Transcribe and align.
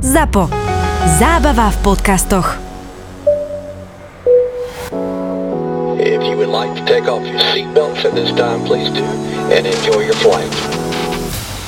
ZAPO. 0.00 0.48
Zábava 1.18 1.68
v 1.70 1.76
podcastoch. 1.84 2.56
If 6.00 6.22
you 6.24 6.36
would 6.40 6.48
like 6.48 6.72
to 6.72 6.84
take 6.88 7.04
off 7.04 7.20
your 7.20 7.36
seatbelts 7.52 8.04
at 8.08 8.14
this 8.16 8.32
time, 8.32 8.64
please 8.64 8.88
do, 8.88 9.04
and 9.52 9.66
enjoy 9.68 10.00
your 10.08 10.16
flight. 10.24 10.48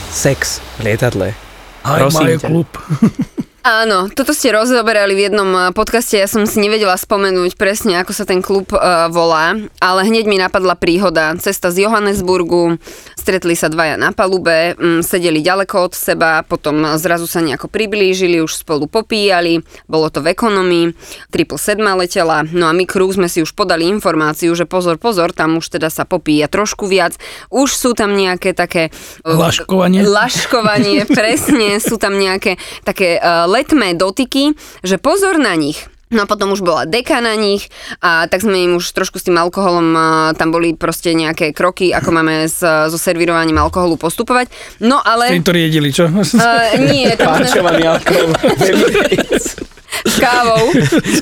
Sex 0.08 0.64
v 0.80 0.84
lietadle. 0.88 1.36
Aj 1.84 1.98
Prosím 2.00 2.40
ťa. 2.40 2.48
klub. 2.48 2.68
Áno, 3.62 4.10
toto 4.10 4.34
ste 4.34 4.50
rozoberali 4.50 5.14
v 5.14 5.30
jednom 5.30 5.46
eh, 5.54 5.60
podcaste, 5.70 6.18
ja 6.18 6.26
som 6.26 6.42
si 6.50 6.58
nevedela 6.58 6.98
spomenúť 6.98 7.54
presne, 7.54 7.94
ako 8.02 8.10
sa 8.10 8.26
ten 8.26 8.42
klub 8.42 8.74
uh, 8.74 9.06
volá, 9.06 9.54
ale 9.78 10.02
hneď 10.02 10.26
mi 10.26 10.34
napadla 10.34 10.74
príhoda. 10.74 11.38
Cesta 11.38 11.70
z 11.70 11.86
Johannesburgu, 11.86 12.82
stretli 13.14 13.54
sa 13.54 13.70
dvaja 13.70 13.94
na 13.94 14.10
palube, 14.10 14.74
mm, 14.74 15.06
sedeli 15.06 15.38
ďaleko 15.46 15.86
od 15.86 15.94
seba, 15.94 16.42
potom 16.42 16.98
zrazu 16.98 17.30
sa 17.30 17.38
nejako 17.38 17.70
priblížili, 17.70 18.42
už 18.42 18.66
spolu 18.66 18.90
popíjali, 18.90 19.62
bolo 19.86 20.10
to 20.10 20.26
v 20.26 20.34
ekonomii, 20.34 20.98
777 21.30 22.02
letela, 22.02 22.42
no 22.50 22.66
a 22.66 22.74
my 22.74 22.82
crew 22.82 23.14
sme 23.14 23.30
si 23.30 23.46
už 23.46 23.54
podali 23.54 23.86
informáciu, 23.86 24.50
že 24.58 24.66
pozor, 24.66 24.98
pozor, 24.98 25.30
tam 25.30 25.62
už 25.62 25.78
teda 25.78 25.86
sa 25.86 26.02
popíja 26.02 26.50
trošku 26.50 26.90
viac, 26.90 27.14
už 27.46 27.70
sú 27.70 27.94
tam 27.94 28.18
nejaké 28.18 28.58
také... 28.58 28.90
eh, 29.22 29.38
Laškovanie. 29.38 30.02
Laškovanie, 30.02 31.06
presne, 31.22 31.78
sú 31.78 31.94
tam 31.94 32.18
nejaké 32.18 32.58
také 32.82 33.22
uh, 33.22 33.51
letmé 33.52 33.92
dotyky, 33.92 34.56
že 34.80 34.96
pozor 34.96 35.36
na 35.36 35.52
nich. 35.52 35.84
No 36.12 36.24
a 36.24 36.26
potom 36.28 36.52
už 36.52 36.60
bola 36.60 36.84
deka 36.84 37.24
na 37.24 37.32
nich 37.32 37.72
a 38.04 38.28
tak 38.28 38.44
sme 38.44 38.68
im 38.68 38.76
už 38.76 38.84
trošku 38.92 39.16
s 39.16 39.24
tým 39.24 39.40
alkoholom, 39.40 39.96
tam 40.36 40.52
boli 40.52 40.76
proste 40.76 41.16
nejaké 41.16 41.56
kroky, 41.56 41.88
ako 41.88 42.12
máme 42.12 42.52
s, 42.52 42.60
so 42.60 42.98
servírovaním 43.00 43.56
alkoholu 43.56 43.96
postupovať. 43.96 44.52
No 44.84 45.00
ale... 45.00 45.32
Tým, 45.32 45.40
ktorí 45.40 45.72
jedili, 45.72 45.88
čo? 45.88 46.12
Uh, 46.12 46.76
nie, 46.84 47.08
to 47.16 47.24
sme 47.24 47.48
Páčovaný 47.48 47.82
alkohol. 47.88 48.28
s 50.02 50.16
kávou. 50.18 50.72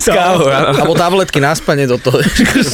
S 0.00 0.06
kávou, 0.06 0.46
áno. 0.48 0.72
Alebo 0.72 0.94
tabletky 0.94 1.42
na 1.42 1.52
spanie 1.52 1.84
do 1.84 1.98
toho. 1.98 2.22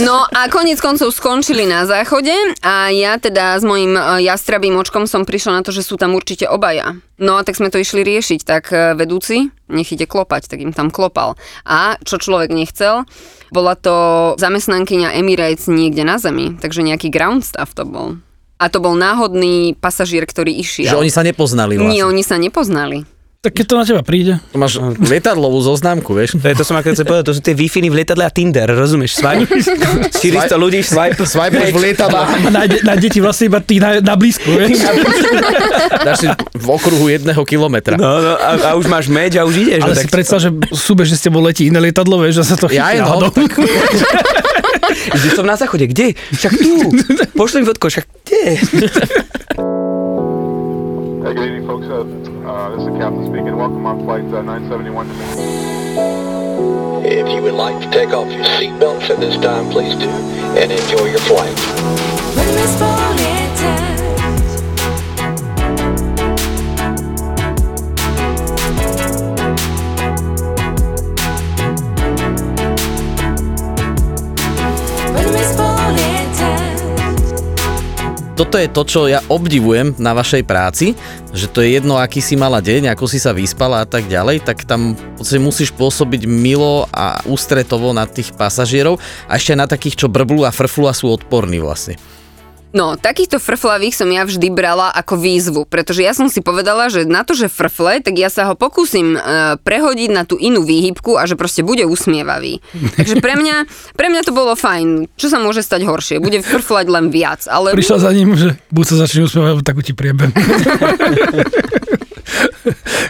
No 0.05 0.28
a 0.28 0.47
konec 0.53 0.78
koncov 0.78 1.11
skončili 1.11 1.64
na 1.64 1.88
záchode 1.88 2.33
a 2.61 2.92
ja 2.92 3.16
teda 3.16 3.56
s 3.58 3.64
mojim 3.64 3.97
e, 3.97 4.22
jastrabým 4.28 4.77
očkom 4.77 5.08
som 5.08 5.25
prišla 5.25 5.61
na 5.61 5.62
to, 5.64 5.72
že 5.72 5.83
sú 5.83 5.97
tam 5.97 6.12
určite 6.14 6.47
obaja. 6.47 6.94
No 7.16 7.41
a 7.41 7.42
tak 7.42 7.56
sme 7.56 7.72
to 7.72 7.80
išli 7.80 8.05
riešiť, 8.05 8.41
tak 8.44 8.64
e, 8.70 8.92
vedúci, 8.94 9.48
nech 9.72 9.88
ide 9.88 10.05
klopať, 10.05 10.53
tak 10.53 10.61
im 10.61 10.77
tam 10.77 10.92
klopal. 10.92 11.34
A 11.64 11.97
čo 12.05 12.20
človek 12.20 12.53
nechcel, 12.53 13.08
bola 13.50 13.72
to 13.75 13.94
zamestnankyňa 14.36 15.16
Emirates 15.16 15.66
niekde 15.66 16.05
na 16.05 16.20
zemi, 16.20 16.55
takže 16.60 16.84
nejaký 16.84 17.08
ground 17.08 17.42
staff 17.42 17.72
to 17.72 17.88
bol. 17.88 18.20
A 18.56 18.72
to 18.72 18.81
bol 18.81 18.97
náhodný 18.97 19.77
pasažier, 19.77 20.25
ktorý 20.25 20.48
išiel. 20.48 20.97
Že 20.97 21.00
oni 21.05 21.12
sa 21.12 21.20
nepoznali 21.20 21.77
Nie, 21.77 22.05
vlastne. 22.05 22.05
oni 22.08 22.22
sa 22.25 22.36
nepoznali. 22.41 22.98
Tak 23.47 23.62
keď 23.62 23.66
to 23.70 23.75
na 23.78 23.84
teba 23.86 24.02
príde. 24.02 24.42
To 24.50 24.58
máš 24.58 24.83
lietadlovú 24.98 25.62
zoznámku, 25.62 26.19
vieš? 26.19 26.34
To, 26.34 26.50
je, 26.50 26.58
to 26.58 26.66
som 26.66 26.75
akorát 26.75 26.98
chcel 26.98 27.06
povedať, 27.06 27.30
to 27.30 27.34
sú 27.39 27.41
tie 27.47 27.55
wi 27.55 27.70
v 27.70 28.03
lietadle 28.03 28.27
a 28.27 28.30
Tinder, 28.34 28.66
rozumieš? 28.66 29.22
Swipe, 29.22 29.47
400 30.11 30.50
ľudí, 30.58 30.83
swipe, 30.83 31.22
Swipeš 31.22 31.70
v 31.70 31.78
lietadle, 31.78 32.27
A 32.27 32.50
nájde, 32.50 32.83
nájde 32.83 33.06
ti 33.06 33.22
vlastne 33.22 33.47
iba 33.47 33.62
tých 33.62 33.78
na, 33.78 34.03
na 34.03 34.19
blízku, 34.19 34.50
vieš? 34.50 34.83
dáš 36.03 36.16
si 36.19 36.28
v 36.58 36.66
okruhu 36.66 37.06
jedného 37.06 37.38
kilometra. 37.47 37.94
No, 37.94 38.19
no 38.19 38.34
a, 38.34 38.50
a, 38.58 38.70
už 38.75 38.91
máš 38.91 39.06
meč 39.06 39.38
a 39.38 39.47
už 39.47 39.55
ideš. 39.62 39.86
Ale 39.86 39.94
no, 39.94 40.03
si 40.03 40.10
predstav, 40.10 40.42
že 40.42 40.50
súbežne 40.75 41.14
s 41.14 41.22
tebou 41.22 41.38
letí 41.38 41.70
iné 41.70 41.78
lietadlo, 41.78 42.19
vieš, 42.19 42.42
že 42.42 42.50
sa 42.50 42.56
to 42.58 42.66
Ja 42.75 42.91
chytí 42.91 42.98
no, 42.98 43.06
náhodou. 43.06 43.31
tak 43.31 43.55
Že 45.22 45.28
som 45.38 45.47
na 45.47 45.55
záchode, 45.55 45.86
kde? 45.86 46.19
Však 46.34 46.50
tu. 46.50 46.91
Pošli 47.38 47.62
mi 47.62 47.66
fotko, 47.70 47.94
však 47.94 48.06
kde? 48.27 48.42
Uh, 52.67 52.70
this 52.70 52.81
is 52.81 52.86
the 52.92 52.98
captain 52.98 53.25
speaking. 53.27 53.56
Welcome 53.56 53.86
on 53.86 54.05
flight 54.05 54.25
uh, 54.25 54.42
971 54.42 55.09
to 55.09 55.14
If 57.06 57.28
you 57.28 57.42
would 57.42 57.55
like 57.55 57.81
to 57.83 57.91
take 57.91 58.11
off 58.11 58.31
your 58.33 58.45
seatbelts 58.45 59.09
at 59.11 59.20
this 59.20 59.36
time, 59.36 59.70
please 59.70 59.95
do, 59.95 60.09
and 60.09 60.72
enjoy 60.72 61.06
your 61.06 61.20
flight. 61.20 61.56
Toto 78.36 78.60
je 78.60 78.69
to, 78.69 78.84
čo 78.84 79.00
ja 79.08 79.24
obdivujem 79.32 79.97
na 79.97 80.12
vašej 80.12 80.44
práci, 80.44 80.92
že 81.32 81.48
to 81.48 81.64
je 81.64 81.80
jedno, 81.80 81.97
aký 81.97 82.20
si 82.20 82.36
mala 82.36 82.60
deň, 82.60 82.92
ako 82.92 83.08
si 83.08 83.16
sa 83.16 83.32
vyspala 83.32 83.80
a 83.80 83.88
tak 83.88 84.12
ďalej, 84.12 84.44
tak 84.44 84.69
tam 84.69 84.92
podstate 85.16 85.41
musíš 85.41 85.70
pôsobiť 85.72 86.28
milo 86.28 86.84
a 86.92 87.25
ústretovo 87.25 87.96
na 87.96 88.04
tých 88.04 88.36
pasažierov 88.36 89.00
a 89.25 89.41
ešte 89.41 89.56
na 89.56 89.64
takých, 89.64 90.04
čo 90.04 90.12
brblú 90.12 90.44
a 90.44 90.52
frflu 90.52 90.84
a 90.84 90.92
sú 90.92 91.08
odporní 91.08 91.64
vlastne. 91.64 91.96
No, 92.75 92.99
takýchto 92.99 93.38
frflavých 93.38 93.94
som 93.94 94.10
ja 94.10 94.27
vždy 94.27 94.50
brala 94.50 94.91
ako 94.91 95.15
výzvu, 95.16 95.62
pretože 95.71 96.03
ja 96.03 96.12
som 96.12 96.27
si 96.27 96.43
povedala, 96.43 96.91
že 96.91 97.06
na 97.06 97.22
to, 97.22 97.38
že 97.38 97.47
frfle, 97.47 98.03
tak 98.03 98.19
ja 98.19 98.27
sa 98.27 98.50
ho 98.50 98.59
pokúsim 98.59 99.15
e, 99.15 99.19
prehodiť 99.62 100.10
na 100.10 100.27
tú 100.27 100.34
inú 100.34 100.66
výhybku 100.66 101.15
a 101.15 101.25
že 101.31 101.38
proste 101.38 101.62
bude 101.62 101.87
usmievavý. 101.87 102.59
Takže 102.99 103.22
pre 103.22 103.38
mňa, 103.38 103.56
pre 103.94 104.10
mňa 104.10 104.22
to 104.26 104.34
bolo 104.34 104.59
fajn. 104.59 105.06
Čo 105.15 105.31
sa 105.31 105.38
môže 105.38 105.62
stať 105.62 105.87
horšie? 105.87 106.19
Bude 106.19 106.43
frflať 106.43 106.87
len 106.91 107.15
viac, 107.15 107.47
ale... 107.47 107.72
Prišla 107.72 108.03
za 108.03 108.10
ním, 108.10 108.34
že 108.34 108.59
buď 108.75 108.84
sa 108.84 108.97
začne 109.06 109.25
usmievať, 109.31 109.62
takú 109.62 109.81
ti 109.87 109.94
priebem. 109.94 110.34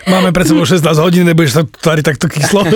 Máme 0.07 0.31
pred 0.31 0.47
sebou 0.47 0.63
16 0.63 0.87
hodín, 1.03 1.27
nebudeš 1.27 1.59
sa 1.59 1.63
tváriť 1.65 2.05
takto 2.05 2.27
kyslo. 2.31 2.63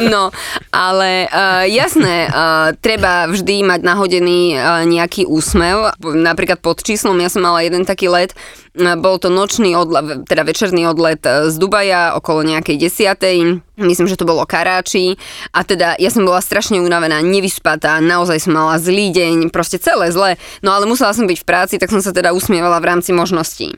No, 0.00 0.32
ale 0.72 1.28
uh, 1.28 1.62
jasné, 1.68 2.26
uh, 2.26 2.72
treba 2.80 3.28
vždy 3.30 3.62
mať 3.62 3.80
nahodený 3.84 4.56
uh, 4.56 4.82
nejaký 4.88 5.28
úsmev. 5.28 5.59
Napríklad 6.00 6.64
pod 6.64 6.80
číslom, 6.80 7.20
ja 7.20 7.28
som 7.28 7.44
mala 7.44 7.60
jeden 7.60 7.84
taký 7.84 8.08
let, 8.08 8.32
bol 8.74 9.20
to 9.20 9.28
nočný 9.28 9.76
odlet, 9.76 10.24
teda 10.24 10.46
večerný 10.46 10.88
odlet 10.88 11.20
uh, 11.26 11.50
z 11.50 11.58
Dubaja 11.60 12.16
okolo 12.16 12.46
nejakej 12.46 12.80
desiatej. 12.80 13.60
Myslím, 13.76 14.06
že 14.08 14.16
to 14.16 14.28
bolo 14.28 14.48
Karáči 14.48 15.20
a 15.52 15.66
teda 15.66 15.98
ja 16.00 16.08
som 16.08 16.24
bola 16.24 16.40
strašne 16.40 16.80
unavená, 16.80 17.20
nevyspatá, 17.20 17.98
naozaj 18.00 18.46
som 18.46 18.56
mala 18.56 18.80
zlý 18.80 19.12
deň, 19.12 19.52
proste 19.52 19.80
celé 19.80 20.12
zle, 20.14 20.40
no 20.64 20.72
ale 20.72 20.88
musela 20.88 21.12
som 21.12 21.28
byť 21.28 21.38
v 21.42 21.48
práci, 21.48 21.74
tak 21.76 21.92
som 21.92 22.00
sa 22.00 22.14
teda 22.14 22.32
usmievala 22.32 22.78
v 22.80 22.88
rámci 22.96 23.10
možností. 23.12 23.76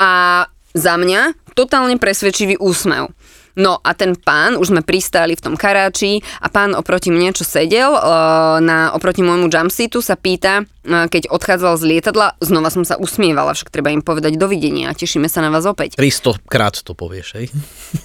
A 0.00 0.46
za 0.74 0.94
mňa 0.94 1.34
totálne 1.58 1.98
presvedčivý 1.98 2.56
úsmev. 2.62 3.10
No 3.58 3.82
a 3.82 3.92
ten 3.98 4.14
pán, 4.14 4.54
už 4.54 4.70
sme 4.70 4.86
pristáli 4.86 5.34
v 5.34 5.42
tom 5.42 5.54
karáči 5.58 6.22
a 6.38 6.46
pán 6.46 6.72
oproti 6.78 7.10
mne, 7.10 7.34
čo 7.34 7.42
sedel 7.42 7.90
e, 7.92 8.00
na, 8.62 8.94
oproti 8.94 9.26
môjmu 9.26 9.50
jumpseatu 9.50 9.98
sa 9.98 10.14
pýta, 10.14 10.62
e, 10.62 10.64
keď 10.84 11.28
odchádzal 11.28 11.76
z 11.76 11.84
lietadla, 11.84 12.40
znova 12.40 12.72
som 12.72 12.88
sa 12.88 12.96
usmievala, 12.96 13.52
však 13.52 13.68
treba 13.68 13.92
im 13.92 14.00
povedať 14.00 14.40
dovidenia 14.40 14.88
a 14.88 14.96
tešíme 14.96 15.28
sa 15.28 15.44
na 15.44 15.52
vás 15.52 15.68
opäť. 15.68 16.00
300 16.00 16.40
krát 16.48 16.76
to 16.80 16.96
povieš, 16.96 17.28
hej? 17.36 17.46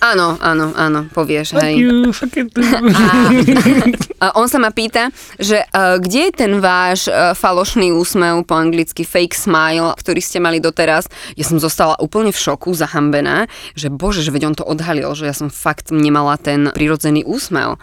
Áno, 0.04 0.36
áno, 0.44 0.76
áno, 0.76 1.08
povieš, 1.10 1.56
hej. 1.62 1.80
You 1.80 2.12
fucking- 2.12 2.52
A 4.26 4.36
on 4.36 4.52
sa 4.52 4.60
ma 4.60 4.76
pýta, 4.76 5.12
že 5.40 5.64
uh, 5.64 6.00
kde 6.02 6.32
je 6.32 6.34
ten 6.36 6.52
váš 6.60 7.08
uh, 7.08 7.32
falošný 7.32 7.96
úsmev, 7.96 8.44
po 8.44 8.56
anglicky 8.60 9.08
fake 9.08 9.36
smile, 9.36 9.96
ktorý 9.96 10.20
ste 10.20 10.44
mali 10.44 10.60
doteraz. 10.60 11.08
Ja 11.40 11.48
som 11.48 11.62
zostala 11.62 11.96
úplne 12.00 12.36
v 12.36 12.40
šoku, 12.40 12.76
zahambená, 12.76 13.48
že 13.78 13.88
bože, 13.88 14.20
že 14.26 14.34
veď 14.36 14.52
on 14.52 14.56
to 14.58 14.68
odhalil, 14.68 15.16
že 15.16 15.30
ja 15.30 15.36
som 15.36 15.48
fakt 15.48 15.92
nemala 15.96 16.36
ten 16.36 16.72
prirodzený 16.76 17.24
úsmev. 17.24 17.80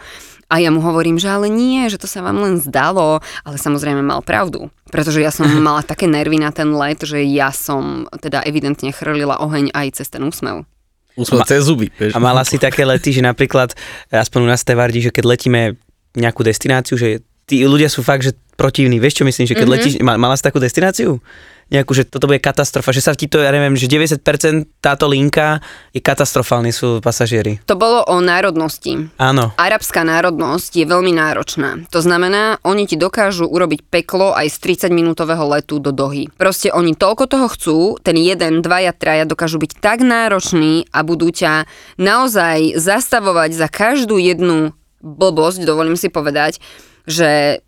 A 0.51 0.59
ja 0.59 0.69
mu 0.69 0.83
hovorím, 0.83 1.19
že 1.19 1.31
ale 1.31 1.47
nie, 1.47 1.87
že 1.87 1.99
to 1.99 2.07
sa 2.07 2.23
vám 2.23 2.39
len 2.43 2.55
zdalo, 2.59 3.23
ale 3.43 3.57
samozrejme 3.57 4.03
mal 4.03 4.23
pravdu. 4.23 4.71
Pretože 4.91 5.23
ja 5.23 5.31
som 5.31 5.47
mala 5.67 5.83
také 5.83 6.05
nervy 6.09 6.39
na 6.39 6.51
ten 6.51 6.71
let, 6.75 7.03
že 7.03 7.23
ja 7.23 7.51
som 7.51 8.07
teda 8.19 8.43
evidentne 8.43 8.91
chrlila 8.91 9.39
oheň 9.39 9.71
aj 9.71 10.03
cez 10.03 10.07
ten 10.11 10.23
úsmev. 10.23 10.67
Úsmev 11.13 11.45
cez 11.45 11.61
zuby, 11.61 11.93
vieš? 11.93 12.17
A 12.17 12.19
mala 12.19 12.41
si 12.41 12.57
také 12.57 12.81
lety, 12.81 13.13
že 13.13 13.21
napríklad, 13.21 13.77
aspoň 14.09 14.39
u 14.43 14.49
nás 14.49 14.65
Tevardi, 14.65 14.97
že 14.97 15.13
keď 15.13 15.37
letíme 15.37 15.61
nejakú 16.17 16.41
destináciu, 16.41 16.97
že 16.97 17.21
tí 17.45 17.61
ľudia 17.65 17.89
sú 17.91 18.01
fakt, 18.01 18.25
že 18.25 18.33
protivní. 18.57 18.97
Vieš, 18.97 19.21
čo 19.21 19.27
myslím, 19.27 19.45
že 19.45 19.53
keď 19.53 19.65
mm-hmm. 19.65 19.75
letíš, 19.77 19.93
ma- 20.01 20.17
mala 20.21 20.37
si 20.37 20.45
takú 20.45 20.57
destináciu? 20.61 21.21
Nejakú, 21.73 21.97
že 21.97 22.05
toto 22.05 22.29
bude 22.29 22.37
katastrofa, 22.37 22.93
že 22.93 23.01
sa 23.01 23.17
ti 23.17 23.25
to, 23.25 23.41
ja 23.41 23.49
neviem, 23.49 23.73
že 23.73 23.89
90% 23.89 24.21
táto 24.77 25.09
linka 25.09 25.57
je 25.89 25.97
katastrofálni 25.97 26.69
sú 26.69 27.01
pasažieri. 27.01 27.57
To 27.65 27.73
bolo 27.73 28.05
o 28.05 28.21
národnosti. 28.21 29.09
Áno. 29.17 29.57
Arabská 29.57 30.05
národnosť 30.05 30.71
je 30.77 30.85
veľmi 30.85 31.09
náročná. 31.17 31.81
To 31.89 31.99
znamená, 32.05 32.61
oni 32.61 32.85
ti 32.85 32.93
dokážu 32.93 33.49
urobiť 33.49 33.89
peklo 33.89 34.37
aj 34.37 34.53
z 34.53 34.77
30-minútového 34.77 35.49
letu 35.49 35.81
do 35.81 35.89
Dohy. 35.89 36.29
Proste 36.37 36.69
oni 36.69 36.93
toľko 36.93 37.25
toho 37.25 37.47
chcú, 37.49 37.77
ten 38.05 38.21
jeden, 38.21 38.61
dvaja, 38.61 38.93
traja 38.93 39.25
dokážu 39.25 39.57
byť 39.57 39.81
tak 39.81 40.05
nároční 40.05 40.85
a 40.93 41.01
budú 41.01 41.33
ťa 41.33 41.65
naozaj 41.97 42.77
zastavovať 42.77 43.49
za 43.57 43.65
každú 43.65 44.21
jednu 44.21 44.77
blbosť, 45.01 45.65
dovolím 45.65 45.97
si 45.97 46.07
povedať, 46.07 46.61
že 47.03 47.59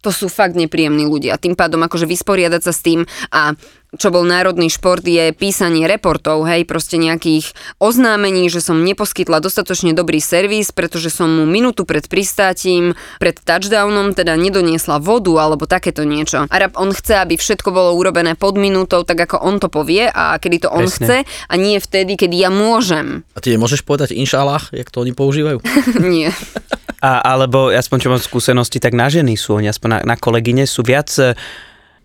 to 0.00 0.10
sú 0.10 0.32
fakt 0.32 0.56
nepríjemní 0.56 1.04
ľudia. 1.04 1.36
Tým 1.36 1.52
pádom 1.56 1.84
akože 1.84 2.08
vysporiadať 2.08 2.62
sa 2.64 2.72
s 2.72 2.80
tým 2.80 3.04
a 3.32 3.52
čo 3.98 4.14
bol 4.14 4.22
národný 4.22 4.70
šport 4.70 5.02
je 5.02 5.34
písanie 5.34 5.82
reportov, 5.90 6.46
hej, 6.46 6.62
proste 6.62 6.94
nejakých 6.94 7.50
oznámení, 7.82 8.46
že 8.46 8.62
som 8.62 8.86
neposkytla 8.86 9.42
dostatočne 9.42 9.98
dobrý 9.98 10.22
servis, 10.22 10.70
pretože 10.70 11.10
som 11.10 11.26
mu 11.26 11.42
minútu 11.42 11.82
pred 11.82 12.06
pristátím, 12.06 12.94
pred 13.18 13.34
touchdownom 13.42 14.14
teda 14.14 14.38
nedoniesla 14.38 15.02
vodu 15.02 15.34
alebo 15.42 15.66
takéto 15.66 16.06
niečo. 16.06 16.46
Arab, 16.54 16.78
on 16.78 16.94
chce, 16.94 17.18
aby 17.18 17.34
všetko 17.34 17.74
bolo 17.74 17.98
urobené 17.98 18.38
pod 18.38 18.54
minútou, 18.54 19.02
tak 19.02 19.26
ako 19.26 19.42
on 19.42 19.58
to 19.58 19.66
povie 19.66 20.06
a 20.06 20.38
kedy 20.38 20.62
to 20.62 20.68
on 20.70 20.86
Presne. 20.86 21.02
chce 21.02 21.16
a 21.26 21.54
nie 21.58 21.82
vtedy, 21.82 22.14
kedy 22.14 22.46
ja 22.46 22.50
môžem. 22.54 23.26
A 23.34 23.42
ty 23.42 23.50
nemôžeš 23.50 23.82
povedať 23.82 24.14
inšalách, 24.14 24.70
jak 24.70 24.86
to 24.86 25.02
oni 25.02 25.18
používajú? 25.18 25.58
nie. 26.14 26.30
A, 27.00 27.24
alebo 27.24 27.72
aspoň 27.72 27.96
čo 27.96 28.08
mám 28.12 28.20
skúsenosti, 28.20 28.76
tak 28.76 28.92
na 28.92 29.08
ženy 29.08 29.32
sú 29.32 29.56
oni, 29.56 29.72
aspoň 29.72 29.88
na, 29.88 29.98
na 30.14 30.16
kolegyne 30.20 30.68
sú 30.68 30.84
viac 30.84 31.08
e, 31.16 31.32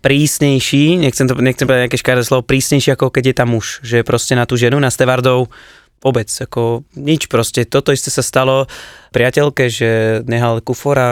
prísnejší, 0.00 0.96
nechcem, 1.04 1.28
to, 1.28 1.36
nechcem 1.36 1.68
povedať 1.68 1.82
nejaké 1.84 2.00
škaredé 2.00 2.24
slovo, 2.24 2.48
prísnejší 2.48 2.96
ako 2.96 3.12
keď 3.12 3.24
je 3.28 3.34
tam 3.36 3.52
muž, 3.52 3.84
že 3.84 4.00
proste 4.00 4.32
na 4.32 4.48
tú 4.48 4.56
ženu, 4.56 4.80
na 4.80 4.88
stevardov 4.88 5.52
vôbec, 6.00 6.28
ako 6.28 6.84
nič 6.96 7.28
proste. 7.28 7.68
Toto 7.68 7.92
isté 7.92 8.08
sa 8.08 8.24
stalo 8.24 8.68
priateľke, 9.12 9.68
že 9.68 10.22
nehal 10.24 10.64
kufor 10.64 10.96
a 10.96 11.10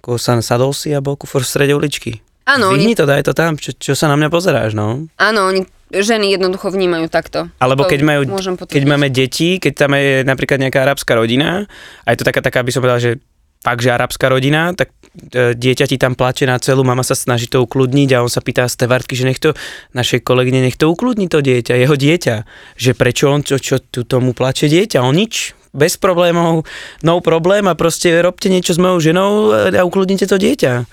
ako 0.00 0.16
sa 0.16 0.38
sadol 0.40 0.72
si 0.72 0.92
a 0.92 1.04
bol 1.04 1.16
kufor 1.16 1.44
v 1.44 1.50
strede 1.52 1.72
uličky. 1.76 2.24
Áno, 2.48 2.72
Zvihni 2.72 2.96
oni, 2.96 2.96
to, 2.96 3.04
daj 3.04 3.22
to 3.28 3.36
tam, 3.36 3.60
čo, 3.60 3.76
čo 3.76 3.92
sa 3.92 4.08
na 4.08 4.16
mňa 4.16 4.28
pozeráš, 4.32 4.72
no. 4.72 5.04
áno, 5.20 5.40
oni 5.52 5.68
ženy 5.92 6.36
jednoducho 6.36 6.68
vnímajú 6.68 7.08
takto. 7.08 7.48
Alebo 7.58 7.84
To 7.84 7.90
keď, 7.90 8.00
majú, 8.04 8.20
keď 8.68 8.82
máme 8.84 9.08
deti, 9.08 9.56
keď 9.56 9.72
tam 9.74 9.96
je 9.96 10.22
napríklad 10.24 10.60
nejaká 10.60 10.84
arabská 10.84 11.16
rodina 11.16 11.64
a 12.04 12.08
je 12.12 12.18
to 12.20 12.28
taká, 12.28 12.40
taká 12.44 12.60
by 12.60 12.70
som 12.72 12.84
povedal, 12.84 13.00
že 13.00 13.12
fakt, 13.58 13.82
že 13.82 13.90
arabská 13.90 14.30
rodina, 14.30 14.70
tak 14.76 14.94
e, 15.34 15.56
dieťa 15.56 15.86
ti 15.90 15.96
tam 15.98 16.14
plače 16.14 16.46
na 16.46 16.62
celú, 16.62 16.86
mama 16.86 17.02
sa 17.02 17.18
snaží 17.18 17.50
to 17.50 17.58
ukludniť 17.64 18.08
a 18.14 18.22
on 18.22 18.30
sa 18.30 18.38
pýta 18.38 18.68
stevardky, 18.70 19.18
že 19.18 19.26
nech 19.26 19.42
to, 19.42 19.52
našej 19.92 20.22
kolegyne, 20.22 20.62
nech 20.62 20.78
to 20.78 20.86
ukludní 20.86 21.26
to 21.26 21.42
dieťa, 21.42 21.74
jeho 21.74 21.96
dieťa, 21.98 22.36
že 22.78 22.90
prečo 22.94 23.32
on, 23.32 23.42
čo, 23.42 23.58
čo 23.58 23.82
tu 23.82 24.06
tomu 24.06 24.30
plače 24.30 24.70
dieťa, 24.70 25.02
on 25.02 25.16
nič, 25.16 25.58
bez 25.74 26.00
problémov, 26.00 26.64
no 27.04 27.20
problém 27.20 27.66
a 27.68 27.76
proste 27.76 28.14
robte 28.22 28.48
niečo 28.48 28.72
s 28.72 28.80
mojou 28.80 28.98
ženou 29.02 29.30
e, 29.50 29.74
a 29.74 29.82
ukludnite 29.82 30.30
to 30.30 30.38
dieťa. 30.38 30.86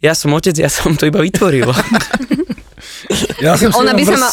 Ja 0.00 0.16
som 0.16 0.32
otec, 0.32 0.56
ja 0.56 0.72
som 0.72 0.96
to 0.96 1.08
iba 1.08 1.20
vytvoril. 1.20 1.68
Ja 3.44 3.56
som 3.56 3.72
Ona 3.80 3.96
by, 3.96 4.04
sa 4.04 4.16
ma... 4.20 4.28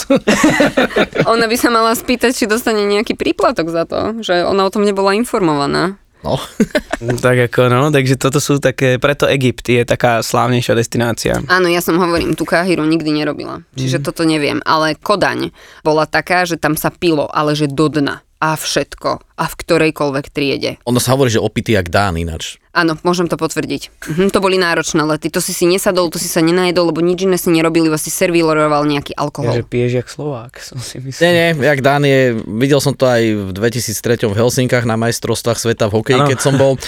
ona 1.33 1.45
by 1.47 1.55
sa 1.55 1.69
mala 1.71 1.95
spýtať, 1.95 2.35
či 2.35 2.43
dostane 2.43 2.83
nejaký 2.83 3.15
príplatok 3.15 3.71
za 3.71 3.87
to, 3.87 4.19
že 4.19 4.43
ona 4.43 4.67
o 4.67 4.73
tom 4.73 4.83
nebola 4.83 5.15
informovaná. 5.15 5.95
No. 6.25 6.35
tak 7.25 7.37
ako 7.47 7.71
no, 7.71 7.87
takže 7.93 8.19
toto 8.19 8.41
sú 8.41 8.59
také, 8.59 8.97
preto 8.97 9.29
Egypt 9.29 9.63
je 9.69 9.87
taká 9.87 10.19
slávnejšia 10.19 10.73
destinácia. 10.75 11.33
Áno, 11.47 11.71
ja 11.71 11.79
som 11.79 11.95
hovorím, 12.01 12.35
tú 12.35 12.43
Káhiru 12.43 12.83
nikdy 12.83 13.15
nerobila. 13.15 13.63
Čiže 13.77 14.03
toto 14.03 14.27
neviem. 14.27 14.59
Ale 14.65 14.97
Kodaň 14.97 15.55
bola 15.85 16.09
taká, 16.09 16.43
že 16.43 16.59
tam 16.59 16.75
sa 16.75 16.91
pilo, 16.91 17.29
ale 17.31 17.55
že 17.55 17.71
do 17.71 17.87
dna. 17.87 18.26
A 18.37 18.53
všetko. 18.53 19.17
A 19.33 19.45
v 19.45 19.53
ktorejkoľvek 19.57 20.25
triede. 20.29 20.77
Ono 20.85 21.01
sa 21.01 21.17
hovorí, 21.17 21.33
že 21.33 21.41
opitý 21.41 21.73
jak 21.73 21.89
dán 21.89 22.21
ináč. 22.21 22.61
Áno, 22.69 22.93
môžem 23.01 23.25
to 23.25 23.33
potvrdiť. 23.33 23.89
Mhm, 24.05 24.29
to 24.29 24.37
boli 24.37 24.61
náročné 24.61 25.01
lety. 25.01 25.33
To 25.33 25.41
si 25.41 25.49
si 25.49 25.65
nesadol, 25.65 26.13
to 26.13 26.21
si 26.21 26.29
sa 26.29 26.45
nenajedol, 26.45 26.93
lebo 26.93 27.01
nič 27.01 27.25
iné 27.25 27.41
si 27.41 27.49
nerobil, 27.49 27.89
iba 27.89 27.97
si 27.97 28.13
servíroval 28.13 28.85
nejaký 28.85 29.13
Ja, 29.13 29.17
že 29.17 29.21
alkohol. 29.25 29.49
piješ 29.65 29.91
jak 29.97 30.07
Slovák, 30.13 30.53
som 30.69 30.77
si 30.77 31.01
myslel. 31.01 31.21
Nie, 31.25 31.31
nie, 31.33 31.65
jak 31.65 31.81
Dán 31.81 32.05
je, 32.05 32.37
videl 32.45 32.77
som 32.77 32.93
to 32.93 33.09
aj 33.09 33.21
v 33.25 33.49
2003 33.57 34.29
v 34.29 34.37
Helsinkách 34.37 34.85
na 34.85 35.01
majstrovstvách 35.01 35.57
sveta 35.57 35.89
v 35.89 35.97
hokeji, 35.97 36.21
Áno. 36.21 36.29
keď 36.29 36.37
som 36.37 36.53
bol. 36.53 36.77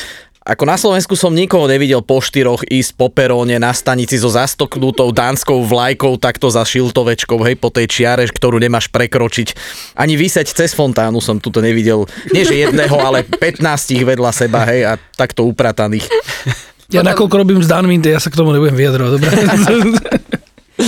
Ako 0.49 0.65
na 0.65 0.81
Slovensku 0.81 1.13
som 1.13 1.29
nikoho 1.29 1.69
nevidel 1.69 2.01
po 2.01 2.17
štyroch 2.17 2.65
ísť 2.65 2.97
po 2.97 3.13
peróne 3.13 3.61
na 3.61 3.69
stanici 3.69 4.17
so 4.17 4.33
zastoknutou 4.33 5.13
dánskou 5.13 5.61
vlajkou 5.61 6.17
takto 6.17 6.49
za 6.49 6.65
šiltovečkou, 6.65 7.37
hej, 7.45 7.53
po 7.53 7.69
tej 7.69 7.85
čiare, 7.85 8.25
ktorú 8.25 8.57
nemáš 8.57 8.89
prekročiť. 8.89 9.53
Ani 9.93 10.17
vyseť 10.17 10.49
cez 10.49 10.73
fontánu 10.73 11.21
som 11.21 11.37
tuto 11.37 11.61
nevidel. 11.61 12.09
Nie, 12.33 12.49
že 12.49 12.65
jedného, 12.65 12.97
ale 12.97 13.21
15 13.29 13.61
vedľa 14.01 14.31
seba, 14.33 14.65
hej, 14.65 14.89
a 14.89 14.97
takto 14.97 15.45
uprataných. 15.45 16.09
Ja 16.89 17.05
nakoľko 17.05 17.45
robím 17.45 17.61
s 17.61 17.69
Danmi, 17.69 18.01
ja 18.01 18.17
sa 18.17 18.33
k 18.33 18.41
tomu 18.41 18.49
nebudem 18.49 18.73
vyjadrovať, 18.73 19.11
dobre? 19.13 19.29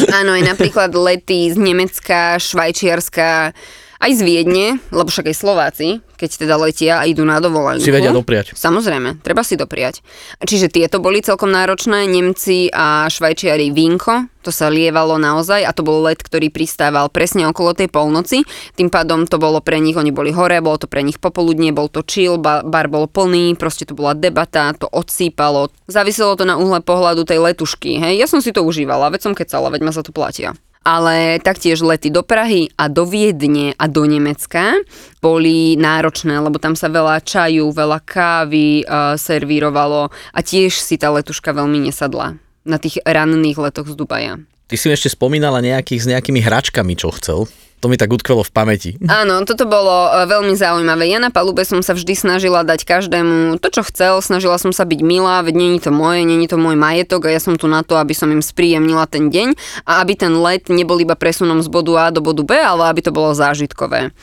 Áno, 0.10 0.34
aj 0.34 0.44
napríklad 0.57 0.90
lety 0.98 1.54
z 1.54 1.62
Nemecka, 1.62 2.42
Švajčiarska, 2.42 3.54
aj 4.01 4.12
z 4.18 4.21
Viedne, 4.25 4.68
lebo 4.89 5.13
však 5.13 5.30
aj 5.30 5.36
Slováci, 5.38 5.88
keď 6.18 6.30
teda 6.42 6.56
letia 6.57 6.94
a 6.98 7.06
idú 7.06 7.21
na 7.21 7.38
dovolenku. 7.38 7.86
Si 7.86 7.94
vedia 7.94 8.09
dopriať. 8.09 8.57
Samozrejme, 8.57 9.21
treba 9.21 9.45
si 9.45 9.53
dopriať. 9.53 10.01
Čiže 10.42 10.74
tieto 10.74 10.98
boli 10.98 11.21
celkom 11.21 11.53
náročné, 11.53 12.09
Nemci 12.09 12.74
a 12.74 13.06
Švajčiari 13.06 13.69
vínko, 13.69 14.25
to 14.42 14.50
sa 14.50 14.74
lievalo 14.74 15.21
naozaj 15.21 15.62
a 15.62 15.69
to 15.69 15.86
bol 15.86 16.01
let, 16.01 16.18
ktorý 16.18 16.50
pristával 16.50 17.13
presne 17.13 17.45
okolo 17.45 17.77
tej 17.77 17.94
polnoci, 17.94 18.42
tým 18.74 18.89
pádom 18.89 19.30
to 19.30 19.38
bolo 19.38 19.62
pre 19.62 19.77
nich, 19.77 19.94
oni 19.94 20.09
boli 20.09 20.33
hore, 20.33 20.57
bolo 20.65 20.81
to 20.81 20.89
pre 20.89 21.06
nich 21.06 21.21
popoludne, 21.21 21.69
bol 21.69 21.86
to 21.86 22.01
chill, 22.01 22.42
ba- 22.42 22.65
bar 22.65 22.89
bol 22.89 23.06
plný, 23.06 23.54
proste 23.54 23.86
to 23.86 23.94
bola 23.94 24.18
debata, 24.18 24.74
to 24.74 24.89
odsýpalo, 24.89 25.69
záviselo 25.86 26.33
to 26.33 26.50
na 26.50 26.57
uhle 26.57 26.81
pohľadu 26.81 27.21
tej 27.21 27.38
letušky, 27.38 28.01
hej, 28.01 28.18
ja 28.18 28.25
som 28.25 28.42
si 28.42 28.50
to 28.50 28.65
užívala, 28.65 29.13
veď 29.13 29.30
som 29.30 29.33
kecala, 29.38 29.69
veď 29.69 29.81
ma 29.86 29.94
za 29.94 30.01
to 30.01 30.09
platia 30.09 30.57
ale 30.81 31.38
taktiež 31.42 31.86
lety 31.86 32.10
do 32.10 32.25
Prahy 32.25 32.74
a 32.74 32.89
do 32.89 33.06
Viedne 33.06 33.78
a 33.78 33.86
do 33.86 34.01
Nemecka 34.06 34.81
boli 35.22 35.78
náročné, 35.78 36.42
lebo 36.42 36.57
tam 36.57 36.74
sa 36.74 36.89
veľa 36.89 37.22
čaju, 37.22 37.69
veľa 37.69 38.00
kávy 38.01 38.81
uh, 38.86 39.13
servírovalo 39.13 40.10
a 40.10 40.39
tiež 40.42 40.74
si 40.81 40.98
tá 40.98 41.13
letuška 41.13 41.54
veľmi 41.54 41.86
nesadla 41.86 42.42
na 42.66 42.78
tých 42.81 43.01
ranných 43.06 43.57
letoch 43.62 43.89
z 43.89 43.95
Dubaja. 43.98 44.42
Ty 44.69 44.75
si 44.80 44.88
ešte 44.88 45.12
spomínala 45.12 45.60
nejakých 45.60 46.01
s 46.01 46.10
nejakými 46.10 46.42
hračkami, 46.42 46.94
čo 46.95 47.12
chcel. 47.13 47.45
To 47.81 47.89
mi 47.89 47.98
tak 47.98 48.13
utkvelo 48.13 48.45
v 48.45 48.54
pamäti. 48.54 48.92
Áno, 49.10 49.42
toto 49.42 49.66
bolo 49.66 50.13
e, 50.13 50.30
veľmi 50.30 50.54
zaujímavé. 50.54 51.10
Ja 51.10 51.18
na 51.18 51.33
palube 51.33 51.66
som 51.66 51.81
sa 51.81 51.98
vždy 51.98 52.13
snažila 52.13 52.62
dať 52.62 52.86
každému 52.86 53.57
to, 53.57 53.68
čo 53.74 53.81
chcel. 53.89 54.22
Snažila 54.22 54.62
som 54.62 54.69
sa 54.69 54.86
byť 54.86 55.01
milá, 55.01 55.42
veď 55.42 55.56
není 55.57 55.80
to 55.81 55.89
moje, 55.89 56.22
není 56.22 56.45
to 56.45 56.62
môj 56.62 56.78
majetok 56.78 57.25
a 57.25 57.33
ja 57.33 57.42
som 57.42 57.57
tu 57.57 57.66
na 57.66 57.81
to, 57.81 57.98
aby 57.98 58.13
som 58.13 58.30
im 58.30 58.45
spríjemnila 58.45 59.10
ten 59.10 59.33
deň 59.33 59.57
a 59.89 60.06
aby 60.06 60.13
ten 60.13 60.38
let 60.38 60.69
nebol 60.69 61.01
iba 61.01 61.18
presunom 61.18 61.57
z 61.66 61.74
bodu 61.74 61.98
A 61.98 62.06
do 62.13 62.22
bodu 62.22 62.45
B, 62.45 62.54
ale 62.54 62.86
aby 62.86 63.01
to 63.01 63.10
bolo 63.10 63.33
zážitkové. 63.33 64.13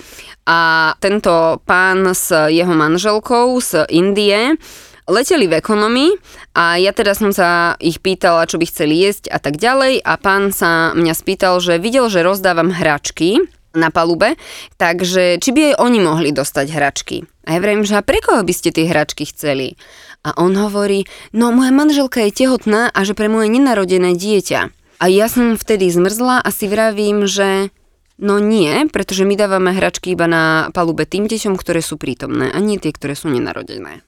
A 0.47 0.59
tento 1.03 1.59
pán 1.67 2.15
s 2.15 2.31
jeho 2.31 2.73
manželkou 2.73 3.59
z 3.59 3.85
Indie 3.91 4.55
leteli 5.09 5.49
v 5.49 5.59
ekonomii 5.59 6.11
a 6.55 6.77
ja 6.77 6.93
teda 6.93 7.17
som 7.17 7.33
sa 7.33 7.81
ich 7.81 7.99
pýtala, 7.99 8.45
čo 8.45 8.61
by 8.61 8.69
chceli 8.69 9.01
jesť 9.01 9.33
a 9.33 9.41
tak 9.41 9.57
ďalej 9.57 10.05
a 10.05 10.13
pán 10.21 10.53
sa 10.53 10.93
mňa 10.93 11.15
spýtal, 11.17 11.59
že 11.59 11.81
videl, 11.81 12.13
že 12.13 12.21
rozdávam 12.21 12.71
hračky 12.71 13.41
na 13.73 13.89
palube, 13.89 14.37
takže 14.77 15.41
či 15.41 15.51
by 15.53 15.61
aj 15.73 15.75
oni 15.81 15.99
mohli 16.05 16.31
dostať 16.33 16.67
hračky. 16.73 17.17
A 17.49 17.57
ja 17.57 17.59
vravím, 17.65 17.89
že 17.89 17.97
a 17.97 18.05
pre 18.05 18.21
koho 18.21 18.45
by 18.45 18.53
ste 18.53 18.73
tie 18.73 18.89
hračky 18.89 19.25
chceli? 19.29 19.81
A 20.27 20.37
on 20.37 20.53
hovorí, 20.57 21.09
no 21.33 21.55
moja 21.55 21.73
manželka 21.73 22.21
je 22.29 22.45
tehotná 22.45 22.93
a 22.93 23.01
že 23.07 23.17
pre 23.17 23.33
moje 23.33 23.49
nenarodené 23.49 24.13
dieťa. 24.19 24.61
A 24.99 25.05
ja 25.07 25.31
som 25.31 25.55
vtedy 25.55 25.89
zmrzla 25.89 26.43
a 26.43 26.49
si 26.51 26.67
vravím, 26.67 27.25
že 27.25 27.71
no 28.19 28.43
nie, 28.43 28.91
pretože 28.91 29.23
my 29.23 29.39
dávame 29.39 29.71
hračky 29.71 30.19
iba 30.19 30.27
na 30.27 30.75
palube 30.75 31.07
tým 31.07 31.31
deťom, 31.31 31.55
ktoré 31.55 31.81
sú 31.81 31.97
prítomné 31.97 32.51
a 32.51 32.59
nie 32.59 32.83
tie, 32.83 32.91
ktoré 32.91 33.15
sú 33.15 33.31
nenarodené. 33.31 34.08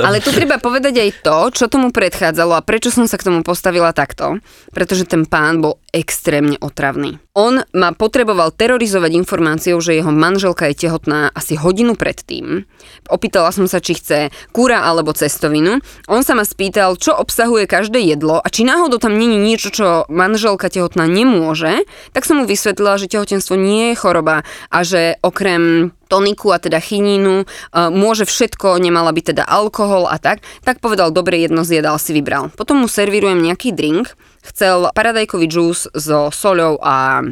Ale 0.00 0.24
tu 0.24 0.32
treba 0.32 0.56
povedať 0.56 0.94
aj 0.96 1.10
to, 1.20 1.38
čo 1.52 1.64
tomu 1.68 1.92
predchádzalo 1.92 2.56
a 2.56 2.64
prečo 2.64 2.88
som 2.88 3.04
sa 3.04 3.20
k 3.20 3.28
tomu 3.28 3.44
postavila 3.44 3.92
takto. 3.92 4.40
Pretože 4.72 5.04
ten 5.04 5.28
pán 5.28 5.60
bol 5.60 5.82
extrémne 5.92 6.56
otravný. 6.56 7.20
On 7.36 7.60
ma 7.76 7.92
potreboval 7.92 8.52
terorizovať 8.52 9.12
informáciou, 9.16 9.80
že 9.80 9.96
jeho 9.96 10.12
manželka 10.12 10.68
je 10.72 10.88
tehotná 10.88 11.28
asi 11.32 11.56
hodinu 11.56 11.96
predtým. 11.96 12.64
Opýtala 13.08 13.52
som 13.52 13.68
sa, 13.68 13.80
či 13.80 13.96
chce 13.96 14.32
kúra 14.52 14.84
alebo 14.84 15.16
cestovinu. 15.16 15.80
On 16.08 16.20
sa 16.24 16.32
ma 16.32 16.44
spýtal, 16.44 16.96
čo 16.96 17.12
obsahuje 17.16 17.68
každé 17.68 18.04
jedlo 18.04 18.40
a 18.40 18.48
či 18.48 18.64
náhodou 18.68 19.00
tam 19.00 19.16
není 19.16 19.36
niečo, 19.36 19.68
čo 19.72 19.86
manželka 20.12 20.68
tehotná 20.72 21.04
nemôže. 21.08 21.84
Tak 22.16 22.24
som 22.24 22.40
mu 22.40 22.44
vysvetlila, 22.48 23.00
že 23.00 23.12
tehotenstvo 23.12 23.56
nie 23.56 23.92
je 23.92 24.00
choroba 24.00 24.44
a 24.68 24.78
že 24.84 25.16
okrem 25.24 25.92
toniku 26.12 26.52
a 26.52 26.60
teda 26.60 26.76
chinínu, 26.76 27.34
e, 27.40 27.46
môže 27.88 28.28
všetko, 28.28 28.76
nemala 28.76 29.16
by 29.16 29.32
teda 29.32 29.48
alkohol 29.48 29.81
a 29.84 30.16
tak, 30.18 30.44
tak 30.62 30.78
povedal, 30.78 31.10
dobre, 31.10 31.42
jedno 31.42 31.66
zjedal 31.66 31.98
si 31.98 32.14
vybral. 32.14 32.50
Potom 32.54 32.82
mu 32.82 32.88
servírujem 32.88 33.42
nejaký 33.42 33.74
drink, 33.74 34.14
chcel 34.42 34.90
paradajkový 34.94 35.46
džús 35.46 35.90
so 35.94 36.30
soľou 36.32 36.78
a 36.82 37.22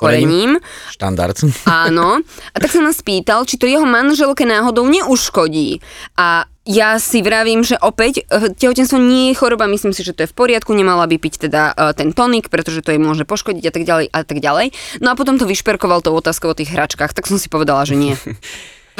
korením. 0.00 0.56
Štandard. 0.88 1.36
Áno. 1.68 2.24
A 2.24 2.56
tak 2.56 2.72
sa 2.72 2.80
nás 2.80 3.04
pýtal, 3.04 3.44
či 3.44 3.60
to 3.60 3.68
jeho 3.68 3.84
manželke 3.84 4.48
náhodou 4.48 4.88
neuškodí. 4.88 5.84
A 6.16 6.48
ja 6.64 6.96
si 7.02 7.20
vravím, 7.20 7.60
že 7.60 7.76
opäť 7.76 8.24
eh, 8.24 8.52
tehotenstvo 8.56 8.96
nie 8.96 9.32
je 9.32 9.38
choroba, 9.38 9.68
myslím 9.68 9.92
si, 9.92 10.00
že 10.00 10.16
to 10.16 10.24
je 10.24 10.30
v 10.32 10.36
poriadku, 10.36 10.72
nemala 10.72 11.04
by 11.04 11.20
piť 11.20 11.50
teda 11.50 11.76
eh, 11.76 11.92
ten 11.92 12.16
tonik, 12.16 12.48
pretože 12.48 12.80
to 12.80 12.96
jej 12.96 13.00
môže 13.00 13.28
poškodiť 13.28 13.64
a 13.68 13.72
tak 13.72 13.84
ďalej 13.84 14.06
a 14.08 14.20
tak 14.24 14.38
ďalej. 14.40 14.66
No 15.04 15.12
a 15.12 15.18
potom 15.18 15.36
to 15.36 15.44
vyšperkoval 15.44 16.00
tou 16.00 16.16
otázkou 16.16 16.52
o 16.52 16.58
tých 16.58 16.72
hračkách, 16.72 17.12
tak 17.12 17.28
som 17.28 17.36
si 17.36 17.52
povedala, 17.52 17.84
že 17.84 18.00
nie. 18.00 18.16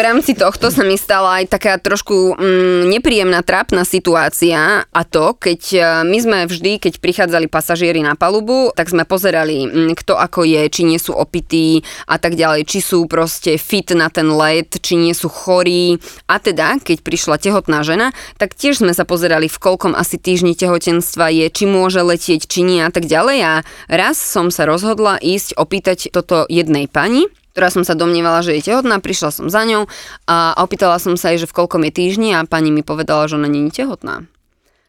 V 0.00 0.08
rámci 0.08 0.32
tohto 0.32 0.72
sa 0.72 0.80
mi 0.80 0.96
stala 0.96 1.44
aj 1.44 1.60
taká 1.60 1.76
trošku 1.76 2.32
mm, 2.32 2.88
nepríjemná, 2.88 3.44
trápna 3.44 3.84
situácia 3.84 4.88
a 4.88 5.02
to, 5.04 5.36
keď 5.36 5.60
e, 5.76 5.80
my 6.08 6.18
sme 6.24 6.38
vždy, 6.48 6.80
keď 6.80 7.04
prichádzali 7.04 7.52
pasažieri 7.52 8.00
na 8.00 8.16
palubu, 8.16 8.72
tak 8.72 8.88
sme 8.88 9.04
pozerali, 9.04 9.68
mm, 9.68 9.92
kto 10.00 10.16
ako 10.16 10.48
je, 10.48 10.72
či 10.72 10.88
nie 10.88 10.96
sú 10.96 11.12
opití 11.12 11.84
a 12.08 12.16
tak 12.16 12.32
ďalej, 12.32 12.64
či 12.64 12.80
sú 12.80 13.04
proste 13.12 13.60
fit 13.60 13.92
na 13.92 14.08
ten 14.08 14.32
let, 14.32 14.72
či 14.80 14.96
nie 14.96 15.12
sú 15.12 15.28
chorí. 15.28 16.00
A 16.32 16.40
teda, 16.40 16.80
keď 16.80 17.04
prišla 17.04 17.36
tehotná 17.36 17.84
žena, 17.84 18.16
tak 18.40 18.56
tiež 18.56 18.80
sme 18.80 18.96
sa 18.96 19.04
pozerali, 19.04 19.52
v 19.52 19.60
koľkom 19.60 19.92
asi 19.92 20.16
týždni 20.16 20.56
tehotenstva 20.56 21.28
je, 21.28 21.52
či 21.52 21.68
môže 21.68 22.00
letieť, 22.00 22.48
či 22.48 22.64
nie 22.64 22.80
a 22.80 22.88
tak 22.88 23.04
ďalej. 23.04 23.38
A 23.44 23.52
raz 23.92 24.16
som 24.16 24.48
sa 24.48 24.64
rozhodla 24.64 25.20
ísť 25.20 25.60
opýtať 25.60 26.08
toto 26.08 26.48
jednej 26.48 26.88
pani, 26.88 27.28
ktorá 27.52 27.68
som 27.68 27.82
sa 27.82 27.94
domnievala, 27.94 28.40
že 28.40 28.54
je 28.56 28.70
tehotná, 28.70 28.98
prišla 28.98 29.30
som 29.30 29.46
za 29.46 29.62
ňou 29.62 29.86
a 30.24 30.54
opýtala 30.58 30.98
som 30.98 31.14
sa 31.14 31.30
jej, 31.30 31.42
že 31.42 31.50
v 31.50 31.56
koľkom 31.56 31.82
je 31.86 31.92
týždni 31.92 32.34
a 32.34 32.44
pani 32.44 32.70
mi 32.70 32.80
povedala, 32.80 33.26
že 33.26 33.36
ona 33.36 33.46
nie 33.46 33.68
je 33.68 33.82
tehotná. 33.82 34.26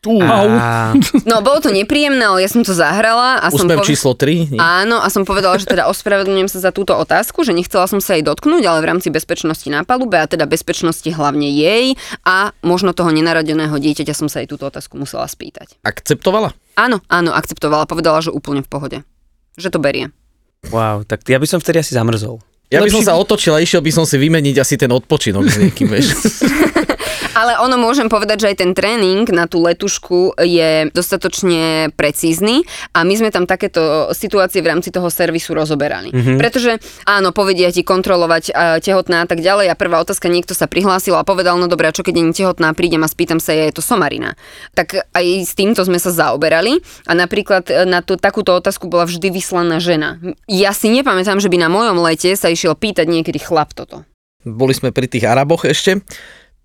A, 0.01 0.97
No, 1.29 1.45
bolo 1.45 1.61
to 1.61 1.69
nepríjemné, 1.69 2.25
ale 2.25 2.41
ja 2.41 2.49
som 2.49 2.65
to 2.65 2.73
zahrala 2.73 3.37
a 3.37 3.53
som 3.53 3.69
pove- 3.69 3.85
číslo 3.85 4.17
3. 4.17 4.57
Áno, 4.57 4.97
a 4.97 5.05
som 5.13 5.29
povedala, 5.29 5.61
že 5.61 5.69
teda 5.69 5.85
ospravedlňujem 5.93 6.49
sa 6.49 6.57
za 6.57 6.73
túto 6.73 6.97
otázku, 6.97 7.45
že 7.45 7.53
nechcela 7.53 7.85
som 7.85 8.01
sa 8.01 8.17
jej 8.17 8.25
dotknúť, 8.25 8.65
ale 8.65 8.81
v 8.81 8.89
rámci 8.89 9.13
bezpečnosti 9.13 9.69
na 9.69 9.85
palube 9.85 10.17
a 10.17 10.25
teda 10.25 10.49
bezpečnosti 10.49 11.05
hlavne 11.05 11.45
jej 11.53 11.93
a 12.25 12.49
možno 12.65 12.97
toho 12.97 13.13
nenaradeného 13.13 13.77
dieťaťa 13.77 14.17
som 14.17 14.25
sa 14.25 14.41
jej 14.41 14.49
túto 14.49 14.65
otázku 14.65 14.97
musela 14.97 15.29
spýtať. 15.29 15.77
Akceptovala? 15.85 16.57
Áno, 16.81 17.05
áno, 17.05 17.29
akceptovala, 17.37 17.85
povedala, 17.85 18.25
že 18.25 18.33
úplne 18.33 18.65
v 18.65 18.69
pohode. 18.73 18.97
Že 19.61 19.69
to 19.69 19.77
berie. 19.77 20.09
wow, 20.73 21.05
tak 21.05 21.29
ja 21.29 21.37
by 21.37 21.45
som 21.45 21.61
vtedy 21.61 21.77
asi 21.77 21.93
zamrzol. 21.93 22.41
Ja 22.71 22.79
by 22.79 22.87
som 22.87 23.03
sa 23.03 23.19
otočil 23.19 23.51
a 23.51 23.59
išiel 23.59 23.83
by 23.83 23.91
som 23.91 24.07
si 24.07 24.15
vymeniť 24.15 24.55
asi 24.63 24.79
ten 24.79 24.87
odpočinok 24.87 25.43
s 25.43 25.59
niekým, 25.59 25.91
vieš. 25.91 26.15
Ale 27.41 27.57
ono 27.57 27.81
môžem 27.81 28.05
povedať, 28.05 28.45
že 28.45 28.49
aj 28.53 28.57
ten 28.61 28.71
tréning 28.77 29.25
na 29.33 29.49
tú 29.49 29.65
letušku 29.65 30.37
je 30.45 30.93
dostatočne 30.93 31.89
precízny 31.97 32.61
a 32.93 33.01
my 33.01 33.17
sme 33.17 33.33
tam 33.33 33.49
takéto 33.49 34.13
situácie 34.13 34.61
v 34.61 34.69
rámci 34.69 34.93
toho 34.93 35.09
servisu 35.09 35.57
rozoberali. 35.57 36.13
Mm-hmm. 36.13 36.37
Pretože 36.37 36.77
áno, 37.09 37.33
povedia 37.33 37.73
ti 37.73 37.81
kontrolovať 37.81 38.53
uh, 38.53 38.77
tehotná 38.77 39.25
a 39.25 39.27
tak 39.27 39.41
ďalej 39.41 39.73
a 39.73 39.79
prvá 39.79 40.05
otázka, 40.05 40.29
niekto 40.29 40.53
sa 40.53 40.69
prihlásil 40.69 41.17
a 41.17 41.25
povedal, 41.25 41.57
no 41.57 41.65
dobré, 41.65 41.89
čo 41.89 42.05
keď 42.05 42.13
nie 42.21 42.29
tehotná, 42.29 42.77
prídem 42.77 43.01
a 43.01 43.09
spýtam 43.09 43.41
sa, 43.41 43.57
je 43.57 43.73
to 43.73 43.81
somarina. 43.81 44.37
Tak 44.77 45.09
aj 45.09 45.25
s 45.41 45.57
týmto 45.57 45.81
sme 45.81 45.97
sa 45.97 46.13
zaoberali 46.13 46.77
a 47.09 47.17
napríklad 47.17 47.65
e, 47.73 47.89
na 47.89 48.05
tú, 48.05 48.21
takúto 48.21 48.53
otázku 48.53 48.85
bola 48.85 49.09
vždy 49.09 49.33
vyslaná 49.33 49.81
žena. 49.81 50.21
Ja 50.45 50.77
si 50.77 50.93
nepamätám, 50.93 51.41
že 51.41 51.49
by 51.49 51.57
na 51.57 51.73
mojom 51.73 51.97
lete 52.05 52.37
sa 52.37 52.53
išiel 52.53 52.77
pýtať 52.77 53.09
niekedy 53.09 53.41
chlap 53.41 53.73
toto. 53.73 54.05
Boli 54.45 54.73
sme 54.73 54.89
pri 54.89 55.05
tých 55.05 55.25
Araboch 55.25 55.65
ešte. 55.69 56.01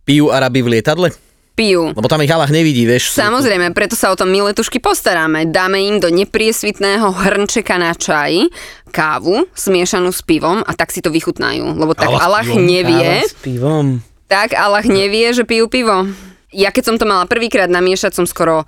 Pijú 0.06 0.30
Araby 0.30 0.62
v 0.62 0.68
lietadle? 0.78 1.10
Pijú. 1.56 1.90
Lebo 1.90 2.06
tam 2.06 2.22
ich 2.22 2.30
halách 2.30 2.54
nevidí, 2.54 2.86
vieš. 2.86 3.10
Samozrejme, 3.10 3.72
preto 3.72 3.98
sa 3.98 4.12
o 4.12 4.16
tom 4.16 4.28
my 4.28 4.52
letušky 4.52 4.78
postaráme. 4.78 5.50
Dáme 5.50 5.82
im 5.82 5.98
do 5.98 6.12
nepriesvitného 6.12 7.10
hrnčeka 7.10 7.74
na 7.74 7.90
čaj 7.90 8.46
kávu 8.92 9.48
smiešanú 9.50 10.12
s 10.12 10.20
pivom 10.22 10.62
a 10.62 10.72
tak 10.76 10.92
si 10.92 11.02
to 11.02 11.10
vychutnajú. 11.10 11.74
Lebo 11.74 11.96
tak 11.96 12.12
Allah 12.12 12.44
pivom? 12.44 12.60
nevie, 12.62 13.08
Káva 13.24 13.32
s 13.32 13.36
pivom. 13.42 13.86
tak 14.28 14.54
Allah 14.54 14.84
nevie, 14.86 15.32
že 15.32 15.42
pijú 15.42 15.66
pivo. 15.66 16.06
Ja 16.54 16.70
keď 16.70 16.92
som 16.92 16.96
to 17.00 17.08
mala 17.08 17.26
prvýkrát 17.26 17.66
namiešať, 17.66 18.14
som 18.14 18.28
skoro 18.28 18.62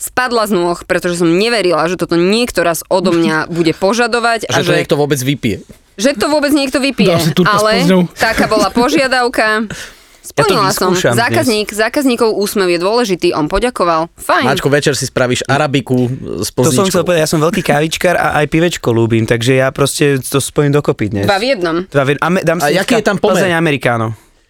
spadla 0.00 0.50
z 0.50 0.56
nôh, 0.56 0.82
pretože 0.82 1.22
som 1.22 1.30
neverila, 1.30 1.86
že 1.86 1.94
toto 1.94 2.18
niekto 2.18 2.66
raz 2.66 2.82
odo 2.90 3.14
mňa 3.14 3.46
bude 3.54 3.70
požadovať 3.76 4.50
A 4.50 4.56
a, 4.56 4.66
že 4.66 4.66
to 4.66 4.74
že, 4.74 4.78
niekto 4.82 4.96
vôbec 4.98 5.20
vypije. 5.20 5.62
že 5.94 6.16
to 6.16 6.26
vôbec 6.26 6.50
niekto 6.50 6.80
vypije. 6.82 7.38
Ale 7.44 7.86
taká 8.16 8.48
bola 8.50 8.72
požiadavka. 8.72 9.62
Splnila 10.22 10.70
som. 10.70 10.90
vyskúšam 10.90 11.12
dnes. 11.12 11.20
Zákazník, 11.20 11.68
zákazníkov 11.68 12.30
úsmev 12.32 12.68
je 12.68 12.78
dôležitý. 12.78 13.28
On 13.32 13.44
poďakoval. 13.44 14.06
Fajn. 14.14 14.46
Mačko, 14.46 14.68
večer 14.68 14.94
si 14.94 15.04
spravíš 15.04 15.42
Arabiku 15.44 16.06
s 16.38 16.48
To 16.48 16.62
som 16.62 16.78
pozničkou. 16.78 16.88
chcel 16.88 17.02
povedať, 17.02 17.20
ja 17.20 17.28
som 17.28 17.40
veľký 17.40 17.60
kávičkar 17.60 18.14
a 18.14 18.38
aj 18.38 18.46
pivečko 18.46 18.88
ľúbim, 18.88 19.24
takže 19.24 19.58
ja 19.58 19.68
proste 19.68 20.16
to 20.18 20.38
spojím 20.38 20.70
dokopy 20.70 21.10
dnes. 21.10 21.24
Dva 21.24 21.36
v 21.36 21.44
jednom. 21.48 21.76
Dva 21.84 22.04
v- 22.04 22.16
ame- 22.16 22.40
dám 22.40 22.58
A 22.58 22.70
si 22.70 22.78
jaký 22.78 22.94
dneska 22.94 22.96
je 22.96 23.04
tam 23.04 23.18
pomer? 23.18 23.34
Plzeň 23.36 23.52
Amerikáno. 23.52 24.06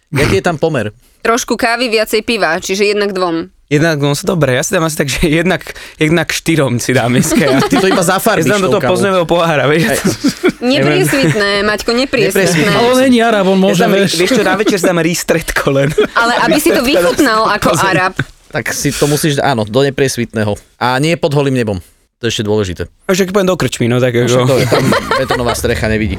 Jaký 0.09 0.35
je 0.37 0.45
tam 0.45 0.57
pomer? 0.57 0.93
Trošku 1.19 1.55
kávy, 1.55 1.89
viacej 1.89 2.21
piva, 2.21 2.53
čiže 2.57 2.85
jednak 2.85 3.09
dvom. 3.09 3.49
Jednak, 3.73 3.97
no 3.97 4.13
sa 4.13 4.25
dobre, 4.29 4.53
ja 4.53 4.61
si 4.61 4.69
dám 4.77 4.85
asi 4.85 5.01
tak, 5.01 5.09
že 5.09 5.25
jednak, 5.25 5.65
jednak 5.97 6.29
štyrom 6.29 6.77
si 6.77 6.93
dám 6.93 7.09
dneska. 7.09 7.41
Ja, 7.41 7.57
Ty 7.71 7.75
to 7.81 7.87
iba 7.89 8.05
ja 8.05 8.13
zafarbíš 8.13 8.45
si 8.45 8.53
dám 8.53 8.61
do 8.61 8.69
toho 8.69 8.83
kávou. 8.85 8.93
poznového 8.93 9.25
pohára, 9.25 9.65
vieš. 9.65 9.97
Nepriesvitné, 10.63 11.65
Maťko, 11.65 11.91
nepriesvitné. 11.97 12.69
Ale 12.69 12.87
on 12.93 12.97
není 13.01 13.19
Arab, 13.19 13.49
on 13.49 13.57
Ja 13.57 13.63
môže, 13.65 13.81
dám, 13.81 13.97
vieš. 13.97 14.15
vieš 14.15 14.31
čo, 14.37 14.43
na 14.45 14.55
večer 14.55 14.77
si 14.77 14.85
dám 14.85 15.01
ristretko 15.01 15.73
len. 15.73 15.89
Ale 16.13 16.37
aby 16.45 16.59
si 16.61 16.69
to 16.69 16.85
vychutnal 16.85 17.49
ako 17.49 17.73
Arab. 17.81 18.13
Tak 18.53 18.69
si 18.69 18.93
to 18.93 19.09
musíš, 19.09 19.41
áno, 19.41 19.65
do 19.65 19.81
nepriesvitného. 19.81 20.53
A 20.77 21.01
nie 21.01 21.17
pod 21.17 21.33
holým 21.33 21.57
nebom. 21.57 21.81
To 22.21 22.29
je 22.29 22.39
ešte 22.39 22.45
dôležité. 22.45 22.87
A 23.09 23.11
však 23.11 23.33
poviem 23.33 23.49
do 23.49 23.57
krčmy, 23.57 23.89
no 23.89 23.99
tak 23.99 24.15
to 24.15 24.23
ako... 24.29 24.55
je, 24.55 24.69
tam 24.69 24.85
betonová 25.19 25.57
strecha 25.57 25.89
nevidí. 25.91 26.15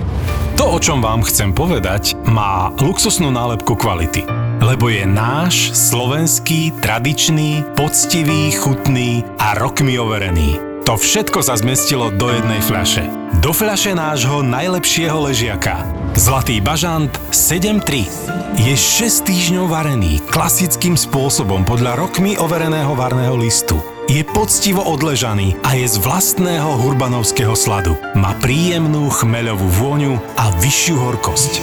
To, 0.55 0.65
o 0.71 0.79
čom 0.79 1.03
vám 1.03 1.27
chcem 1.27 1.51
povedať, 1.51 2.15
má 2.31 2.71
luxusnú 2.79 3.35
nálepku 3.35 3.75
kvality. 3.75 4.23
Lebo 4.63 4.87
je 4.87 5.03
náš, 5.03 5.75
slovenský, 5.75 6.71
tradičný, 6.79 7.75
poctivý, 7.75 8.55
chutný 8.55 9.27
a 9.43 9.59
rokmi 9.59 9.99
overený. 9.99 10.63
To 10.87 10.95
všetko 10.95 11.43
sa 11.43 11.59
zmestilo 11.59 12.15
do 12.15 12.31
jednej 12.31 12.63
fľaše. 12.63 13.03
Do 13.43 13.51
fľaše 13.51 13.99
nášho 13.99 14.47
najlepšieho 14.47 15.27
ležiaka. 15.27 15.83
Zlatý 16.15 16.63
bažant 16.63 17.11
7.3 17.35 18.07
je 18.55 18.75
6 18.79 19.27
týždňov 19.27 19.67
varený 19.67 20.23
klasickým 20.31 20.95
spôsobom 20.95 21.67
podľa 21.67 21.99
rokmi 21.99 22.39
overeného 22.39 22.95
varného 22.95 23.35
listu. 23.35 23.94
Je 24.15 24.23
poctivo 24.23 24.79
odležaný 24.79 25.59
a 25.67 25.75
je 25.75 25.91
z 25.91 25.99
vlastného 25.99 26.79
hurbanovského 26.87 27.59
sladu. 27.59 27.99
Má 28.15 28.39
príjemnú 28.39 29.11
chmeľovú 29.11 29.67
vôňu 29.67 30.15
a 30.39 30.55
vyššiu 30.63 30.95
horkosť. 31.03 31.59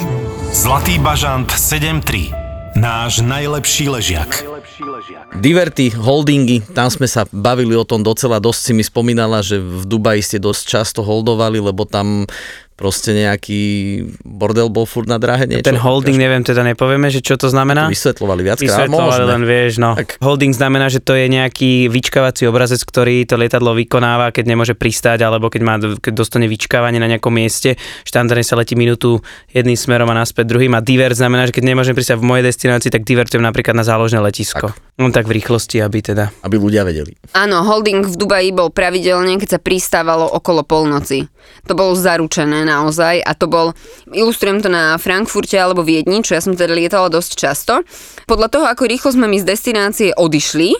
Zlatý 0.52 1.00
bažant 1.00 1.48
7.3 1.48 2.76
Náš 2.76 3.24
najlepší 3.24 3.88
ležiak. 3.88 4.44
Diverty, 5.40 5.96
holdingy, 5.96 6.60
tam 6.76 6.92
sme 6.92 7.08
sa 7.08 7.24
bavili 7.32 7.72
o 7.72 7.88
tom 7.88 8.04
docela, 8.04 8.44
dosť 8.44 8.60
si 8.60 8.72
mi 8.76 8.84
spomínala, 8.84 9.40
že 9.40 9.56
v 9.56 9.88
Dubaji 9.88 10.20
ste 10.20 10.44
dosť 10.44 10.64
často 10.68 11.08
holdovali, 11.08 11.64
lebo 11.64 11.88
tam 11.88 12.28
proste 12.76 13.14
nejaký 13.14 13.62
bordel 14.26 14.74
bol 14.74 14.90
furt 14.90 15.06
na 15.06 15.22
dráhe 15.22 15.46
niečo. 15.46 15.70
Ten 15.70 15.78
holding, 15.78 16.18
neviem, 16.18 16.42
teda 16.42 16.66
nepovieme, 16.66 17.14
že 17.14 17.22
čo 17.22 17.38
to 17.38 17.46
znamená? 17.46 17.86
Vysvetlovali 17.86 18.42
viackrát. 18.42 18.90
Vysvetlovali 18.90 19.22
Môžeme. 19.22 19.32
len, 19.38 19.44
vieš, 19.46 19.74
no. 19.78 19.94
Tak. 19.94 20.18
Holding 20.18 20.54
znamená, 20.58 20.90
že 20.90 20.98
to 20.98 21.14
je 21.14 21.30
nejaký 21.30 21.94
vyčkávací 21.94 22.50
obrazec, 22.50 22.82
ktorý 22.82 23.30
to 23.30 23.38
lietadlo 23.38 23.78
vykonáva, 23.78 24.34
keď 24.34 24.46
nemôže 24.50 24.74
pristáť, 24.74 25.22
alebo 25.22 25.54
keď, 25.54 25.62
má, 25.62 25.78
keď 25.78 26.14
dostane 26.16 26.50
vyčkávanie 26.50 26.98
na 26.98 27.06
nejakom 27.06 27.30
mieste. 27.30 27.78
Štandardne 28.02 28.42
sa 28.42 28.58
letí 28.58 28.74
minútu 28.74 29.22
jedným 29.54 29.78
smerom 29.78 30.10
a 30.10 30.18
naspäť 30.18 30.50
druhým. 30.50 30.74
A 30.74 30.82
divert 30.82 31.14
znamená, 31.14 31.46
že 31.46 31.54
keď 31.54 31.78
nemôžem 31.78 31.94
pristať 31.94 32.18
v 32.18 32.26
mojej 32.26 32.44
destinácii, 32.50 32.90
tak 32.90 33.06
divertujem 33.06 33.46
napríklad 33.46 33.78
na 33.78 33.86
záložné 33.86 34.18
letisko. 34.26 34.74
No 34.98 35.10
tak 35.10 35.30
v 35.30 35.38
rýchlosti, 35.38 35.82
aby 35.82 36.02
teda. 36.02 36.30
Aby 36.46 36.62
ľudia 36.62 36.86
vedeli. 36.86 37.18
Áno, 37.34 37.66
holding 37.66 38.06
v 38.06 38.16
Dubaji 38.18 38.50
bol 38.54 38.70
pravidelne, 38.70 39.38
keď 39.42 39.58
sa 39.58 39.60
pristávalo 39.62 40.30
okolo 40.30 40.62
polnoci. 40.62 41.26
To 41.66 41.74
bolo 41.74 41.98
zaručené 41.98 42.61
naozaj 42.64 43.22
a 43.24 43.32
to 43.36 43.46
bol, 43.50 43.74
ilustrujem 44.12 44.62
to 44.62 44.70
na 44.70 44.98
Frankfurte 44.98 45.58
alebo 45.58 45.86
Viedni, 45.86 46.26
čo 46.26 46.38
ja 46.38 46.42
som 46.42 46.58
teda 46.58 46.74
lietala 46.74 47.12
dosť 47.12 47.32
často. 47.38 47.74
Podľa 48.26 48.48
toho, 48.48 48.66
ako 48.70 48.88
rýchlo 48.88 49.10
sme 49.14 49.28
my 49.28 49.38
z 49.42 49.46
destinácie 49.46 50.10
odišli, 50.16 50.76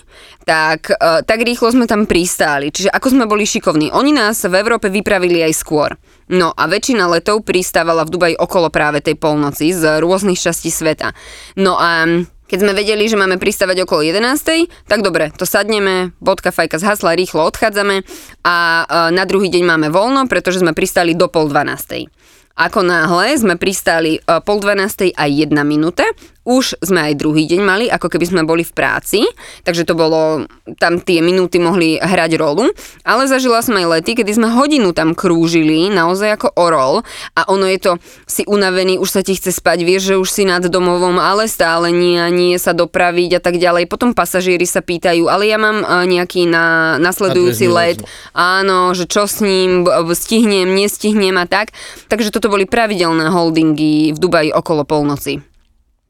tak, 0.46 0.90
uh, 0.94 1.22
tak 1.22 1.46
rýchlo 1.46 1.72
sme 1.72 1.86
tam 1.86 2.10
pristáli. 2.10 2.74
Čiže 2.74 2.90
ako 2.90 3.08
sme 3.14 3.26
boli 3.30 3.46
šikovní. 3.46 3.94
Oni 3.94 4.12
nás 4.12 4.42
v 4.42 4.54
Európe 4.58 4.90
vypravili 4.90 5.46
aj 5.46 5.54
skôr. 5.54 5.94
No 6.32 6.56
a 6.56 6.64
väčšina 6.66 7.12
letov 7.12 7.44
pristávala 7.44 8.08
v 8.08 8.14
Dubaji 8.16 8.36
okolo 8.40 8.72
práve 8.72 9.04
tej 9.04 9.20
polnoci 9.20 9.76
z 9.76 10.00
rôznych 10.00 10.40
častí 10.40 10.72
sveta. 10.72 11.12
No 11.60 11.76
a 11.76 12.08
keď 12.52 12.68
sme 12.68 12.76
vedeli, 12.76 13.08
že 13.08 13.16
máme 13.16 13.40
pristávať 13.40 13.88
okolo 13.88 14.04
11. 14.04 14.68
tak 14.84 15.00
dobre, 15.00 15.32
to 15.40 15.48
sadneme, 15.48 16.12
bodka 16.20 16.52
fajka 16.52 16.84
zhasla, 16.84 17.16
rýchlo 17.16 17.48
odchádzame 17.48 18.04
a 18.44 18.84
e, 18.84 19.16
na 19.16 19.24
druhý 19.24 19.48
deň 19.48 19.64
máme 19.64 19.88
voľno, 19.88 20.28
pretože 20.28 20.60
sme 20.60 20.76
pristali 20.76 21.16
do 21.16 21.32
pol 21.32 21.48
12. 21.48 22.12
Ako 22.60 22.84
náhle 22.84 23.40
sme 23.40 23.56
pristali 23.56 24.20
e, 24.20 24.44
pol 24.44 24.60
12. 24.60 25.16
a 25.16 25.24
1 25.32 25.48
minúta, 25.64 26.04
už 26.42 26.82
sme 26.82 27.12
aj 27.12 27.22
druhý 27.22 27.46
deň 27.46 27.62
mali, 27.62 27.86
ako 27.86 28.10
keby 28.10 28.26
sme 28.26 28.42
boli 28.42 28.66
v 28.66 28.74
práci, 28.74 29.22
takže 29.62 29.86
to 29.86 29.94
bolo, 29.94 30.50
tam 30.82 30.98
tie 30.98 31.22
minúty 31.22 31.62
mohli 31.62 32.02
hrať 32.02 32.32
rolu, 32.42 32.74
ale 33.06 33.30
zažila 33.30 33.62
som 33.62 33.78
aj 33.78 34.00
lety, 34.00 34.18
kedy 34.18 34.34
sme 34.34 34.50
hodinu 34.50 34.90
tam 34.90 35.14
krúžili, 35.14 35.94
naozaj 35.94 36.42
ako 36.42 36.48
orol 36.58 37.06
a 37.38 37.42
ono 37.46 37.70
je 37.70 37.80
to, 37.80 37.92
si 38.26 38.42
unavený, 38.50 38.98
už 38.98 39.10
sa 39.10 39.22
ti 39.22 39.38
chce 39.38 39.54
spať, 39.54 39.86
vieš, 39.86 40.14
že 40.14 40.16
už 40.18 40.30
si 40.34 40.44
nad 40.50 40.66
domovom, 40.66 41.22
ale 41.22 41.46
stále 41.46 41.94
nie 41.94 42.18
a 42.18 42.34
nie 42.34 42.58
sa 42.58 42.74
dopraviť 42.74 43.38
a 43.38 43.42
tak 43.44 43.62
ďalej. 43.62 43.86
Potom 43.86 44.18
pasažieri 44.18 44.66
sa 44.66 44.82
pýtajú, 44.82 45.30
ale 45.30 45.46
ja 45.46 45.62
mám 45.62 45.84
e, 45.84 45.86
nejaký 46.10 46.50
na, 46.50 46.98
nasledujúci 46.98 47.70
let, 47.70 48.00
áno, 48.34 48.98
že 48.98 49.06
čo 49.06 49.30
s 49.30 49.44
ním, 49.46 49.86
stihnem, 50.16 50.74
nestihnem 50.74 51.38
a 51.38 51.46
tak. 51.46 51.76
Takže 52.10 52.34
toto 52.34 52.50
boli 52.50 52.66
pravidelné 52.66 53.30
holdingy 53.30 54.16
v 54.16 54.18
Dubaji 54.18 54.50
okolo 54.56 54.88
polnoci. 54.88 55.51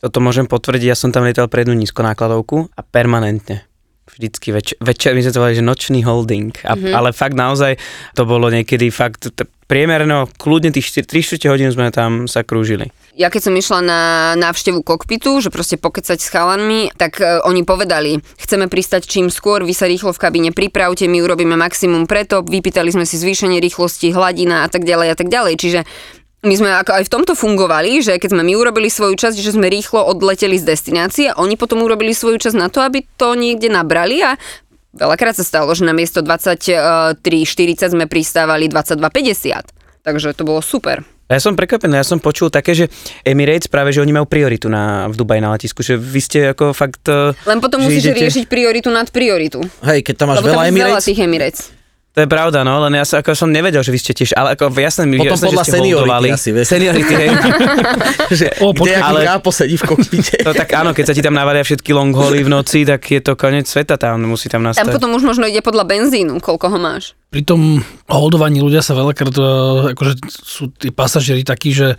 Toto 0.01 0.17
môžem 0.17 0.49
potvrdiť, 0.49 0.89
ja 0.89 0.97
som 0.97 1.13
tam 1.13 1.29
lietal 1.29 1.45
pre 1.45 1.61
jednu 1.61 1.77
nízkonákladovku 1.77 2.73
a 2.73 2.81
permanentne. 2.81 3.61
Vždycky 4.09 4.49
več- 4.51 4.77
večer, 4.81 5.13
my 5.13 5.21
sme 5.21 5.31
to 5.31 5.39
volali, 5.39 5.59
že 5.61 5.63
nočný 5.63 6.01
holding. 6.03 6.51
A, 6.65 6.73
mm-hmm. 6.73 6.91
Ale 6.91 7.13
fakt 7.13 7.37
naozaj 7.37 7.77
to 8.17 8.25
bolo 8.25 8.49
niekedy 8.49 8.89
fakt 8.89 9.29
t- 9.29 9.47
priemerno, 9.71 10.27
kľudne 10.35 10.75
tých 10.75 11.07
3 11.07 11.07
4 11.07 11.47
hodín 11.47 11.69
sme 11.71 11.93
tam 11.95 12.27
sa 12.27 12.43
krúžili. 12.43 12.91
Ja 13.15 13.31
keď 13.31 13.41
som 13.47 13.55
išla 13.55 13.79
na 13.79 14.01
návštevu 14.35 14.83
kokpitu, 14.83 15.39
že 15.39 15.47
proste 15.47 15.79
pokecať 15.79 16.19
s 16.19 16.27
chalanmi, 16.27 16.91
tak 16.99 17.23
e, 17.23 17.39
oni 17.47 17.63
povedali, 17.63 18.19
chceme 18.35 18.67
pristať 18.67 19.07
čím 19.07 19.31
skôr, 19.31 19.63
vy 19.63 19.71
sa 19.71 19.87
rýchlo 19.87 20.11
v 20.11 20.19
kabíne 20.19 20.51
pripravte, 20.51 21.07
my 21.07 21.23
urobíme 21.23 21.55
maximum 21.55 22.03
preto, 22.03 22.43
vypýtali 22.43 22.91
sme 22.91 23.07
si 23.07 23.15
zvýšenie 23.15 23.63
rýchlosti, 23.63 24.11
hladina 24.11 24.63
a 24.63 24.67
tak 24.67 24.83
ďalej 24.83 25.07
a 25.11 25.15
tak 25.15 25.31
ďalej. 25.31 25.53
Čiže 25.55 25.79
my 26.41 26.53
sme 26.57 26.69
ako 26.73 26.91
aj 26.97 27.03
v 27.05 27.13
tomto 27.13 27.33
fungovali, 27.37 28.01
že 28.01 28.17
keď 28.17 28.33
sme 28.33 28.41
my 28.41 28.53
urobili 28.57 28.89
svoju 28.89 29.13
časť, 29.13 29.37
že 29.37 29.53
sme 29.53 29.69
rýchlo 29.69 30.01
odleteli 30.09 30.57
z 30.57 30.65
destinácie, 30.65 31.29
oni 31.37 31.53
potom 31.53 31.85
urobili 31.85 32.17
svoju 32.17 32.41
časť 32.41 32.57
na 32.57 32.67
to, 32.73 32.81
aby 32.81 33.05
to 33.13 33.37
niekde 33.37 33.69
nabrali 33.69 34.25
a 34.25 34.41
veľakrát 34.97 35.37
sa 35.37 35.45
stalo, 35.45 35.69
že 35.77 35.85
na 35.85 35.93
miesto 35.93 36.25
23.40 36.25 37.93
sme 37.93 38.05
pristávali 38.09 38.65
22.50. 38.65 40.01
Takže 40.01 40.33
to 40.33 40.41
bolo 40.41 40.65
super. 40.65 41.05
Ja 41.29 41.39
som 41.39 41.55
prekvapený, 41.55 41.95
ja 41.95 42.03
som 42.03 42.19
počul 42.19 42.51
také, 42.51 42.75
že 42.75 42.91
Emirates 43.23 43.71
práve, 43.71 43.95
že 43.95 44.03
oni 44.03 44.11
majú 44.11 44.27
prioritu 44.27 44.67
na, 44.67 45.07
v 45.07 45.15
Dubaji 45.15 45.39
na 45.39 45.55
letisku, 45.55 45.79
že 45.79 45.95
vy 45.95 46.19
ste 46.19 46.51
ako 46.51 46.75
fakt... 46.75 47.07
Len 47.47 47.59
potom 47.63 47.79
musíš 47.85 48.11
idete- 48.11 48.27
riešiť 48.27 48.45
prioritu 48.51 48.91
nad 48.91 49.07
prioritu. 49.07 49.63
Hej, 49.85 50.03
keď 50.03 50.15
tam 50.17 50.27
máš 50.33 50.43
Lebo 50.43 50.51
veľa 50.51 50.57
tam 50.57 50.65
je 50.65 50.73
veľa 50.73 50.75
Emirates, 50.75 51.07
tých 51.07 51.21
Emirates. 51.23 51.61
To 52.11 52.19
je 52.19 52.27
pravda, 52.27 52.61
no, 52.61 52.83
len 52.83 52.91
ja 52.93 53.07
sa, 53.07 53.23
ako 53.23 53.31
som 53.31 53.47
nevedel, 53.47 53.79
že 53.79 53.87
vy 53.87 53.95
ste 53.95 54.11
tiež, 54.11 54.35
ale 54.35 54.53
ako 54.53 54.67
jasné, 54.73 55.07
mi 55.07 55.15
Potom 55.15 55.31
jasné, 55.31 55.47
podľa 55.47 55.55
že 55.57 55.63
ste 55.63 55.73
seniority 55.73 55.95
holdovali. 56.03 56.27
asi, 56.29 56.49
vieš. 56.51 56.67
Seniority, 56.67 57.13
hej. 57.15 57.29
že, 58.39 58.45
O, 58.59 58.69
aký 58.69 58.91
ale- 58.93 59.23
kápo 59.23 59.49
sedí 59.49 59.75
v 59.75 59.83
kokpite. 59.85 60.35
to 60.39 60.51
tak 60.51 60.69
áno, 60.73 60.91
keď 60.91 61.05
sa 61.07 61.13
ti 61.15 61.23
tam 61.23 61.31
navaria 61.31 61.63
všetky 61.63 61.87
long 61.89 62.11
holy 62.11 62.43
v 62.43 62.51
noci, 62.51 62.83
tak 62.83 62.99
je 63.01 63.21
to 63.21 63.33
koniec 63.33 63.63
sveta, 63.63 63.95
tam 63.95 64.27
musí 64.27 64.45
tam 64.45 64.59
Tam 64.59 64.75
nastať. 64.75 64.91
potom 64.91 65.15
už 65.15 65.23
možno 65.25 65.47
ide 65.47 65.59
podľa 65.59 65.87
benzínu, 65.87 66.37
koľko 66.37 66.67
ho 66.67 66.77
máš. 66.77 67.15
pri 67.27 67.47
tom 67.47 67.79
holdovaní 68.05 68.59
ľudia 68.59 68.83
sa 68.83 68.91
veľakrát, 68.91 69.31
e, 69.31 69.43
akože 69.95 70.13
sú 70.27 70.67
tí 70.69 70.91
pasažieri 70.91 71.47
takí, 71.47 71.71
že 71.71 71.95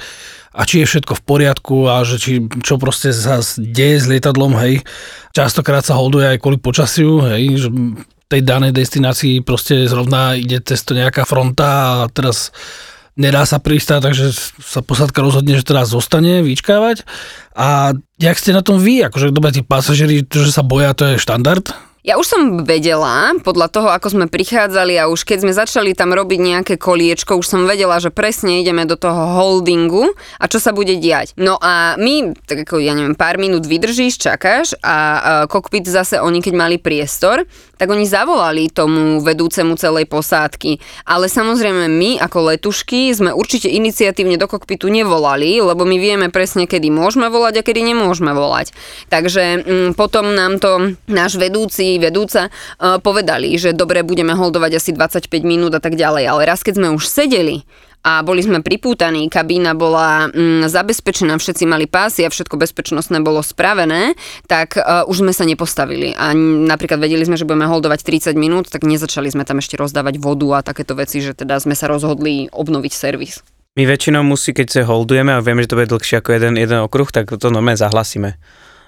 a 0.52 0.68
či 0.68 0.84
je 0.84 0.92
všetko 0.92 1.16
v 1.16 1.22
poriadku 1.24 1.88
a 1.88 2.04
že 2.04 2.20
či, 2.20 2.32
čo 2.60 2.76
proste 2.76 3.08
sa 3.08 3.40
deje 3.56 3.96
s 3.96 4.04
lietadlom, 4.04 4.60
hej. 4.60 4.84
Častokrát 5.32 5.80
sa 5.80 5.96
holduje 5.96 6.28
aj 6.28 6.36
kvôli 6.36 6.60
počasiu, 6.60 7.24
hej, 7.24 7.64
že 7.64 7.68
tej 8.32 8.40
danej 8.40 8.72
destinácii 8.72 9.44
proste 9.44 9.84
zrovna 9.84 10.32
ide 10.40 10.64
cez 10.64 10.80
to 10.80 10.96
nejaká 10.96 11.28
fronta 11.28 11.68
a 11.68 12.08
teraz 12.08 12.48
nedá 13.12 13.44
sa 13.44 13.60
pristáť, 13.60 14.08
takže 14.08 14.32
sa 14.56 14.80
posádka 14.80 15.20
rozhodne, 15.20 15.60
že 15.60 15.68
teraz 15.68 15.92
zostane 15.92 16.40
vyčkávať. 16.40 17.04
A 17.52 17.92
jak 18.16 18.40
ste 18.40 18.56
na 18.56 18.64
tom 18.64 18.80
vy? 18.80 19.04
Akože 19.04 19.28
dobre, 19.28 19.52
tí 19.52 19.60
pasažieri, 19.60 20.24
že 20.24 20.48
sa 20.48 20.64
boja, 20.64 20.96
to 20.96 21.12
je 21.12 21.20
štandard? 21.20 21.68
Ja 22.02 22.18
už 22.18 22.26
som 22.26 22.66
vedela, 22.66 23.30
podľa 23.46 23.70
toho, 23.70 23.86
ako 23.94 24.10
sme 24.10 24.26
prichádzali 24.26 24.98
a 24.98 25.06
už 25.06 25.22
keď 25.22 25.46
sme 25.46 25.54
začali 25.54 25.94
tam 25.94 26.10
robiť 26.10 26.34
nejaké 26.42 26.74
koliečko, 26.74 27.38
už 27.38 27.46
som 27.46 27.62
vedela, 27.62 28.02
že 28.02 28.10
presne 28.10 28.58
ideme 28.58 28.82
do 28.82 28.98
toho 28.98 29.38
holdingu 29.38 30.10
a 30.42 30.50
čo 30.50 30.58
sa 30.58 30.74
bude 30.74 30.98
diať. 30.98 31.30
No 31.38 31.62
a 31.62 31.94
my, 32.02 32.34
tak 32.42 32.66
ako 32.66 32.82
ja 32.82 32.98
neviem, 32.98 33.14
pár 33.14 33.38
minút 33.38 33.70
vydržíš, 33.70 34.18
čakáš 34.18 34.74
a, 34.82 34.90
a 34.90 34.98
kokpit 35.46 35.86
zase 35.86 36.18
oni, 36.18 36.42
keď 36.42 36.54
mali 36.58 36.82
priestor, 36.82 37.46
tak 37.78 37.86
oni 37.86 38.02
zavolali 38.02 38.66
tomu 38.66 39.22
vedúcemu 39.22 39.78
celej 39.78 40.10
posádky. 40.10 40.82
Ale 41.06 41.30
samozrejme 41.30 41.86
my 41.86 42.18
ako 42.18 42.50
letušky 42.50 43.14
sme 43.14 43.30
určite 43.30 43.70
iniciatívne 43.70 44.38
do 44.38 44.50
kokpitu 44.50 44.90
nevolali, 44.90 45.62
lebo 45.62 45.86
my 45.86 46.02
vieme 46.02 46.34
presne, 46.34 46.66
kedy 46.66 46.90
môžeme 46.90 47.30
volať 47.30 47.62
a 47.62 47.66
kedy 47.66 47.94
nemôžeme 47.94 48.34
volať. 48.34 48.74
Takže 49.06 49.44
mm, 49.62 49.90
potom 49.94 50.34
nám 50.34 50.58
to 50.58 50.98
náš 51.06 51.38
vedúci, 51.38 51.91
vedúca 51.98 52.48
uh, 52.48 53.00
povedali, 53.00 53.56
že 53.56 53.72
dobre, 53.74 54.04
budeme 54.04 54.32
holdovať 54.32 54.78
asi 54.78 54.90
25 54.92 55.28
minút 55.42 55.72
a 55.76 55.80
tak 55.80 55.96
ďalej. 55.96 56.24
Ale 56.28 56.42
raz, 56.48 56.60
keď 56.60 56.80
sme 56.80 56.88
už 56.94 57.04
sedeli 57.08 57.64
a 58.02 58.26
boli 58.26 58.42
sme 58.42 58.66
pripútaní, 58.66 59.30
kabína 59.30 59.78
bola 59.78 60.26
mm, 60.26 60.66
zabezpečená, 60.66 61.38
všetci 61.38 61.64
mali 61.70 61.86
pásy 61.86 62.26
a 62.26 62.32
všetko 62.34 62.58
bezpečnostné 62.58 63.22
bolo 63.22 63.40
spravené, 63.46 64.18
tak 64.50 64.74
uh, 64.74 65.06
už 65.06 65.22
sme 65.22 65.30
sa 65.30 65.46
nepostavili. 65.46 66.10
A 66.18 66.34
napríklad 66.66 66.98
vedeli 66.98 67.22
sme, 67.22 67.38
že 67.38 67.46
budeme 67.46 67.70
holdovať 67.70 68.02
30 68.02 68.34
minút, 68.34 68.66
tak 68.74 68.82
nezačali 68.82 69.30
sme 69.30 69.46
tam 69.46 69.62
ešte 69.62 69.78
rozdávať 69.78 70.18
vodu 70.18 70.58
a 70.58 70.66
takéto 70.66 70.98
veci, 70.98 71.22
že 71.22 71.38
teda 71.38 71.62
sme 71.62 71.78
sa 71.78 71.86
rozhodli 71.86 72.50
obnoviť 72.50 72.92
servis. 72.92 73.38
My 73.72 73.88
väčšinou 73.88 74.20
musí, 74.20 74.52
keď 74.52 74.66
sa 74.68 74.82
holdujeme 74.84 75.32
a 75.32 75.40
vieme, 75.40 75.64
že 75.64 75.72
to 75.72 75.78
bude 75.80 75.88
dlhšie 75.88 76.20
ako 76.20 76.36
jeden, 76.36 76.60
jeden 76.60 76.84
okruh, 76.84 77.08
tak 77.08 77.32
to 77.32 77.48
normálne 77.48 77.80
zahlasíme 77.80 78.36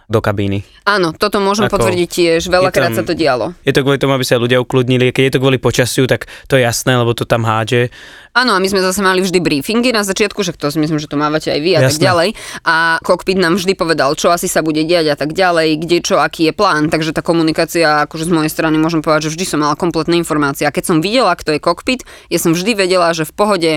do 0.04 0.20
kabíny. 0.20 0.62
Áno, 0.84 1.16
toto 1.16 1.40
môžem 1.40 1.66
Ako- 1.66 1.80
potvrdiť 1.80 2.08
tiež, 2.08 2.40
veľakrát 2.52 2.92
tam- 2.92 2.98
sa 3.00 3.04
to 3.08 3.16
dialo. 3.16 3.56
Je 3.64 3.72
to 3.72 3.80
kvôli 3.80 3.96
tomu, 3.96 4.12
aby 4.12 4.24
sa 4.24 4.36
ľudia 4.36 4.60
ukludnili. 4.60 5.16
Keď 5.16 5.22
je 5.24 5.32
to 5.32 5.40
kvôli 5.40 5.56
počasiu, 5.56 6.04
tak 6.04 6.28
to 6.44 6.60
je 6.60 6.62
jasné, 6.62 6.92
lebo 6.92 7.16
to 7.16 7.24
tam 7.24 7.48
hádže. 7.48 7.88
Áno, 8.34 8.52
a 8.52 8.58
my 8.58 8.66
sme 8.68 8.82
zase 8.82 8.98
mali 9.00 9.22
vždy 9.22 9.38
briefingy 9.40 9.94
na 9.94 10.02
začiatku, 10.02 10.42
že 10.42 10.52
to 10.58 10.68
si 10.68 10.76
myslím, 10.82 10.98
že 10.98 11.06
to 11.06 11.14
mávate 11.16 11.54
aj 11.54 11.60
vy 11.62 11.78
a 11.78 11.86
tak 11.86 11.94
Jasné. 11.96 12.04
ďalej. 12.04 12.28
A 12.66 12.98
kokpit 13.00 13.38
nám 13.38 13.54
vždy 13.56 13.72
povedal, 13.78 14.10
čo 14.18 14.34
asi 14.34 14.50
sa 14.50 14.60
bude 14.60 14.82
diať 14.82 15.14
a 15.14 15.16
tak 15.16 15.32
ďalej, 15.32 15.78
kde 15.80 16.02
čo, 16.02 16.18
aký 16.18 16.50
je 16.50 16.52
plán. 16.52 16.90
Takže 16.90 17.14
tá 17.14 17.22
komunikácia, 17.22 18.04
akože 18.04 18.26
z 18.28 18.32
mojej 18.34 18.50
strany 18.50 18.76
môžem 18.76 19.00
povedať, 19.00 19.30
že 19.30 19.38
vždy 19.38 19.44
som 19.46 19.62
mala 19.62 19.78
kompletné 19.78 20.18
informácie. 20.18 20.66
A 20.66 20.74
keď 20.74 20.84
som 20.84 20.98
videla, 20.98 21.32
kto 21.38 21.54
je 21.54 21.60
kokpit, 21.62 22.02
ja 22.28 22.38
som 22.42 22.52
vždy 22.52 22.74
vedela, 22.74 23.14
že 23.14 23.22
v 23.24 23.32
pohode 23.32 23.70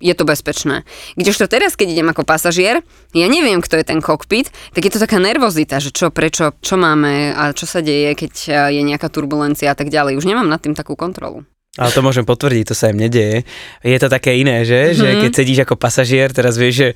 je 0.00 0.14
to 0.16 0.24
bezpečné. 0.24 0.88
Kdežto 1.14 1.46
teraz, 1.46 1.76
keď 1.76 1.92
idem 1.92 2.08
ako 2.08 2.24
pasažier, 2.24 2.80
ja 3.12 3.26
neviem, 3.28 3.60
kto 3.60 3.76
je 3.78 3.84
ten 3.84 4.00
kokpit, 4.00 4.48
tak 4.72 4.82
je 4.82 4.92
to 4.96 4.98
taká 4.98 5.20
nervozita, 5.20 5.78
že 5.78 5.92
čo, 5.92 6.08
prečo, 6.08 6.56
čo 6.64 6.80
máme 6.80 7.36
a 7.36 7.52
čo 7.52 7.68
sa 7.68 7.84
deje, 7.84 8.16
keď 8.16 8.32
eh, 8.48 8.80
je 8.80 8.82
nejaká 8.82 9.12
turbulencia 9.12 9.70
a 9.70 9.76
tak 9.76 9.92
ďalej. 9.92 10.16
Už 10.16 10.26
nemám 10.26 10.48
nad 10.48 10.58
tým 10.58 10.72
takú 10.72 10.96
kontrolu. 10.96 11.44
Ale 11.78 11.94
to 11.94 12.02
môžem 12.02 12.26
potvrdiť, 12.26 12.64
to 12.66 12.74
sa 12.74 12.90
im 12.90 12.98
nedieje. 12.98 13.46
Je 13.86 13.98
to 14.02 14.10
také 14.10 14.34
iné, 14.34 14.66
že? 14.66 14.90
Mm-hmm. 14.90 14.98
Že 14.98 15.08
keď 15.22 15.30
sedíš 15.30 15.60
ako 15.62 15.78
pasažier, 15.78 16.34
teraz 16.34 16.58
vieš, 16.58 16.74
že 16.74 16.88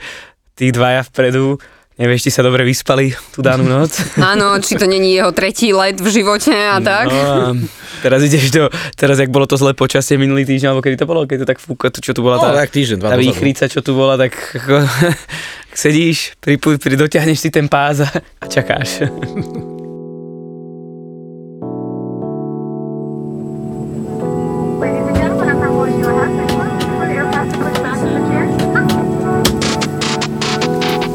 tí 0.59 0.75
dvaja 0.75 1.07
vpredu, 1.07 1.63
nevieš, 1.99 2.27
či 2.27 2.31
sa 2.35 2.43
dobre 2.43 2.67
vyspali 2.67 3.15
tú 3.31 3.43
danú 3.43 3.67
noc. 3.67 3.95
Áno, 4.35 4.59
či 4.59 4.75
to 4.75 4.87
není 4.87 5.15
jeho 5.15 5.31
tretí 5.31 5.71
let 5.71 5.99
v 5.99 6.09
živote 6.11 6.51
a 6.51 6.83
tak. 6.83 7.07
No 7.11 7.19
a 7.19 7.55
teraz 8.03 8.21
ideš 8.27 8.51
do, 8.51 8.65
teraz 8.99 9.19
jak 9.19 9.31
bolo 9.31 9.47
to 9.47 9.55
zlé 9.55 9.73
počasie 9.79 10.19
minulý 10.19 10.43
týždeň, 10.45 10.75
alebo 10.75 10.83
kedy 10.83 10.97
to 10.99 11.07
bolo, 11.07 11.27
keď 11.27 11.47
to 11.47 11.49
tak 11.55 11.59
fúka, 11.63 11.91
to, 11.91 12.03
čo 12.03 12.13
tu 12.13 12.23
bola 12.23 12.37
No, 12.41 12.51
tá, 12.51 12.67
tak 12.67 12.75
týždeň, 12.75 12.97
dva 12.99 13.15
tá 13.15 13.19
výchrica, 13.19 13.71
čo 13.71 13.81
tu 13.81 13.95
bola, 13.95 14.19
tak 14.19 14.35
ako, 14.35 14.83
sedíš, 15.85 16.35
pri, 16.43 16.59
pri, 16.59 16.95
dotiahneš 16.99 17.39
si 17.39 17.51
ten 17.55 17.71
pás 17.71 18.03
a, 18.03 18.11
a 18.43 18.45
čakáš. 18.51 19.07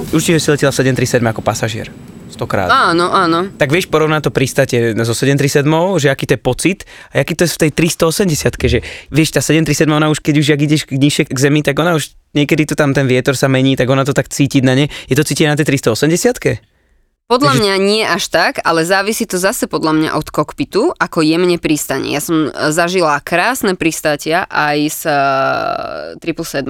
Určite 0.10 0.42
si 0.42 0.50
letela 0.50 0.74
737 0.74 1.22
ako 1.22 1.42
pasažier. 1.46 1.94
Stokrát. 2.34 2.70
Áno, 2.72 3.14
áno. 3.14 3.52
Tak 3.58 3.70
vieš 3.70 3.90
porovnať 3.90 4.30
to 4.30 4.32
pristate 4.34 4.78
so 5.06 5.14
737, 5.14 5.66
že 6.02 6.08
aký 6.10 6.26
to 6.30 6.34
je 6.38 6.42
pocit 6.42 6.80
a 7.14 7.22
aký 7.22 7.38
to 7.38 7.46
je 7.46 7.52
v 7.54 7.60
tej 7.68 7.72
380 7.94 8.70
že 8.70 8.80
vieš, 9.14 9.30
tá 9.34 9.42
737, 9.42 9.86
ona 9.86 10.08
už 10.10 10.22
keď 10.22 10.36
už 10.42 10.48
ak 10.56 10.62
ideš 10.66 10.82
nižšie 10.90 11.30
k 11.30 11.38
zemi, 11.38 11.62
tak 11.62 11.78
ona 11.78 11.94
už 11.94 12.16
niekedy 12.34 12.66
to 12.70 12.74
tam 12.74 12.94
ten 12.94 13.06
vietor 13.06 13.38
sa 13.38 13.50
mení, 13.50 13.78
tak 13.78 13.90
ona 13.90 14.02
to 14.02 14.14
tak 14.14 14.30
cítiť 14.30 14.62
na 14.66 14.74
ne. 14.74 14.86
Je 15.10 15.18
to 15.18 15.26
cítiť 15.26 15.46
na 15.46 15.58
tej 15.58 15.78
380 15.78 16.69
Podľa 17.30 17.54
Takže- 17.54 17.62
mňa 17.62 17.76
nie 17.78 18.02
až 18.02 18.26
tak, 18.34 18.58
ale 18.66 18.90
závisí 18.90 19.30
to 19.30 19.38
zase 19.38 19.70
podľa 19.70 19.94
mňa 19.94 20.10
od 20.18 20.34
kokpitu, 20.34 20.98
ako 20.98 21.22
jemne 21.22 21.62
pristane. 21.62 22.10
Ja 22.10 22.26
som 22.26 22.50
e, 22.50 22.74
zažila 22.74 23.22
krásne 23.22 23.78
pristátia 23.78 24.50
aj 24.50 24.78
s 24.90 25.02
uh, 25.06 26.18
777 26.18 26.66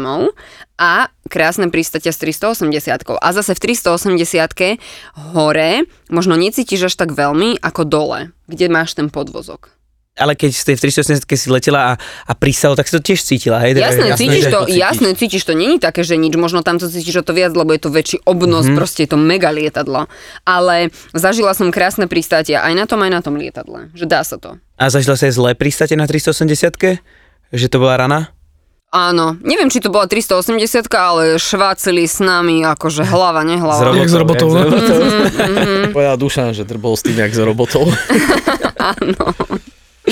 a 0.76 1.08
krásne 1.32 1.72
pristátia 1.72 2.12
s 2.12 2.20
380 2.20 2.76
a 3.08 3.28
zase 3.32 3.56
v 3.56 3.60
380 3.72 4.84
hore 5.32 5.88
možno 6.12 6.36
necítiš 6.36 6.92
až 6.92 6.96
tak 7.00 7.16
veľmi 7.16 7.64
ako 7.64 7.88
dole, 7.88 8.20
kde 8.52 8.68
máš 8.68 9.00
ten 9.00 9.08
podvozok. 9.08 9.79
Ale 10.20 10.36
keď 10.36 10.52
ste 10.52 10.72
v 10.76 10.80
380 10.84 11.24
si 11.24 11.48
letela 11.48 11.82
a, 11.82 11.92
a 12.28 12.34
pristalo, 12.36 12.76
tak 12.76 12.92
si 12.92 12.94
to 12.94 13.02
tiež 13.02 13.24
cítila, 13.24 13.64
hej? 13.64 13.80
Jasné, 13.80 14.12
jasné, 14.12 14.20
cítiš 14.20 14.44
že 14.44 14.52
to, 14.52 14.60
to 14.60 14.66
cítiš. 14.68 14.80
jasné, 14.84 15.10
cítiš 15.16 15.44
to, 15.48 15.54
není 15.56 15.78
také, 15.80 16.02
že 16.04 16.20
nič, 16.20 16.36
možno 16.36 16.60
tam 16.60 16.76
to 16.76 16.92
cítiš 16.92 17.24
o 17.24 17.24
to 17.24 17.32
viac, 17.32 17.56
lebo 17.56 17.72
je 17.72 17.82
to 17.82 17.90
väčší 17.90 18.18
obnos, 18.28 18.68
mm-hmm. 18.68 18.78
proste 18.78 19.08
je 19.08 19.16
to 19.16 19.18
mega 19.18 19.50
lietadlo. 19.50 20.12
Ale 20.44 20.92
zažila 21.16 21.56
som 21.56 21.72
krásne 21.72 22.12
pristátia 22.12 22.60
aj 22.60 22.74
na 22.76 22.86
tom, 22.86 23.00
aj 23.00 23.12
na 23.16 23.22
tom 23.24 23.40
lietadle, 23.40 23.88
že 23.96 24.04
dá 24.04 24.22
sa 24.28 24.36
to. 24.36 24.60
A 24.76 24.92
zažila 24.92 25.16
sa 25.16 25.32
aj 25.32 25.34
zlé 25.40 25.52
pristate 25.56 25.96
na 25.96 26.04
380 26.04 26.76
Že 27.50 27.66
to 27.72 27.78
bola 27.80 27.96
rana? 27.96 28.36
Áno, 28.90 29.38
neviem, 29.46 29.70
či 29.70 29.86
to 29.86 29.94
bola 29.94 30.10
380, 30.10 30.90
ale 30.98 31.38
švácili 31.38 32.10
s 32.10 32.18
nami 32.26 32.66
akože 32.66 33.06
hlava, 33.06 33.46
nehlava. 33.46 33.86
robotou, 33.86 34.02
Jak 34.02 34.10
s 34.10 34.18
robotou, 34.18 34.48
jak 34.50 34.66
no? 34.66 34.80
s 34.82 34.90
robotou. 34.90 35.94
Povedal 35.94 36.16
Dušan, 36.18 36.50
že 36.58 36.66
bol 36.74 36.98
s 36.98 37.06
tým 37.06 37.22
jak 37.22 37.30
s 37.30 37.38
robotou. 37.38 37.86
Áno. 38.98 39.26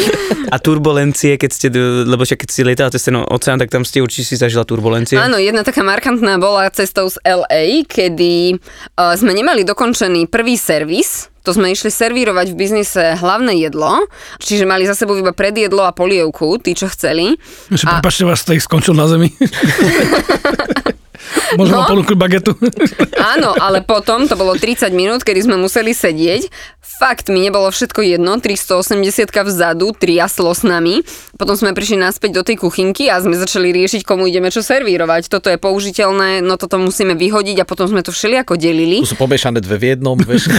A 0.53 0.57
turbulencie, 0.63 1.35
keď 1.35 1.51
ste, 1.51 1.67
lebo 2.07 2.23
však 2.23 2.47
keď 2.47 2.49
ste 2.49 2.61
lietala 2.63 2.89
cez 2.93 3.03
ten 3.03 3.15
oceán, 3.19 3.59
tak 3.59 3.67
tam 3.67 3.83
ste 3.83 3.99
určite 3.99 4.31
si 4.31 4.35
zažila 4.39 4.63
turbulencie. 4.63 5.19
Áno, 5.19 5.35
jedna 5.35 5.67
taká 5.67 5.83
markantná 5.83 6.39
bola 6.39 6.71
cestou 6.71 7.11
z 7.11 7.19
LA, 7.27 7.83
kedy 7.83 8.55
uh, 8.55 9.13
sme 9.19 9.35
nemali 9.35 9.67
dokončený 9.67 10.31
prvý 10.31 10.55
servis, 10.55 11.27
to 11.47 11.55
sme 11.55 11.71
išli 11.71 11.87
servírovať 11.87 12.51
v 12.51 12.59
biznise 12.59 13.15
hlavné 13.19 13.55
jedlo, 13.63 14.03
čiže 14.39 14.67
mali 14.67 14.83
za 14.83 14.95
sebou 14.99 15.15
iba 15.15 15.31
predjedlo 15.31 15.87
a 15.87 15.95
polievku, 15.95 16.59
tí, 16.59 16.75
čo 16.75 16.91
chceli. 16.91 17.39
Že 17.71 17.87
A- 17.87 17.91
prepačte, 17.99 18.27
váš 18.27 18.43
steak 18.43 18.59
skončil 18.59 18.91
na 18.91 19.07
zemi. 19.07 19.31
Môžem 21.59 21.73
No. 21.73 21.85
ponúknuť 21.85 22.17
bagetu? 22.17 22.51
Áno, 23.33 23.53
ale 23.53 23.79
potom 23.79 24.25
to 24.25 24.33
bolo 24.33 24.53
30 24.53 24.89
minút, 24.91 25.21
kedy 25.21 25.43
sme 25.43 25.55
museli 25.55 25.91
sedieť. 25.91 26.49
Fakt 26.97 27.27
mi 27.27 27.39
nebolo 27.39 27.67
všetko 27.67 28.01
jedno, 28.01 28.35
380 28.35 29.05
vzadu, 29.29 29.93
triaslo 29.93 30.49
s 30.49 30.65
nami. 30.65 31.05
Potom 31.35 31.53
sme 31.53 31.69
prišli 31.69 31.95
naspäť 31.95 32.31
do 32.33 32.43
tej 32.43 32.57
kuchynky 32.57 33.05
a 33.05 33.19
sme 33.19 33.33
začali 33.33 33.69
riešiť, 33.71 34.01
komu 34.01 34.25
ideme 34.25 34.49
čo 34.49 34.59
servírovať. 34.59 35.29
Toto 35.29 35.47
je 35.47 35.57
použiteľné, 35.57 36.41
no 36.41 36.57
toto 36.57 36.77
musíme 36.77 37.13
vyhodiť 37.13 37.61
a 37.61 37.65
potom 37.65 37.85
sme 37.85 38.01
to 38.01 38.09
všelijako 38.09 38.57
delili. 38.57 39.05
Tu 39.05 39.07
sú 39.07 39.15
pomiešané 39.15 39.61
dve 39.61 39.77
v 39.77 39.85
jednom, 39.93 40.17
vieš. 40.17 40.49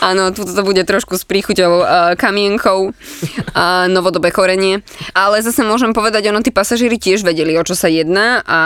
Áno, 0.00 0.30
tu 0.32 0.46
to 0.46 0.62
bude 0.64 0.80
trošku 0.84 1.18
s 1.18 1.24
príchuťou 1.28 1.72
uh, 1.82 1.86
kamienkou, 2.16 2.90
uh, 2.90 3.84
novodobé 3.90 4.32
chorenie. 4.32 4.80
Ale 5.12 5.42
zase 5.44 5.66
môžem 5.66 5.92
povedať, 5.92 6.30
ono 6.30 6.40
tí 6.40 6.54
pasažieri 6.54 6.96
tiež 6.96 7.26
vedeli, 7.26 7.56
o 7.58 7.64
čo 7.66 7.76
sa 7.76 7.90
jedná 7.90 8.40
a 8.46 8.58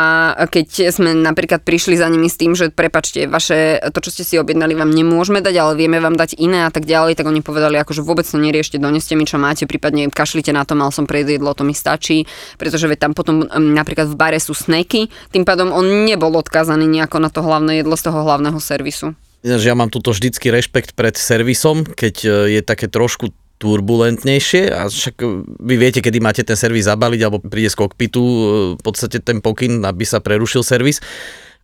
keď 0.46 0.92
sme 0.92 1.16
napríklad 1.16 1.64
prišli 1.64 1.98
za 1.98 2.06
nimi 2.06 2.28
s 2.28 2.38
tým, 2.38 2.54
že 2.54 2.70
prepačte, 2.70 3.26
vaše, 3.26 3.80
to, 3.90 3.98
čo 4.04 4.10
ste 4.12 4.24
si 4.26 4.34
objednali, 4.38 4.76
vám 4.76 4.92
nemôžeme 4.92 5.40
dať, 5.40 5.54
ale 5.58 5.72
vieme 5.78 5.98
vám 5.98 6.14
dať 6.14 6.38
iné 6.38 6.68
a 6.68 6.70
tak 6.70 6.84
ďalej, 6.84 7.18
tak 7.18 7.26
oni 7.26 7.40
povedali, 7.40 7.80
akože 7.80 8.04
vôbec 8.04 8.26
to 8.28 8.38
neriešte, 8.38 8.78
doneste 8.78 9.16
mi, 9.16 9.24
čo 9.26 9.40
máte, 9.40 9.66
prípadne 9.66 10.12
kašlite 10.12 10.52
na 10.54 10.62
to, 10.62 10.78
mal 10.78 10.92
som 10.94 11.08
predjedlo, 11.08 11.56
to 11.56 11.64
mi 11.66 11.74
stačí, 11.74 12.28
pretože 12.60 12.86
veď 12.86 13.08
tam 13.08 13.12
potom 13.16 13.46
um, 13.46 13.72
napríklad 13.72 14.10
v 14.10 14.16
bare 14.18 14.38
sú 14.38 14.52
sneky, 14.52 15.08
tým 15.32 15.42
pádom 15.48 15.72
on 15.72 16.04
nebol 16.04 16.34
odkázaný 16.36 16.84
nejako 16.86 17.18
na 17.22 17.30
to 17.32 17.40
hlavné 17.40 17.80
jedlo 17.80 17.96
z 17.96 18.02
toho 18.10 18.18
hlavného 18.22 18.58
servisu. 18.60 19.14
Ináč 19.42 19.62
ja 19.66 19.74
mám 19.74 19.90
tuto 19.90 20.14
vždycky 20.14 20.54
rešpekt 20.54 20.94
pred 20.94 21.18
servisom, 21.18 21.82
keď 21.82 22.14
e, 22.22 22.28
je 22.58 22.60
také 22.62 22.86
trošku 22.86 23.34
turbulentnejšie 23.58 24.70
a 24.70 24.86
však 24.86 25.16
e, 25.18 25.26
vy 25.58 25.74
viete, 25.78 25.98
kedy 25.98 26.22
máte 26.22 26.46
ten 26.46 26.54
servis 26.54 26.86
zabaliť 26.86 27.20
alebo 27.26 27.42
príde 27.42 27.70
z 27.70 27.78
kokpitu 27.78 28.22
e, 28.22 28.38
v 28.78 28.82
podstate 28.82 29.18
ten 29.18 29.42
pokyn, 29.42 29.82
aby 29.82 30.06
sa 30.06 30.22
prerušil 30.22 30.62
servis 30.62 31.02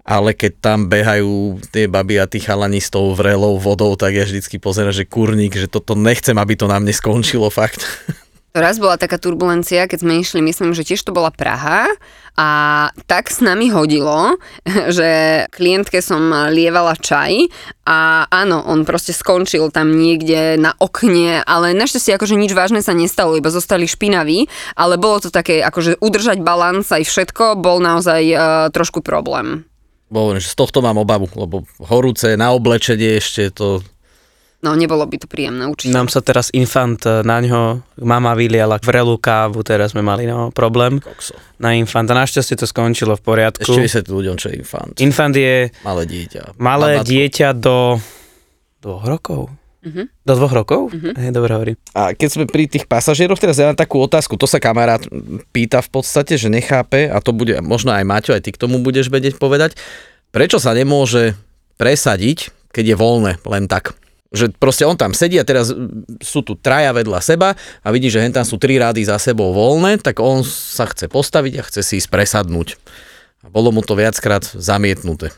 ale 0.08 0.32
keď 0.32 0.52
tam 0.64 0.88
behajú 0.88 1.60
tie 1.68 1.84
baby 1.84 2.16
a 2.16 2.24
tí 2.24 2.40
chalani 2.40 2.80
s 2.80 2.88
tou 2.88 3.12
vrelou 3.12 3.60
vodou, 3.60 3.92
tak 3.92 4.16
ja 4.16 4.24
vždycky 4.24 4.56
pozerám, 4.56 4.96
že 4.96 5.04
kurník, 5.04 5.52
že 5.52 5.68
toto 5.68 5.92
nechcem, 5.92 6.32
aby 6.32 6.56
to 6.56 6.64
na 6.64 6.80
mne 6.80 6.96
skončilo 6.96 7.52
fakt. 7.52 7.84
Raz 8.56 8.80
bola 8.80 8.96
taká 8.96 9.20
turbulencia, 9.20 9.84
keď 9.84 9.98
sme 10.00 10.24
išli, 10.24 10.40
myslím, 10.40 10.72
že 10.72 10.88
tiež 10.88 11.04
to 11.04 11.12
bola 11.12 11.28
Praha 11.28 11.92
a 12.38 12.48
tak 13.11 13.35
s 13.35 13.42
nami 13.42 13.74
hodilo, 13.74 14.38
že 14.96 15.42
klientke 15.51 15.98
som 15.98 16.31
lievala 16.55 16.94
čaj 16.94 17.51
a 17.83 18.31
áno, 18.31 18.62
on 18.62 18.87
proste 18.87 19.11
skončil 19.11 19.74
tam 19.74 19.98
niekde 19.98 20.55
na 20.55 20.70
okne, 20.79 21.42
ale 21.42 21.74
našťastie 21.74 22.14
akože 22.14 22.38
nič 22.38 22.55
vážne 22.55 22.79
sa 22.79 22.94
nestalo, 22.94 23.35
iba 23.35 23.51
zostali 23.51 23.90
špinaví, 23.90 24.46
ale 24.79 24.94
bolo 24.94 25.18
to 25.18 25.35
také, 25.35 25.66
akože 25.66 25.98
udržať 25.98 26.38
balans 26.38 26.87
aj 26.94 27.03
všetko 27.03 27.59
bol 27.59 27.83
naozaj 27.83 28.22
uh, 28.31 28.40
trošku 28.70 29.03
problém. 29.03 29.66
Bo 30.09 30.33
že 30.38 30.48
z 30.48 30.57
tohto 30.57 30.81
mám 30.81 30.96
obavu, 30.96 31.29
lebo 31.35 31.68
horúce 31.85 32.38
na 32.38 32.55
oblečenie 32.55 33.18
ešte 33.18 33.51
to... 33.51 33.83
No, 34.59 34.75
nebolo 34.75 35.07
by 35.07 35.23
to 35.23 35.31
príjemné 35.31 35.71
určite. 35.71 35.94
Nám 35.94 36.11
sa 36.11 36.18
teraz 36.18 36.51
infant 36.51 36.99
e, 37.07 37.23
na 37.23 37.38
ňo, 37.38 37.79
mama 38.03 38.35
vyliala 38.35 38.83
vrelú 38.83 39.14
kávu, 39.14 39.62
teraz 39.62 39.94
sme 39.94 40.03
mali 40.03 40.27
no, 40.27 40.51
problém 40.51 40.99
Kokso. 40.99 41.38
na 41.62 41.79
infanta. 41.79 42.11
Našťastie 42.11 42.59
to 42.59 42.66
skončilo 42.66 43.14
v 43.14 43.23
poriadku. 43.23 43.62
Ešte 43.62 43.87
vysvetli 43.87 44.12
ľuďom, 44.18 44.35
čo 44.35 44.51
je 44.51 44.59
infant. 44.59 44.90
Infant 44.99 45.31
je 45.31 45.71
Malé 45.87 46.03
dieťa. 46.11 46.59
malé 46.59 46.99
Babátko. 46.99 47.07
dieťa 47.07 47.49
do 47.55 47.77
dvoch 48.83 49.05
rokov. 49.07 49.40
Mhm. 49.87 50.03
Do 50.27 50.33
dvoch 50.35 50.55
rokov? 50.59 50.81
Mm-hmm. 50.90 51.31
dobre 51.31 51.53
hovorí. 51.55 51.73
A 51.94 52.11
keď 52.11 52.29
sme 52.35 52.44
pri 52.51 52.66
tých 52.66 52.90
pasažieroch, 52.90 53.38
teraz 53.38 53.62
ja 53.62 53.71
mám 53.71 53.79
takú 53.79 54.03
otázku, 54.03 54.35
to 54.35 54.51
sa 54.51 54.59
kamarát 54.59 55.07
pýta 55.55 55.79
v 55.79 55.90
podstate, 55.94 56.35
že 56.35 56.51
nechápe, 56.51 57.07
a 57.07 57.23
to 57.23 57.31
bude 57.31 57.55
možno 57.62 57.94
aj 57.94 58.03
Maťo, 58.03 58.35
aj 58.35 58.42
ty 58.42 58.51
k 58.51 58.59
tomu 58.59 58.83
budeš 58.83 59.07
vedieť 59.07 59.38
povedať, 59.38 59.79
prečo 60.35 60.59
sa 60.59 60.75
nemôže 60.75 61.38
presadiť, 61.79 62.51
keď 62.75 62.85
je 62.90 62.97
voľné, 62.99 63.33
len 63.47 63.71
tak. 63.71 63.94
Že 64.28 64.52
proste 64.60 64.84
on 64.84 64.92
tam 64.92 65.16
sedí 65.16 65.40
a 65.40 65.48
teraz 65.48 65.72
sú 66.20 66.40
tu 66.44 66.52
traja 66.52 66.92
vedľa 66.92 67.20
seba 67.24 67.56
a 67.80 67.88
vidí, 67.88 68.12
že 68.12 68.20
hen 68.20 68.36
tam 68.36 68.44
sú 68.44 68.60
tri 68.60 68.76
rády 68.76 69.00
za 69.00 69.16
sebou 69.16 69.56
voľné, 69.56 70.04
tak 70.04 70.20
on 70.20 70.44
sa 70.44 70.84
chce 70.84 71.08
postaviť 71.08 71.52
a 71.56 71.62
chce 71.64 71.80
si 71.80 71.94
ísť 71.96 72.12
presadnúť. 72.12 72.76
A 73.40 73.48
bolo 73.48 73.72
mu 73.72 73.80
to 73.80 73.96
viackrát 73.96 74.44
zamietnuté. 74.44 75.32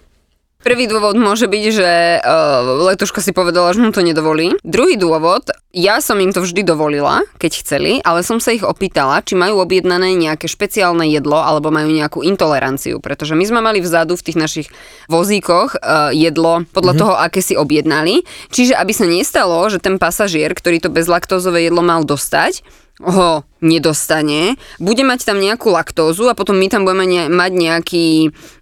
Prvý 0.61 0.85
dôvod 0.85 1.17
môže 1.17 1.49
byť, 1.49 1.65
že 1.73 1.91
uh, 2.21 2.85
letuška 2.93 3.25
si 3.25 3.33
povedala, 3.33 3.73
že 3.73 3.81
mu 3.81 3.97
to 3.97 4.05
nedovolí. 4.05 4.53
Druhý 4.61 5.01
dôvod, 5.01 5.49
ja 5.73 6.05
som 6.05 6.21
im 6.21 6.37
to 6.37 6.45
vždy 6.45 6.61
dovolila, 6.61 7.25
keď 7.41 7.65
chceli, 7.65 7.93
ale 8.05 8.21
som 8.21 8.45
sa 8.45 8.53
ich 8.53 8.61
opýtala, 8.61 9.25
či 9.25 9.41
majú 9.41 9.65
objednané 9.65 10.13
nejaké 10.21 10.53
špeciálne 10.53 11.09
jedlo 11.09 11.41
alebo 11.41 11.73
majú 11.73 11.89
nejakú 11.89 12.21
intoleranciu, 12.21 13.01
pretože 13.01 13.33
my 13.33 13.45
sme 13.49 13.65
mali 13.65 13.81
vzadu 13.81 14.21
v 14.21 14.25
tých 14.29 14.37
našich 14.37 14.69
vozíkoch 15.09 15.81
uh, 15.81 16.13
jedlo 16.13 16.69
podľa 16.77 16.93
mm-hmm. 16.93 17.03
toho, 17.09 17.15
aké 17.17 17.41
si 17.41 17.57
objednali. 17.57 18.29
Čiže 18.53 18.77
aby 18.77 18.93
sa 18.93 19.09
nestalo, 19.09 19.65
že 19.73 19.81
ten 19.81 19.97
pasažier, 19.97 20.53
ktorý 20.53 20.85
to 20.85 20.93
bezlaktózové 20.93 21.73
jedlo 21.73 21.81
mal 21.81 22.05
dostať, 22.05 22.61
ho 23.01 23.45
nedostane, 23.65 24.61
bude 24.77 25.05
mať 25.05 25.29
tam 25.29 25.41
nejakú 25.41 25.73
laktózu 25.73 26.29
a 26.29 26.37
potom 26.37 26.57
my 26.57 26.69
tam 26.69 26.85
budeme 26.85 27.09
ne- 27.09 27.33
mať 27.33 27.53
nejaký 27.53 28.07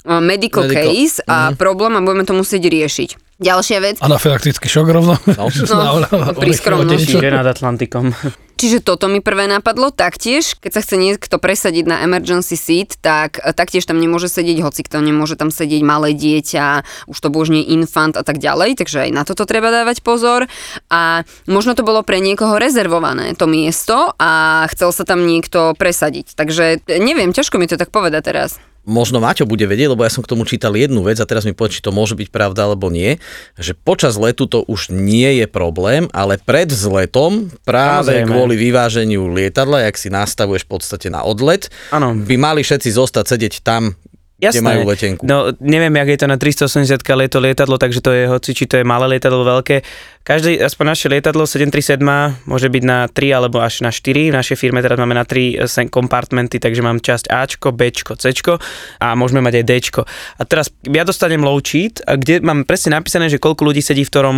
uh, 0.06 0.22
medical, 0.22 0.66
Medical. 0.66 0.86
case 0.86 1.18
a 1.26 1.54
problém 1.54 1.94
a 1.98 2.02
budeme 2.02 2.26
to 2.26 2.34
musieť 2.34 2.66
riešiť. 2.70 3.27
Ďalšia 3.38 3.78
vec, 3.78 3.96
Anafylaktický 4.02 4.66
šok 4.66 4.86
rovno. 4.90 5.14
No. 5.38 5.46
No, 5.78 6.34
pri 6.42 6.52
skromnosti. 6.54 7.14
Nad 7.22 7.46
Atlantikom. 7.46 8.10
čiže 8.58 8.82
toto 8.82 9.06
mi 9.06 9.22
prvé 9.22 9.46
napadlo, 9.46 9.94
taktiež, 9.94 10.58
keď 10.58 10.70
sa 10.74 10.80
chce 10.82 10.98
niekto 10.98 11.38
presadiť 11.38 11.84
na 11.86 11.96
emergency 12.02 12.58
seat, 12.58 12.98
tak 12.98 13.38
eh, 13.38 13.54
taktiež 13.54 13.86
tam 13.86 14.02
nemôže 14.02 14.26
sedieť 14.26 14.58
hoci 14.60 14.82
kto, 14.82 14.98
nemôže 14.98 15.38
tam 15.38 15.54
sedieť 15.54 15.82
malé 15.86 16.12
dieťa, 16.18 16.82
už 17.06 17.16
to 17.16 17.30
božne 17.30 17.62
infant 17.62 18.18
a 18.18 18.26
tak 18.26 18.42
ďalej, 18.42 18.74
takže 18.74 19.08
aj 19.08 19.10
na 19.14 19.22
toto 19.22 19.46
treba 19.46 19.70
dávať 19.70 20.02
pozor. 20.02 20.50
A 20.90 21.22
možno 21.46 21.78
to 21.78 21.86
bolo 21.86 22.02
pre 22.02 22.18
niekoho 22.18 22.58
rezervované, 22.58 23.38
to 23.38 23.46
miesto, 23.46 24.18
a 24.18 24.66
chcel 24.74 24.90
sa 24.90 25.06
tam 25.06 25.22
niekto 25.24 25.78
presadiť. 25.78 26.34
Takže 26.34 26.82
eh, 26.82 26.98
neviem, 26.98 27.30
ťažko 27.30 27.62
mi 27.62 27.70
to 27.70 27.78
tak 27.78 27.94
povedať 27.94 28.34
teraz. 28.34 28.50
Možno 28.88 29.20
Maťo 29.20 29.44
bude 29.44 29.68
vedieť, 29.68 29.92
lebo 29.92 30.02
ja 30.02 30.10
som 30.10 30.24
k 30.24 30.32
tomu 30.32 30.48
čítal 30.48 30.72
jednu 30.72 31.04
vec 31.04 31.20
a 31.20 31.28
teraz 31.28 31.44
mi 31.44 31.52
povedz, 31.52 31.78
či 31.78 31.84
to 31.84 31.92
môže 31.92 32.16
byť 32.16 32.32
pravda 32.32 32.64
alebo 32.72 32.88
nie, 32.88 33.20
že 33.60 33.76
počas 33.76 34.16
letu 34.16 34.48
to 34.48 34.64
už 34.64 34.88
nie 34.88 35.44
je 35.44 35.46
problém, 35.46 36.08
ale 36.16 36.40
pred 36.40 36.72
vzletom 36.72 37.52
práve 37.68 38.16
Samozrejme. 38.16 38.30
kvôli 38.32 38.54
vyváženiu 38.56 39.28
lietadla, 39.28 39.84
jak 39.84 40.00
si 40.00 40.08
nastavuješ 40.08 40.64
v 40.64 40.70
podstate 40.72 41.12
na 41.12 41.20
odlet, 41.20 41.68
Áno. 41.92 42.16
by 42.16 42.34
mali 42.40 42.64
všetci 42.64 42.88
zostať 42.96 43.36
sedieť 43.36 43.60
tam, 43.60 43.92
kde 44.38 44.62
majú 44.62 44.86
letenku. 44.86 45.26
No, 45.26 45.50
neviem, 45.58 45.90
jak 45.98 46.08
je 46.14 46.18
to 46.22 46.26
na 46.30 46.38
380 46.38 47.02
ale 47.10 47.26
je 47.26 47.32
to 47.34 47.40
lietadlo, 47.42 47.74
takže 47.74 47.98
to 47.98 48.10
je, 48.14 48.30
hoci 48.30 48.54
či 48.54 48.70
to 48.70 48.78
je 48.78 48.84
malé 48.86 49.18
lietadlo, 49.18 49.42
veľké. 49.42 49.82
Každé, 50.22 50.62
aspoň 50.62 50.84
naše 50.94 51.06
lietadlo 51.10 51.42
737 51.42 51.98
môže 52.46 52.68
byť 52.70 52.82
na 52.86 53.10
3 53.10 53.34
alebo 53.34 53.58
až 53.58 53.82
na 53.82 53.90
4. 53.90 54.30
V 54.30 54.38
našej 54.38 54.56
firme 54.60 54.78
teraz 54.78 54.94
máme 54.94 55.16
na 55.16 55.26
3 55.26 55.66
sen- 55.66 55.90
kompartmenty, 55.90 56.62
takže 56.62 56.86
mám 56.86 57.02
časť 57.02 57.26
Ačko, 57.26 57.74
Bčko, 57.74 58.14
Cčko 58.14 58.62
a 59.02 59.06
môžeme 59.18 59.42
mať 59.42 59.58
aj 59.58 59.64
Dčko. 59.66 60.02
A 60.38 60.42
teraz 60.46 60.70
ja 60.86 61.02
dostanem 61.02 61.42
low 61.42 61.58
cheat, 61.58 61.98
kde 62.06 62.38
mám 62.38 62.62
presne 62.62 62.94
napísané, 62.94 63.26
že 63.26 63.42
koľko 63.42 63.66
ľudí 63.72 63.82
sedí 63.82 64.06
v 64.06 64.12
ktorom 64.12 64.36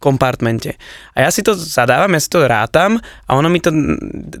kompartmente. 0.00 0.80
A 1.12 1.28
ja 1.28 1.30
si 1.30 1.44
to 1.44 1.52
zadávam, 1.52 2.16
ja 2.16 2.20
si 2.24 2.32
to 2.32 2.48
rátam 2.48 2.96
a 3.28 3.36
ono 3.36 3.52
mi 3.52 3.60
to 3.60 3.68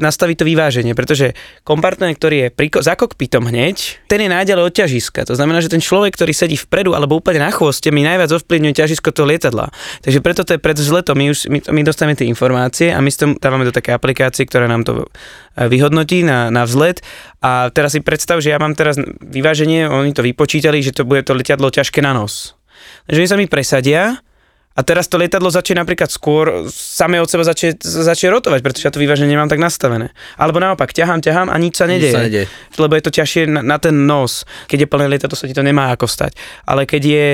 nastaví 0.00 0.32
to 0.32 0.48
vyváženie, 0.48 0.96
pretože 0.96 1.36
kompartment, 1.68 2.16
ktorý 2.16 2.36
je 2.40 2.48
pri, 2.48 2.68
za 2.80 2.96
kokpitom 2.96 3.44
hneď, 3.44 4.00
ten 4.08 4.24
je 4.24 4.32
najďalej 4.32 4.64
od 4.64 4.74
ťažiska. 4.74 5.28
To 5.28 5.36
znamená, 5.36 5.60
že 5.60 5.68
ten 5.68 5.84
človek, 5.84 6.16
ktorý 6.16 6.32
sedí 6.32 6.56
vpredu 6.56 6.96
alebo 6.96 7.20
úplne 7.20 7.44
na 7.44 7.52
chvoste, 7.52 7.92
mi 7.92 8.00
najviac 8.00 8.32
ovplyvňuje 8.40 8.72
ťažisko 8.72 9.12
toho 9.12 9.28
lietadla. 9.28 9.68
Takže 10.00 10.24
preto 10.24 10.48
to 10.48 10.56
je 10.56 10.60
pred 10.64 10.80
vzletom, 10.80 11.14
my 11.20 11.26
už 11.28 11.52
my, 11.52 11.58
my 11.68 11.80
dostávame 11.84 12.16
tie 12.16 12.24
informácie 12.24 12.88
a 12.96 12.98
my 13.04 13.12
to 13.12 13.36
dávame 13.36 13.68
do 13.68 13.76
také 13.76 13.92
aplikácie, 13.92 14.48
ktorá 14.48 14.64
nám 14.64 14.88
to 14.88 15.04
e, 15.04 15.68
vyhodnotí 15.68 16.24
na, 16.24 16.48
na 16.48 16.64
vzlet. 16.64 17.04
A 17.44 17.68
teraz 17.68 17.92
si 17.92 18.00
predstav, 18.00 18.40
že 18.40 18.56
ja 18.56 18.56
mám 18.56 18.72
teraz 18.72 18.96
vyváženie, 19.20 19.84
oni 19.92 20.16
to 20.16 20.24
vypočítali, 20.24 20.80
že 20.80 20.96
to 20.96 21.04
bude 21.04 21.28
to 21.28 21.36
lietadlo 21.36 21.68
ťažké 21.68 22.00
na 22.00 22.16
nos. 22.16 22.56
Takže 23.04 23.20
oni 23.20 23.28
sa 23.28 23.36
mi 23.36 23.44
presadia 23.44 24.24
a 24.70 24.86
teraz 24.86 25.10
to 25.10 25.18
lietadlo 25.18 25.50
začne 25.50 25.82
napríklad 25.82 26.14
skôr 26.14 26.70
samé 26.70 27.18
od 27.18 27.26
seba 27.26 27.42
začne, 27.42 27.74
začne 27.82 28.30
rotovať, 28.30 28.62
pretože 28.62 28.86
ja 28.86 28.94
to 28.94 29.02
vyváženie 29.02 29.34
nemám 29.34 29.50
tak 29.50 29.58
nastavené. 29.58 30.14
Alebo 30.38 30.62
naopak, 30.62 30.94
ťahám, 30.94 31.18
ťahám 31.20 31.50
a 31.50 31.56
nič 31.58 31.74
sa 31.74 31.90
Nič 31.90 31.98
nedieje. 31.98 32.14
sa 32.14 32.22
nedieje. 32.22 32.46
Lebo 32.78 32.94
je 32.94 33.02
to 33.02 33.12
ťažšie 33.12 33.50
na, 33.50 33.66
na 33.66 33.76
ten 33.82 34.06
nos. 34.06 34.46
Keď 34.70 34.86
je 34.86 34.88
plné 34.88 35.10
lietadlo, 35.10 35.34
sa 35.34 35.50
ti 35.50 35.58
to 35.58 35.66
nemá 35.66 35.90
ako 35.90 36.06
stať. 36.06 36.38
Ale 36.70 36.86
keď 36.86 37.02
je, 37.02 37.24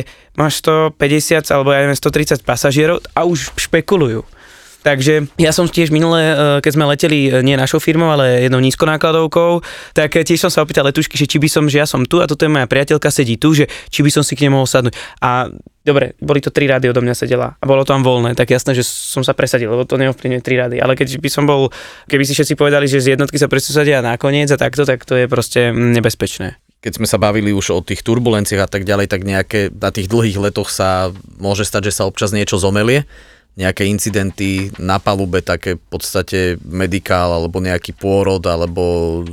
máš 0.40 0.64
150 0.64 1.52
alebo 1.52 1.76
ja 1.76 1.84
neviem, 1.84 2.00
130 2.00 2.40
pasažierov 2.40 3.04
a 3.12 3.28
už 3.28 3.52
špekulujú. 3.60 4.24
Takže 4.86 5.26
ja 5.42 5.50
som 5.50 5.66
tiež 5.66 5.90
minule, 5.90 6.22
eh, 6.22 6.34
keď 6.62 6.72
sme 6.72 6.86
leteli 6.86 7.26
eh, 7.26 7.42
nie 7.42 7.58
našou 7.58 7.82
firmou, 7.82 8.06
ale 8.06 8.46
jednou 8.46 8.62
nízkonákladovkou, 8.62 9.60
tak 9.98 10.14
eh, 10.14 10.22
tiež 10.22 10.46
som 10.46 10.50
sa 10.50 10.62
opýtal 10.62 10.86
letušky, 10.86 11.18
že 11.18 11.26
či 11.26 11.42
by 11.42 11.48
som, 11.50 11.66
že 11.66 11.82
ja 11.82 11.86
som 11.90 12.06
tu 12.06 12.22
a 12.22 12.30
toto 12.30 12.46
je 12.46 12.54
moja 12.54 12.70
priateľka, 12.70 13.10
sedí 13.10 13.34
tu, 13.34 13.50
že 13.50 13.66
či 13.90 14.06
by 14.06 14.10
som 14.14 14.22
si 14.22 14.38
k 14.38 14.46
nej 14.46 14.54
mohol 14.54 14.70
sadnúť. 14.70 14.94
A 15.18 15.50
dobre, 15.86 16.18
boli 16.18 16.42
to 16.42 16.50
tri 16.50 16.66
rady 16.66 16.90
odo 16.90 16.98
mňa 16.98 17.14
sedela 17.14 17.54
a 17.54 17.64
bolo 17.64 17.86
tam 17.86 18.02
voľné, 18.02 18.34
tak 18.34 18.50
jasné, 18.50 18.74
že 18.74 18.82
som 18.82 19.22
sa 19.22 19.32
presadil, 19.38 19.70
lebo 19.70 19.86
to 19.86 19.94
neovplyvňuje 19.94 20.42
tri 20.42 20.58
rady. 20.58 20.82
Ale 20.82 20.98
keď 20.98 21.22
by 21.22 21.30
som 21.30 21.46
bol, 21.46 21.70
keby 22.10 22.26
si 22.26 22.34
všetci 22.34 22.58
povedali, 22.58 22.90
že 22.90 22.98
z 22.98 23.14
jednotky 23.14 23.38
sa 23.38 23.46
presadia 23.46 24.02
nakoniec 24.02 24.50
a 24.50 24.58
takto, 24.58 24.82
tak 24.82 25.06
to 25.06 25.14
je 25.14 25.30
proste 25.30 25.70
nebezpečné. 25.70 26.58
Keď 26.82 26.98
sme 26.98 27.06
sa 27.06 27.22
bavili 27.22 27.54
už 27.54 27.72
o 27.72 27.80
tých 27.80 28.02
turbulenciách 28.02 28.66
a 28.66 28.70
tak 28.70 28.82
ďalej, 28.82 29.06
tak 29.08 29.22
nejaké 29.22 29.70
na 29.70 29.94
tých 29.94 30.10
dlhých 30.10 30.38
letoch 30.50 30.68
sa 30.68 31.14
môže 31.38 31.62
stať, 31.62 31.88
že 31.90 32.02
sa 32.02 32.06
občas 32.10 32.34
niečo 32.34 32.58
zomelie 32.58 33.06
nejaké 33.56 33.88
incidenty 33.88 34.68
na 34.76 35.00
palube, 35.00 35.40
také 35.40 35.80
v 35.80 35.84
podstate 35.88 36.60
medikál 36.60 37.32
alebo 37.32 37.56
nejaký 37.64 37.96
pôrod 37.96 38.44
alebo 38.44 39.24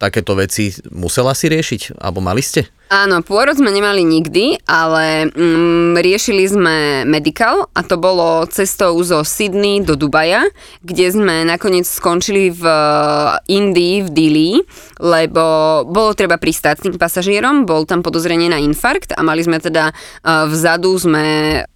takéto 0.00 0.32
veci 0.32 0.72
musela 0.88 1.36
si 1.36 1.52
riešiť? 1.52 2.00
Alebo 2.00 2.24
mali 2.24 2.40
ste? 2.40 2.64
Áno, 2.88 3.20
pôrod 3.20 3.52
sme 3.52 3.68
nemali 3.68 4.00
nikdy, 4.00 4.64
ale 4.64 5.28
mm, 5.28 6.00
riešili 6.00 6.48
sme 6.48 7.04
medical 7.04 7.68
a 7.76 7.84
to 7.84 8.00
bolo 8.00 8.48
cestou 8.48 8.96
zo 9.04 9.20
Sydney 9.28 9.84
do 9.84 9.92
Dubaja, 9.92 10.48
kde 10.80 11.12
sme 11.12 11.44
nakoniec 11.44 11.84
skončili 11.84 12.48
v 12.48 12.64
Indii, 13.44 14.08
v 14.08 14.08
Dili, 14.08 14.50
lebo 15.04 15.44
bolo 15.84 16.16
treba 16.16 16.40
pristáť 16.40 16.80
s 16.80 16.84
tým 16.88 16.96
pasažierom, 16.96 17.68
bol 17.68 17.84
tam 17.84 18.00
podozrenie 18.00 18.48
na 18.48 18.56
infarkt 18.56 19.12
a 19.12 19.20
mali 19.20 19.44
sme 19.44 19.60
teda 19.60 19.92
uh, 19.92 20.48
vzadu 20.48 20.96
sme 20.96 21.24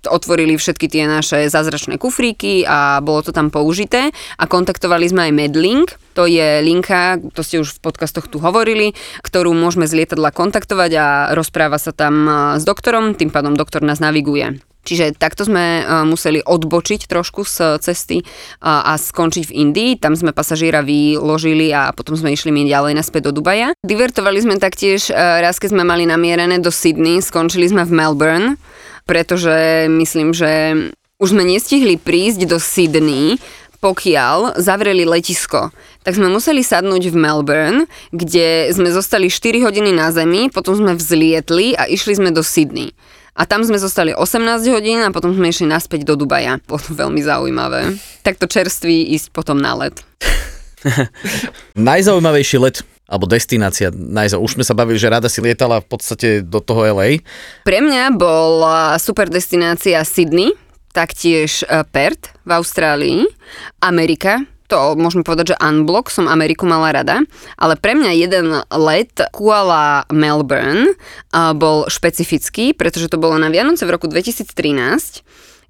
otvorili 0.09 0.57
všetky 0.57 0.88
tie 0.88 1.05
naše 1.05 1.53
zázračné 1.53 2.01
kufríky 2.01 2.64
a 2.64 3.05
bolo 3.05 3.20
to 3.20 3.37
tam 3.37 3.53
použité 3.53 4.09
a 4.40 4.48
kontaktovali 4.48 5.12
sme 5.12 5.29
aj 5.29 5.33
Medlink, 5.37 5.92
to 6.16 6.25
je 6.25 6.64
linka, 6.64 7.20
to 7.37 7.40
ste 7.44 7.61
už 7.61 7.77
v 7.77 7.83
podcastoch 7.85 8.29
tu 8.29 8.40
hovorili, 8.40 8.96
ktorú 9.25 9.53
môžeme 9.53 9.85
z 9.85 10.05
lietadla 10.05 10.33
kontaktovať 10.33 10.90
a 10.96 11.01
rozpráva 11.36 11.78
sa 11.78 11.94
tam 11.94 12.26
s 12.58 12.66
doktorom, 12.66 13.14
tým 13.14 13.30
pádom 13.30 13.54
doktor 13.54 13.80
nás 13.84 14.02
naviguje. 14.02 14.58
Čiže 14.82 15.14
takto 15.14 15.46
sme 15.46 15.86
museli 16.10 16.42
odbočiť 16.42 17.06
trošku 17.06 17.46
z 17.46 17.78
cesty 17.78 18.26
a 18.66 18.98
skončiť 18.98 19.46
v 19.46 19.54
Indii. 19.62 19.90
Tam 19.94 20.18
sme 20.18 20.34
pasažiera 20.34 20.82
vyložili 20.82 21.70
a 21.70 21.94
potom 21.94 22.18
sme 22.18 22.34
išli 22.34 22.50
my 22.50 22.66
ďalej 22.66 22.98
naspäť 22.98 23.30
do 23.30 23.38
Dubaja. 23.38 23.78
Divertovali 23.86 24.42
sme 24.42 24.58
taktiež 24.58 25.14
raz, 25.14 25.62
keď 25.62 25.78
sme 25.78 25.86
mali 25.86 26.02
namierené 26.02 26.58
do 26.58 26.74
Sydney, 26.74 27.22
skončili 27.22 27.70
sme 27.70 27.86
v 27.86 27.94
Melbourne, 27.94 28.48
pretože 29.06 29.86
myslím, 29.86 30.34
že 30.34 30.74
už 31.22 31.30
sme 31.30 31.46
nestihli 31.46 31.94
prísť 31.94 32.50
do 32.50 32.58
Sydney, 32.58 33.38
pokiaľ 33.78 34.58
zavreli 34.58 35.06
letisko. 35.06 35.70
Tak 36.02 36.18
sme 36.18 36.26
museli 36.26 36.66
sadnúť 36.66 37.14
v 37.14 37.16
Melbourne, 37.16 37.80
kde 38.10 38.74
sme 38.74 38.90
zostali 38.90 39.30
4 39.30 39.62
hodiny 39.62 39.94
na 39.94 40.10
zemi, 40.10 40.50
potom 40.50 40.74
sme 40.74 40.98
vzlietli 40.98 41.78
a 41.78 41.86
išli 41.86 42.18
sme 42.18 42.34
do 42.34 42.42
Sydney. 42.42 42.90
A 43.32 43.48
tam 43.48 43.64
sme 43.64 43.80
zostali 43.80 44.12
18 44.12 44.66
hodín 44.68 45.00
a 45.00 45.08
potom 45.08 45.32
sme 45.32 45.48
išli 45.48 45.64
naspäť 45.64 46.04
do 46.04 46.18
Dubaja. 46.18 46.60
Bolo 46.68 46.82
to 46.82 46.92
veľmi 46.92 47.22
zaujímavé. 47.22 47.96
Takto 48.26 48.50
čerství 48.50 49.14
ísť 49.14 49.32
potom 49.32 49.56
na 49.56 49.72
let. 49.78 50.02
Najzaujímavejší 51.78 52.58
let 52.58 52.82
alebo 53.12 53.28
destinácia, 53.28 53.92
najza. 53.92 54.40
už 54.40 54.56
sme 54.56 54.64
sa 54.64 54.72
bavili, 54.72 54.96
že 54.96 55.12
rada 55.12 55.28
si 55.28 55.44
lietala 55.44 55.84
v 55.84 55.88
podstate 55.92 56.40
do 56.40 56.64
toho 56.64 56.96
LA. 56.96 57.20
Pre 57.60 57.78
mňa 57.84 58.08
bola 58.16 58.96
super 58.96 59.28
destinácia 59.28 60.00
Sydney, 60.00 60.56
taktiež 60.96 61.60
e, 61.68 61.84
Perth 61.92 62.32
v 62.48 62.50
Austrálii, 62.56 63.20
Amerika, 63.84 64.40
to 64.72 64.96
môžeme 64.96 65.20
povedať, 65.20 65.52
že 65.52 65.61
unblock, 65.61 66.08
som 66.08 66.24
Ameriku 66.24 66.64
mala 66.64 66.96
rada, 66.96 67.20
ale 67.61 67.76
pre 67.76 67.92
mňa 67.92 68.11
jeden 68.16 68.56
let 68.72 69.12
Kuala 69.37 70.08
Melbourne 70.08 70.96
bol 71.61 71.92
špecifický, 71.92 72.72
pretože 72.72 73.12
to 73.12 73.20
bolo 73.20 73.37
na 73.37 73.52
Vianoce 73.52 73.85
v 73.85 73.92
roku 73.92 74.08
2013 74.08 74.48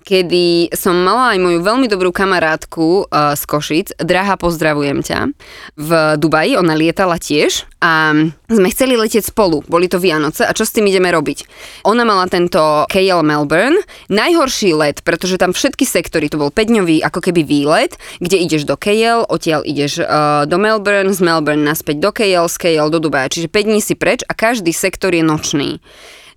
kedy 0.02 0.74
som 0.74 0.98
mala 0.98 1.32
aj 1.32 1.38
moju 1.40 1.58
veľmi 1.62 1.86
dobrú 1.86 2.10
kamarátku 2.10 3.06
uh, 3.08 3.32
z 3.38 3.42
Košic, 3.46 3.88
Drahá, 4.02 4.34
pozdravujem 4.36 5.00
ťa, 5.00 5.30
v 5.78 5.90
Dubaji, 6.18 6.58
ona 6.58 6.74
lietala 6.76 7.16
tiež 7.16 7.64
a 7.82 8.14
sme 8.46 8.68
chceli 8.70 8.94
letieť 8.94 9.30
spolu, 9.30 9.62
boli 9.66 9.86
to 9.86 10.02
Vianoce 10.02 10.46
a 10.46 10.52
čo 10.54 10.62
s 10.62 10.74
tým 10.74 10.86
ideme 10.86 11.10
robiť? 11.10 11.46
Ona 11.86 12.06
mala 12.06 12.30
tento 12.30 12.86
KL 12.86 13.26
Melbourne, 13.26 13.78
najhorší 14.10 14.74
let, 14.76 15.02
pretože 15.06 15.38
tam 15.38 15.54
všetky 15.54 15.86
sektory, 15.86 16.30
to 16.30 16.38
bol 16.38 16.54
5-dňový 16.54 17.02
ako 17.02 17.18
keby 17.18 17.42
výlet, 17.42 17.98
kde 18.18 18.38
ideš 18.42 18.66
do 18.66 18.78
KL, 18.78 19.26
odtiaľ 19.26 19.66
ideš 19.66 20.02
uh, 20.02 20.44
do 20.46 20.58
Melbourne, 20.58 21.10
z 21.10 21.20
Melbourne 21.22 21.62
naspäť 21.62 22.02
do 22.02 22.10
KL, 22.10 22.46
z 22.50 22.56
KL 22.58 22.90
do 22.90 22.98
Dubaja, 23.02 23.30
čiže 23.30 23.50
5 23.50 23.68
dní 23.70 23.80
si 23.80 23.94
preč 23.94 24.22
a 24.26 24.34
každý 24.34 24.74
sektor 24.74 25.14
je 25.14 25.22
nočný. 25.22 25.78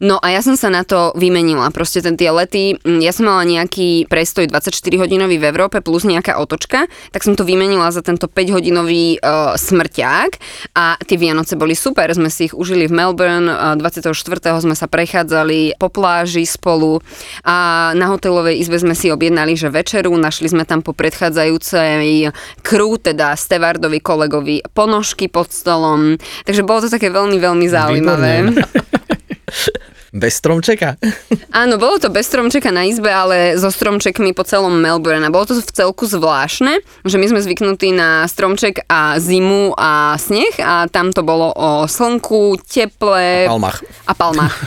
No 0.04 0.20
a 0.20 0.28
ja 0.36 0.42
som 0.44 0.60
sa 0.60 0.68
na 0.68 0.84
to 0.84 1.16
vymenila. 1.16 1.72
Proste 1.72 2.04
ten 2.04 2.20
tie 2.20 2.32
lety, 2.32 2.76
mm, 2.76 3.00
ja 3.00 3.16
som 3.16 3.32
mala 3.32 3.48
nejaký 3.48 4.12
prestoj 4.12 4.52
24 4.52 5.00
hodinový 5.00 5.40
v 5.40 5.48
Európe 5.52 5.80
plus 5.80 6.04
nejaká 6.04 6.36
otočka, 6.36 6.88
tak 7.16 7.24
som 7.24 7.40
to 7.40 7.48
vymenila 7.48 7.88
za 7.96 8.04
tento 8.04 8.28
5 8.28 8.56
hodinový 8.56 9.22
uh, 9.24 9.56
smrťák 9.56 10.32
a 10.76 11.00
tie 11.00 11.18
Vianoce 11.20 11.56
boli 11.56 11.78
super. 11.78 12.12
Sme 12.12 12.28
si 12.28 12.52
ich 12.52 12.56
užili 12.56 12.92
v 12.92 12.96
Melbourne, 12.96 13.48
uh, 13.48 13.80
24. 13.80 14.12
sme 14.60 14.76
sa 14.76 14.88
prechádzali 14.92 15.80
po 15.80 15.88
pláži 15.88 16.44
spolu 16.44 17.00
a 17.48 17.92
na 17.96 18.12
hotelovej 18.12 18.60
izbe 18.60 18.76
sme 18.80 18.96
si 18.98 19.08
objednali, 19.12 19.56
že 19.56 19.72
večeru, 19.72 20.12
našli 20.20 20.52
sme 20.52 20.68
tam 20.68 20.84
po 20.84 20.92
predchádzajúcej 20.92 22.32
krú, 22.66 23.00
teda 23.00 23.36
Stevardovi 23.38 24.04
kolegovi 24.04 24.60
ponožky 24.76 25.32
pod 25.32 25.52
stolom. 25.52 26.20
Takže 26.44 26.68
bolo 26.68 26.84
to 26.84 26.90
také 26.92 27.08
veľmi, 27.08 27.38
veľmi 27.40 27.68
zaujímavé. 27.70 28.34
Bez 30.16 30.40
stromčeka? 30.40 30.96
Áno, 31.52 31.76
bolo 31.76 32.00
to 32.00 32.08
bez 32.08 32.32
stromčeka 32.32 32.72
na 32.72 32.88
izbe, 32.88 33.12
ale 33.12 33.60
so 33.60 33.68
stromčekmi 33.68 34.32
po 34.32 34.48
celom 34.48 34.80
Melbourne. 34.80 35.28
A 35.28 35.30
bolo 35.34 35.44
to 35.44 35.60
v 35.60 35.72
celku 35.76 36.08
zvláštne, 36.08 36.80
že 37.04 37.20
my 37.20 37.28
sme 37.28 37.44
zvyknutí 37.44 37.92
na 37.92 38.24
stromček 38.24 38.88
a 38.88 39.20
zimu 39.20 39.76
a 39.76 40.16
sneh 40.16 40.56
a 40.64 40.88
tam 40.88 41.12
to 41.12 41.20
bolo 41.20 41.52
o 41.52 41.84
slnku, 41.84 42.56
teple... 42.64 43.44
A 43.44 43.52
palmách. 43.52 43.84
A 44.08 44.16
palmách. 44.16 44.56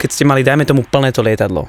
Keď 0.00 0.08
ste 0.08 0.24
mali, 0.24 0.40
dajme 0.40 0.64
tomu, 0.64 0.80
plné 0.88 1.12
to 1.12 1.20
lietadlo, 1.20 1.68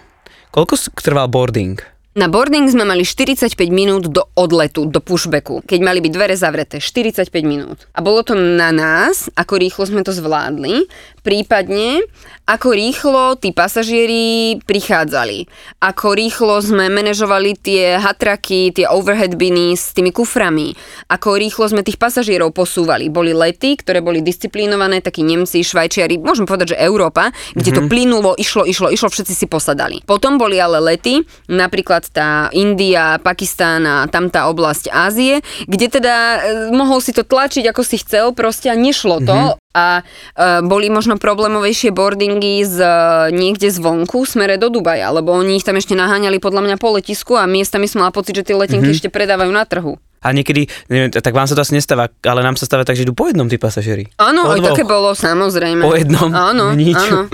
koľko 0.55 0.79
trval 1.03 1.27
boarding? 1.27 1.94
Na 2.15 2.31
boarding 2.31 2.63
sme 2.71 2.87
mali 2.87 3.03
45 3.03 3.59
minút 3.75 4.07
do 4.07 4.23
odletu, 4.39 4.87
do 4.87 5.03
pushbacku, 5.03 5.67
keď 5.67 5.79
mali 5.83 5.99
byť 5.99 6.11
dvere 6.15 6.31
zavreté. 6.39 6.79
45 6.79 7.27
minút. 7.43 7.91
A 7.91 7.99
bolo 7.99 8.23
to 8.23 8.39
na 8.39 8.71
nás, 8.71 9.27
ako 9.35 9.59
rýchlo 9.59 9.83
sme 9.83 9.99
to 9.99 10.15
zvládli, 10.15 10.87
prípadne 11.25 12.05
ako 12.45 12.77
rýchlo 12.77 13.33
tí 13.41 13.49
pasažieri 13.49 14.61
prichádzali. 14.69 15.49
Ako 15.81 16.13
rýchlo 16.13 16.61
sme 16.61 16.93
manažovali 16.93 17.57
tie 17.57 17.97
hatraky, 17.97 18.69
tie 18.69 18.85
overhead 18.85 19.33
biny 19.33 19.73
s 19.73 19.97
tými 19.97 20.13
kuframi. 20.13 20.77
Ako 21.09 21.41
rýchlo 21.41 21.65
sme 21.65 21.81
tých 21.81 21.97
pasažierov 21.97 22.53
posúvali. 22.53 23.09
Boli 23.09 23.33
lety, 23.33 23.73
ktoré 23.81 24.05
boli 24.05 24.21
disciplinované, 24.21 25.01
takí 25.01 25.25
Nemci, 25.25 25.65
Švajčiari, 25.65 26.21
môžem 26.21 26.45
povedať, 26.45 26.77
že 26.77 26.85
Európa, 26.85 27.33
kde 27.57 27.73
to 27.73 27.81
plynulo, 27.89 28.37
išlo, 28.37 28.61
išlo, 28.69 28.93
išlo, 28.93 29.09
všetci 29.09 29.33
si 29.33 29.49
posadali. 29.49 30.05
Potom 30.05 30.37
boli 30.37 30.61
ale 30.61 30.77
lety, 30.77 31.25
napríklad 31.49 32.05
tá 32.13 32.53
India, 32.53 33.17
Pakistán 33.17 33.89
a 33.89 34.05
tam 34.05 34.29
tá 34.29 34.45
oblasť 34.53 34.93
Ázie, 34.93 35.41
kde 35.65 35.89
teda 35.89 36.13
e, 36.13 36.39
mohol 36.77 37.01
si 37.01 37.09
to 37.09 37.25
tlačiť, 37.25 37.65
ako 37.73 37.81
si 37.81 37.97
chcel, 37.97 38.37
proste 38.37 38.69
a 38.69 38.77
nešlo 38.77 39.25
to. 39.25 39.57
A 39.75 39.99
e, 39.99 40.63
boli 40.63 40.87
možno 40.87 41.19
problémovejšie 41.19 41.91
boardingy 41.91 42.63
z 42.63 42.79
e, 42.79 42.87
niekde 43.35 43.67
zvonku 43.67 44.23
smere 44.23 44.55
do 44.55 44.71
Dubaja, 44.71 45.11
lebo 45.11 45.35
oni 45.35 45.59
ich 45.59 45.67
tam 45.67 45.75
ešte 45.75 45.99
naháňali 45.99 46.39
podľa 46.39 46.63
mňa 46.63 46.75
po 46.79 46.95
letisku 46.95 47.35
a 47.35 47.43
miestami 47.43 47.91
som 47.91 48.07
mala 48.07 48.15
pocit, 48.15 48.39
že 48.39 48.47
tie 48.47 48.55
letenky 48.55 48.95
ešte 48.95 49.11
predávajú 49.11 49.51
na 49.51 49.67
trhu. 49.67 49.99
A 50.25 50.33
niekedy, 50.33 50.65
neviem, 50.89 51.13
tak 51.13 51.37
vám 51.37 51.45
sa 51.45 51.53
to 51.53 51.61
asi 51.61 51.77
nestáva, 51.77 52.09
ale 52.25 52.41
nám 52.41 52.57
sa 52.57 52.65
stáva 52.65 52.81
tak, 52.81 52.97
že 52.97 53.05
idú 53.05 53.13
po 53.13 53.29
jednom 53.29 53.45
tí 53.45 53.61
pasažieri. 53.61 54.09
Áno, 54.17 54.49
aj 54.49 54.73
také 54.73 54.81
bolo, 54.81 55.13
samozrejme. 55.13 55.85
Po 55.85 55.93
jednom? 55.93 56.33
Áno, 56.33 56.73
Nič. 56.73 56.97
áno. 56.97 57.29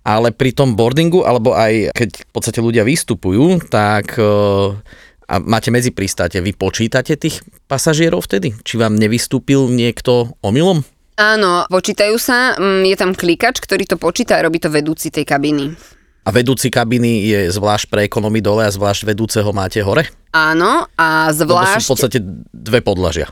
Ale 0.00 0.32
pri 0.32 0.56
tom 0.56 0.72
boardingu, 0.72 1.28
alebo 1.28 1.52
aj 1.52 1.92
keď 1.92 2.24
v 2.24 2.30
podstate 2.32 2.64
ľudia 2.64 2.88
vystupujú, 2.88 3.60
tak 3.68 4.16
e, 4.16 4.24
a 5.30 5.34
máte 5.38 5.70
medzi 5.70 5.92
pristáte, 5.92 6.40
vy 6.40 6.56
počítate 6.56 7.14
tých 7.14 7.44
pasažierov 7.70 8.26
vtedy? 8.26 8.56
Či 8.64 8.80
vám 8.80 8.96
nevystúpil 8.96 9.68
niekto 9.68 10.34
omylom? 10.42 10.82
Áno, 11.20 11.68
počítajú 11.68 12.16
sa, 12.16 12.56
mm, 12.56 12.88
je 12.88 12.96
tam 12.96 13.12
klikač, 13.12 13.60
ktorý 13.60 13.84
to 13.84 14.00
počíta 14.00 14.40
a 14.40 14.44
robí 14.48 14.56
to 14.56 14.72
vedúci 14.72 15.12
tej 15.12 15.28
kabiny. 15.28 15.76
A 16.24 16.32
vedúci 16.32 16.72
kabiny 16.72 17.28
je 17.28 17.40
zvlášť 17.52 17.92
pre 17.92 18.08
ekonomy 18.08 18.40
dole 18.40 18.64
a 18.64 18.72
zvlášť 18.72 19.04
vedúceho 19.04 19.52
máte 19.52 19.84
hore? 19.84 20.08
Áno, 20.32 20.88
a 20.96 21.28
Lebo 21.28 21.36
sú 21.36 21.60
zvlášť... 21.60 21.84
v 21.84 21.92
podstate 21.92 22.18
dve 22.56 22.80
podlažia. 22.80 23.28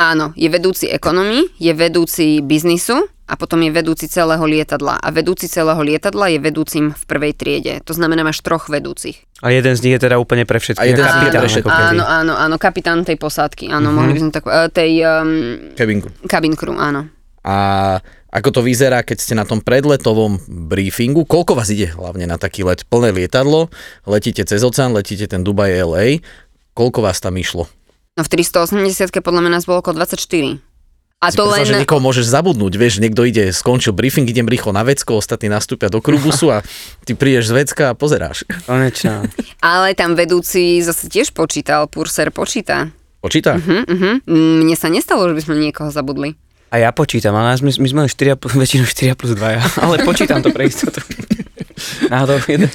Áno, 0.00 0.32
je 0.38 0.48
vedúci 0.48 0.88
ekonomii, 0.88 1.58
je 1.60 1.72
vedúci 1.76 2.40
biznisu 2.40 2.96
a 3.28 3.34
potom 3.36 3.60
je 3.60 3.74
vedúci 3.76 4.08
celého 4.08 4.40
lietadla. 4.46 4.96
A 4.96 5.08
vedúci 5.12 5.50
celého 5.50 5.80
lietadla 5.84 6.32
je 6.32 6.38
vedúcim 6.40 6.94
v 6.94 7.02
prvej 7.04 7.36
triede. 7.36 7.74
To 7.84 7.92
znamená, 7.92 8.24
máš 8.24 8.40
troch 8.40 8.72
vedúcich. 8.72 9.20
A 9.44 9.52
jeden 9.52 9.74
z 9.76 9.84
nich 9.84 9.94
je 9.98 10.06
teda 10.06 10.16
úplne 10.16 10.48
pre 10.48 10.62
všetkých. 10.62 10.80
A 10.80 10.88
jeden 10.88 11.04
z 11.04 11.12
nich 11.18 11.28
je 11.28 11.34
kapitán, 11.34 11.42
pre 11.42 11.50
všetkých. 11.50 11.88
Áno, 11.92 12.04
áno, 12.06 12.32
áno, 12.38 12.56
kapitán 12.56 13.02
tej 13.04 13.18
posádky, 13.20 13.68
áno, 13.68 13.92
mohli 13.92 14.16
by 14.16 14.20
sme 14.22 14.32
tak, 14.32 14.44
eh, 14.46 14.70
tej 14.72 14.92
um, 15.02 15.28
Kevinku. 15.74 16.08
cabin 16.30 16.54
crew, 16.54 16.78
áno. 16.78 17.17
A 17.48 17.56
ako 18.28 18.52
to 18.52 18.60
vyzerá, 18.60 19.00
keď 19.00 19.24
ste 19.24 19.32
na 19.32 19.48
tom 19.48 19.64
predletovom 19.64 20.36
briefingu? 20.68 21.24
Koľko 21.24 21.56
vás 21.56 21.72
ide 21.72 21.88
hlavne 21.88 22.28
na 22.28 22.36
taký 22.36 22.60
let? 22.60 22.84
Plné 22.84 23.16
lietadlo, 23.16 23.72
letíte 24.04 24.44
cez 24.44 24.60
oceán, 24.60 24.92
letíte 24.92 25.24
ten 25.24 25.40
Dubaj 25.40 25.72
LA. 25.88 26.20
Koľko 26.76 27.00
vás 27.00 27.24
tam 27.24 27.40
išlo? 27.40 27.64
No 28.20 28.26
v 28.26 28.28
380 28.28 29.24
podľa 29.24 29.40
mňa 29.40 29.50
nás 29.56 29.64
bolo 29.64 29.80
okolo 29.80 30.04
24. 30.04 30.60
A 31.18 31.34
Si 31.34 31.40
to 31.40 31.50
predstav, 31.50 31.66
že 31.66 31.74
len... 31.74 31.82
niekoho 31.82 31.98
môžeš 31.98 32.30
zabudnúť, 32.30 32.78
vieš, 32.78 33.02
niekto 33.02 33.26
ide, 33.26 33.50
skončil 33.50 33.90
briefing, 33.90 34.22
idem 34.30 34.46
rýchlo 34.46 34.70
na 34.70 34.86
vecko, 34.86 35.18
ostatní 35.18 35.50
nastúpia 35.50 35.90
do 35.90 35.98
krubusu 35.98 36.54
a 36.54 36.62
ty 37.02 37.18
prídeš 37.18 37.50
z 37.50 37.58
vecka 37.58 37.84
a 37.90 37.98
pozeráš. 37.98 38.46
Konečná. 38.70 39.26
Ale 39.64 39.98
tam 39.98 40.14
vedúci 40.14 40.78
zase 40.78 41.10
tiež 41.10 41.34
počítal, 41.34 41.90
Purser 41.90 42.30
počíta. 42.30 42.94
Počíta? 43.18 43.58
Hm, 43.58 43.82
mhm. 43.90 44.10
Mne 44.62 44.76
sa 44.78 44.86
nestalo, 44.86 45.26
že 45.26 45.34
by 45.34 45.42
sme 45.42 45.54
niekoho 45.58 45.90
zabudli. 45.90 46.38
A 46.68 46.76
ja 46.76 46.92
počítam, 46.92 47.32
ale 47.32 47.56
my, 47.64 47.72
my 47.80 47.86
sme 47.88 47.98
mali 48.04 48.10
4, 48.16 48.36
plus- 48.36 48.56
väčšinou 48.56 48.84
4 48.84 49.16
plus 49.16 49.32
2, 49.32 49.80
ale 49.84 49.94
počítam 50.04 50.44
to 50.44 50.52
pre 50.52 50.68
istotu. 50.68 51.00
Náhodou 52.12 52.42
jeden. 52.50 52.66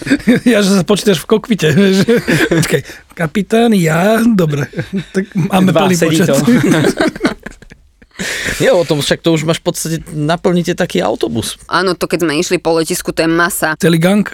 Ja, 0.48 0.64
že 0.64 0.80
sa 0.80 0.84
počítaš 0.88 1.20
v 1.20 1.36
kokpite. 1.36 1.76
Počkaj, 2.64 2.82
kapitán, 3.12 3.76
ja, 3.76 4.24
dobre. 4.24 4.72
Tak 5.12 5.28
máme 5.36 5.76
plný 5.76 5.96
počet. 6.00 6.32
To. 8.14 8.62
Nie, 8.62 8.70
o 8.70 8.86
tom 8.86 9.02
však 9.02 9.26
to 9.26 9.34
už 9.34 9.44
máš 9.50 9.58
v 9.60 9.66
podstate, 9.66 9.98
naplníte 10.14 10.78
taký 10.78 11.02
autobus. 11.02 11.58
Áno, 11.66 11.98
to 11.98 12.06
keď 12.06 12.26
sme 12.26 12.38
išli 12.38 12.58
po 12.62 12.78
letisku, 12.78 13.10
to 13.10 13.26
je 13.26 13.30
masa. 13.30 13.74
Celý 13.82 13.98
gang. 13.98 14.26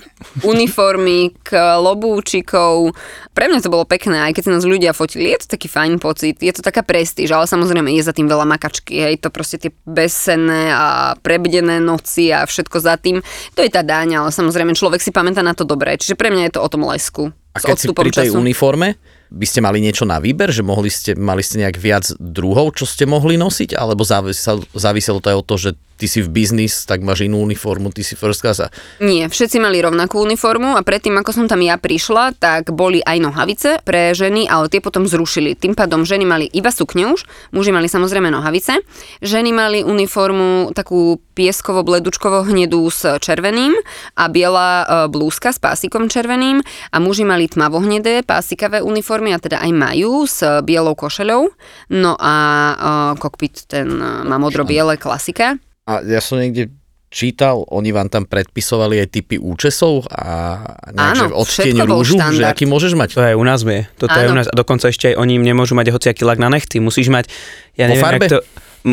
Uniformy, 0.43 1.31
lobúčikov. 1.79 2.91
Pre 3.31 3.45
mňa 3.47 3.63
to 3.63 3.71
bolo 3.71 3.87
pekné, 3.87 4.27
aj 4.27 4.35
keď 4.35 4.43
sa 4.43 4.53
nás 4.59 4.67
ľudia 4.67 4.91
fotili. 4.91 5.31
Je 5.31 5.47
to 5.47 5.55
taký 5.55 5.71
fajn 5.71 6.03
pocit, 6.03 6.35
je 6.43 6.51
to 6.51 6.59
taká 6.59 6.83
prestíž, 6.83 7.31
ale 7.31 7.47
samozrejme 7.47 7.87
je 7.95 8.03
za 8.03 8.11
tým 8.11 8.27
veľa 8.27 8.43
makačky. 8.43 8.99
Hej, 8.99 9.23
to 9.23 9.31
proste 9.31 9.63
tie 9.63 9.71
bezsenné 9.87 10.75
a 10.75 11.15
prebdené 11.15 11.79
noci 11.79 12.35
a 12.35 12.43
všetko 12.43 12.77
za 12.83 12.99
tým. 12.99 13.23
To 13.55 13.63
je 13.63 13.71
tá 13.71 13.79
dáň, 13.79 14.19
ale 14.19 14.29
samozrejme 14.35 14.75
človek 14.75 14.99
si 14.99 15.15
pamätá 15.15 15.39
na 15.39 15.55
to 15.55 15.63
dobré. 15.63 15.95
Čiže 15.95 16.19
pre 16.19 16.27
mňa 16.35 16.51
je 16.51 16.53
to 16.59 16.61
o 16.61 16.67
tom 16.67 16.83
lesku. 16.83 17.31
A 17.55 17.57
keď 17.63 17.77
si 17.79 17.87
pri 17.89 18.11
tej 18.11 18.29
času. 18.29 18.43
uniforme, 18.43 18.99
by 19.29 19.45
ste 19.45 19.61
mali 19.61 19.77
niečo 19.77 20.09
na 20.09 20.17
výber, 20.17 20.49
že 20.49 20.65
mohli 20.65 20.89
ste, 20.89 21.13
mali 21.13 21.45
ste 21.45 21.61
nejak 21.61 21.77
viac 21.77 22.05
druhov, 22.17 22.73
čo 22.73 22.89
ste 22.89 23.05
mohli 23.05 23.37
nosiť, 23.37 23.77
alebo 23.77 24.01
záviselo, 24.03 25.21
to 25.21 25.29
aj 25.29 25.37
od 25.37 25.45
toho, 25.45 25.59
že 25.69 25.71
ty 25.99 26.07
si 26.07 26.23
v 26.23 26.31
biznis, 26.31 26.87
tak 26.87 27.03
máš 27.03 27.27
inú 27.27 27.43
uniformu, 27.43 27.91
ty 27.91 28.07
si 28.07 28.15
first 28.15 28.39
class 28.39 28.63
a 28.63 28.71
Nie, 29.03 29.27
všetci 29.27 29.59
mali 29.59 29.83
rovnakú 29.83 30.23
uniformu 30.23 30.79
a 30.79 30.81
predtým, 30.81 31.19
ako 31.19 31.35
som 31.35 31.45
tam 31.51 31.59
ja 31.59 31.75
prišla, 31.75 32.39
tak 32.39 32.71
boli 32.71 33.03
aj 33.03 33.17
nohavice 33.19 33.69
pre 33.83 34.15
ženy, 34.15 34.47
ale 34.47 34.71
tie 34.71 34.79
potom 34.79 35.03
zrušili. 35.03 35.59
Tým 35.59 35.75
pádom 35.75 36.07
ženy 36.07 36.23
mali 36.23 36.47
iba 36.47 36.71
sukňu 36.71 37.19
už, 37.19 37.27
muži 37.51 37.75
mali 37.75 37.91
samozrejme 37.91 38.31
nohavice. 38.31 38.79
Ženy 39.19 39.51
mali 39.51 39.79
uniformu 39.83 40.71
takú 40.71 41.19
pieskovo-bledučkovo 41.35 42.47
hnedú 42.47 42.87
s 42.87 43.03
červeným 43.19 43.75
a 44.15 44.27
biela 44.31 44.67
e, 44.67 44.85
blúzka 45.11 45.51
s 45.51 45.59
pásikom 45.59 46.07
červeným 46.07 46.63
a 46.91 46.97
muži 47.03 47.27
mali 47.27 47.51
tmavohnedé 47.51 48.23
pásikavé 48.23 48.79
uniformy 48.79 49.35
a 49.35 49.39
teda 49.39 49.59
aj 49.59 49.71
majú 49.71 50.23
s 50.23 50.43
bielou 50.63 50.95
košeľou. 50.95 51.51
No 51.89 52.13
a 52.19 52.35
uh, 52.75 53.13
kokpit 53.17 53.65
ten 53.65 53.89
má 53.99 54.37
modro-biele 54.37 54.99
klasika. 54.99 55.57
A 55.89 56.05
ja 56.05 56.21
som 56.21 56.37
niekde 56.37 56.69
čítal, 57.09 57.65
oni 57.73 57.89
vám 57.89 58.05
tam 58.05 58.29
predpisovali 58.29 59.01
aj 59.01 59.07
typy 59.09 59.41
účesov 59.41 60.05
a 60.13 60.61
nejak, 60.93 61.09
Áno, 61.17 61.23
že 61.25 61.33
odtieň 61.33 61.73
všetko 61.73 61.85
bol 61.89 62.01
rúžu, 62.05 62.15
že 62.21 62.45
aký 62.45 62.69
môžeš 62.69 62.93
mať. 62.93 63.09
To 63.17 63.21
aj 63.25 63.35
u 63.35 63.45
nás 63.45 63.65
je. 63.65 63.81
Toto 63.97 64.13
je 64.13 64.25
Áno. 64.29 64.33
u 64.33 64.37
nás. 64.37 64.45
A 64.45 64.53
dokonca 64.53 64.93
ešte 64.93 65.09
aj 65.09 65.15
oni 65.17 65.41
nemôžu 65.41 65.73
mať 65.73 65.89
hociaký 65.89 66.21
lak 66.21 66.37
na 66.37 66.53
nechty. 66.53 66.77
Musíš 66.77 67.09
mať, 67.09 67.25
ja 67.73 67.89
neviem, 67.89 68.05
farbe? 68.05 68.29
jak 68.29 68.33
to... 68.37 68.39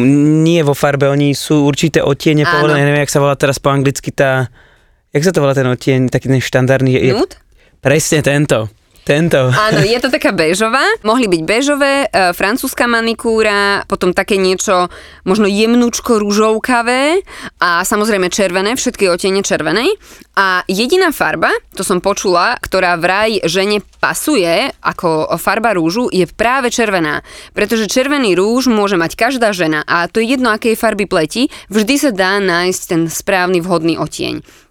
Nie 0.00 0.64
vo 0.66 0.74
farbe, 0.74 1.06
oni 1.06 1.36
sú 1.36 1.62
určité 1.62 2.00
odtiene 2.00 2.42
Áno. 2.42 2.56
povolené, 2.56 2.88
neviem, 2.88 3.04
jak 3.04 3.12
sa 3.12 3.20
volá 3.20 3.36
teraz 3.36 3.60
po 3.60 3.68
anglicky 3.68 4.08
tá... 4.10 4.48
Jak 5.12 5.22
sa 5.22 5.30
to 5.36 5.44
volá 5.44 5.52
ten 5.52 5.68
odtieň, 5.68 6.08
taký 6.08 6.32
ten 6.32 6.40
štandardný... 6.40 6.96
je- 6.96 7.12
Nude? 7.12 7.36
Presne 7.84 8.24
tento. 8.24 8.72
Tento. 9.06 9.38
Áno, 9.54 9.86
je 9.86 10.02
to 10.02 10.10
taká 10.10 10.34
bežová. 10.34 10.82
Mohli 11.06 11.30
byť 11.30 11.42
bežové, 11.46 12.10
e, 12.10 12.34
francúzska 12.34 12.90
manikúra, 12.90 13.86
potom 13.86 14.10
také 14.10 14.34
niečo 14.34 14.90
možno 15.22 15.46
jemnúčko 15.46 16.18
rúžovkavé 16.18 17.22
a 17.62 17.86
samozrejme 17.86 18.26
červené, 18.34 18.74
všetky 18.74 19.06
otiene 19.06 19.46
červenej. 19.46 19.94
A 20.34 20.66
jediná 20.66 21.14
farba, 21.14 21.54
to 21.78 21.86
som 21.86 22.02
počula, 22.02 22.58
ktorá 22.58 22.98
vraj 22.98 23.46
žene 23.46 23.78
pasuje 24.02 24.74
ako 24.82 25.38
farba 25.38 25.78
rúžu, 25.78 26.10
je 26.10 26.26
práve 26.26 26.74
červená. 26.74 27.22
Pretože 27.54 27.86
červený 27.86 28.34
rúž 28.34 28.66
môže 28.66 28.98
mať 28.98 29.14
každá 29.14 29.54
žena 29.54 29.86
a 29.86 30.10
to 30.10 30.18
je 30.18 30.34
jedno, 30.34 30.50
akej 30.50 30.74
farby 30.74 31.06
pleti, 31.06 31.46
vždy 31.70 31.94
sa 31.94 32.10
dá 32.10 32.42
nájsť 32.42 32.80
ten 32.90 33.02
správny 33.06 33.62
vhodný 33.62 34.02
otieň. 34.02 34.65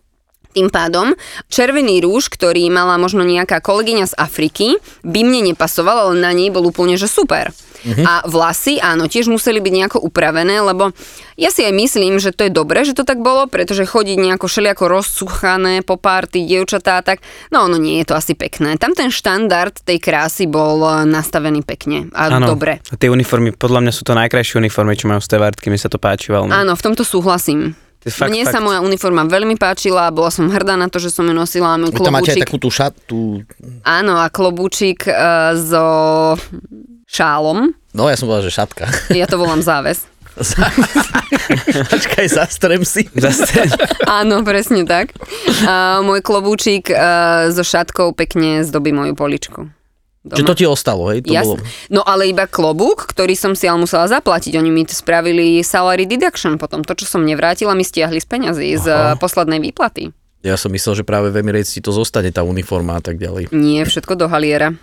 Tým 0.56 0.72
pádom 0.72 1.12
červený 1.52 2.00
rúž, 2.00 2.32
ktorý 2.32 2.72
mala 2.72 2.96
možno 2.96 3.28
nejaká 3.28 3.60
kolegyňa 3.60 4.06
z 4.08 4.16
Afriky, 4.16 4.80
by 5.04 5.20
mne 5.28 5.52
nepasoval, 5.52 6.08
ale 6.08 6.24
na 6.24 6.32
nej 6.32 6.48
bol 6.48 6.64
úplne, 6.64 6.96
že 6.96 7.12
super. 7.12 7.52
A 7.86 8.26
vlasy, 8.26 8.82
áno, 8.82 9.06
tiež 9.06 9.30
museli 9.30 9.62
byť 9.62 9.74
nejako 9.74 9.98
upravené, 10.02 10.58
lebo 10.58 10.90
ja 11.38 11.54
si 11.54 11.62
aj 11.62 11.74
myslím, 11.76 12.18
že 12.18 12.34
to 12.34 12.50
je 12.50 12.52
dobré, 12.52 12.82
že 12.82 12.98
to 12.98 13.06
tak 13.06 13.22
bolo, 13.22 13.46
pretože 13.46 13.86
chodiť 13.86 14.18
nejako 14.18 14.50
všelijako 14.50 14.84
rozsuchané 14.90 15.86
po 15.86 16.02
párty, 16.02 16.50
dievčatá, 16.50 17.06
tak 17.06 17.22
no 17.54 17.70
ono 17.70 17.78
nie 17.78 18.02
je 18.02 18.10
to 18.10 18.18
asi 18.18 18.34
pekné. 18.34 18.82
Tam 18.82 18.98
ten 18.98 19.14
štandard 19.14 19.76
tej 19.86 20.02
krásy 20.02 20.50
bol 20.50 20.82
eh, 20.82 21.06
nastavený 21.06 21.62
pekne 21.62 22.10
a 22.18 22.34
dobre. 22.42 22.82
A 22.90 22.98
tie 22.98 23.14
uniformy, 23.14 23.54
podľa 23.54 23.86
mňa 23.86 23.94
sú 23.94 24.02
to 24.02 24.18
najkrajšie 24.18 24.58
uniformy, 24.58 24.98
čo 24.98 25.06
majú 25.06 25.22
stevardky, 25.22 25.70
mi 25.70 25.78
sa 25.78 25.92
to 25.92 26.02
páči 26.02 26.34
veľmi. 26.34 26.50
Áno, 26.50 26.74
v 26.74 26.82
tomto 26.82 27.06
súhlasím. 27.06 27.78
Fakt, 28.06 28.30
Mne 28.30 28.46
fakt. 28.46 28.54
sa 28.54 28.60
moja 28.62 28.86
uniforma 28.86 29.26
veľmi 29.26 29.58
páčila, 29.58 30.14
bola 30.14 30.30
som 30.30 30.46
hrdá 30.46 30.78
na 30.78 30.86
to, 30.86 31.02
že 31.02 31.10
som 31.10 31.26
ju 31.26 31.34
nosila, 31.34 31.74
mám 31.74 31.90
Vy 31.90 32.06
tam 32.06 32.14
máte 32.14 32.38
aj 32.38 32.46
takú 32.46 32.62
tú 32.62 32.70
šatu, 32.70 33.42
Áno, 33.82 34.22
a 34.22 34.30
klobúčik 34.30 35.10
uh, 35.10 35.58
so 35.58 35.86
šálom. 37.10 37.74
no 37.98 38.06
ja 38.06 38.14
som 38.14 38.30
povedal, 38.30 38.46
že 38.46 38.54
šatka. 38.54 38.86
Ja 39.10 39.26
to 39.26 39.42
volám 39.42 39.66
záves. 39.66 40.06
Počkaj, 41.96 42.28
zastrem 42.28 42.84
si. 42.84 43.08
Zase, 43.16 43.72
Áno, 44.06 44.44
presne 44.44 44.84
tak. 44.84 45.16
Uh, 45.64 46.04
môj 46.04 46.20
klobúčik 46.22 46.92
uh, 46.92 47.48
so 47.50 47.64
šatkou 47.64 48.12
pekne 48.14 48.62
zdobí 48.68 48.92
moju 48.92 49.16
poličku. 49.16 49.72
Že 50.26 50.44
to 50.50 50.58
ti 50.58 50.66
ostalo, 50.66 51.14
hej? 51.14 51.22
To 51.22 51.30
bolo... 51.30 51.62
Jasne. 51.62 51.70
No 51.94 52.02
ale 52.02 52.34
iba 52.34 52.50
klobúk, 52.50 53.06
ktorý 53.14 53.38
som 53.38 53.54
si 53.54 53.70
ale 53.70 53.86
musela 53.86 54.10
zaplatiť. 54.10 54.58
Oni 54.58 54.74
mi 54.74 54.82
to 54.82 54.98
spravili 54.98 55.62
salary 55.62 56.10
deduction 56.10 56.58
potom. 56.58 56.82
To, 56.82 56.98
čo 56.98 57.06
som 57.06 57.22
nevrátila, 57.22 57.78
mi 57.78 57.86
stiahli 57.86 58.18
z 58.18 58.26
peňazí 58.26 58.70
z 58.82 58.86
uh, 58.90 59.14
poslednej 59.22 59.62
výplaty. 59.62 60.10
Ja 60.42 60.58
som 60.58 60.74
myslel, 60.74 61.02
že 61.02 61.04
práve 61.06 61.30
v 61.30 61.46
Emirates 61.46 61.74
ti 61.74 61.82
to 61.82 61.94
zostane, 61.94 62.34
tá 62.34 62.42
uniforma 62.42 62.98
a 62.98 63.02
tak 63.02 63.22
ďalej. 63.22 63.54
Nie, 63.54 63.86
všetko 63.86 64.18
do 64.18 64.26
haliera. 64.30 64.74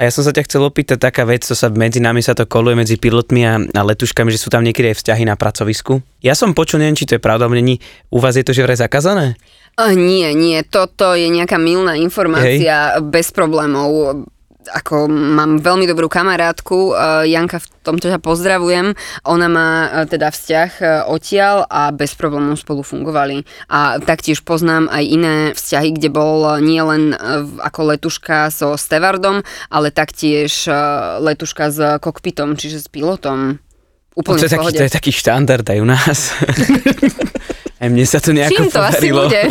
A 0.00 0.08
ja 0.08 0.12
som 0.12 0.24
sa 0.24 0.32
ťa 0.32 0.48
chcel 0.48 0.64
opýtať 0.64 0.98
taká 0.98 1.28
vec, 1.28 1.44
čo 1.44 1.52
sa 1.52 1.68
medzi 1.68 2.00
nami 2.00 2.24
sa 2.24 2.32
to 2.32 2.48
koluje 2.48 2.74
medzi 2.74 2.96
pilotmi 2.96 3.44
a, 3.44 3.60
a 3.60 3.80
letuškami, 3.86 4.32
že 4.32 4.40
sú 4.40 4.48
tam 4.48 4.64
niekedy 4.64 4.90
aj 4.90 4.98
vzťahy 4.98 5.28
na 5.28 5.36
pracovisku. 5.36 6.00
Ja 6.24 6.32
som 6.32 6.56
počul, 6.56 6.80
neviem, 6.80 6.96
či 6.96 7.04
to 7.06 7.16
je 7.16 7.22
pravda, 7.22 7.46
není, 7.52 7.78
u 8.08 8.18
vás 8.18 8.34
je 8.34 8.42
to 8.42 8.56
že 8.56 8.64
vraj 8.64 8.80
zakázané? 8.80 9.36
Uh, 9.76 9.92
nie, 9.92 10.32
nie, 10.32 10.64
toto 10.64 11.12
je 11.12 11.28
nejaká 11.28 11.60
milná 11.60 11.94
informácia 12.00 12.98
bez 13.04 13.30
problémov. 13.30 14.24
Ako 14.70 15.10
mám 15.10 15.58
veľmi 15.58 15.90
dobrú 15.90 16.06
kamarátku, 16.06 16.94
uh, 16.94 17.26
Janka, 17.26 17.58
v 17.58 17.66
tomto 17.82 18.06
ťa 18.06 18.22
pozdravujem. 18.22 18.94
Ona 19.26 19.46
má 19.50 19.70
uh, 19.90 20.06
teda 20.06 20.30
vzťah 20.30 20.70
uh, 20.78 20.86
odtiaľ 21.10 21.66
a 21.66 21.90
bez 21.90 22.14
problémov 22.14 22.60
spolu 22.60 22.86
fungovali. 22.86 23.42
A 23.66 23.98
taktiež 23.98 24.46
poznám 24.46 24.86
aj 24.86 25.04
iné 25.04 25.36
vzťahy, 25.52 25.90
kde 25.98 26.08
bol 26.14 26.62
nie 26.62 26.78
len 26.78 27.16
uh, 27.16 27.42
ako 27.64 27.96
letuška 27.96 28.54
so 28.54 28.78
stevardom, 28.78 29.42
ale 29.72 29.90
taktiež 29.90 30.70
letuška 31.18 31.74
s 31.74 31.78
kokpitom, 31.98 32.54
čiže 32.54 32.84
s 32.84 32.88
pilotom. 32.88 33.58
Úplne 34.12 34.38
to, 34.38 34.44
je 34.44 34.52
taký, 34.52 34.68
to 34.76 34.84
je 34.84 34.92
taký 34.92 35.12
štandard 35.12 35.64
aj 35.64 35.78
u 35.80 35.86
nás. 35.88 36.18
aj 37.82 37.88
mne 37.90 38.06
sa 38.06 38.22
to 38.22 38.30
nejako 38.30 38.62
Čím 38.62 38.70
to 38.70 38.78
asi 38.78 39.10
podarilo. 39.10 39.22
bude? 39.26 39.42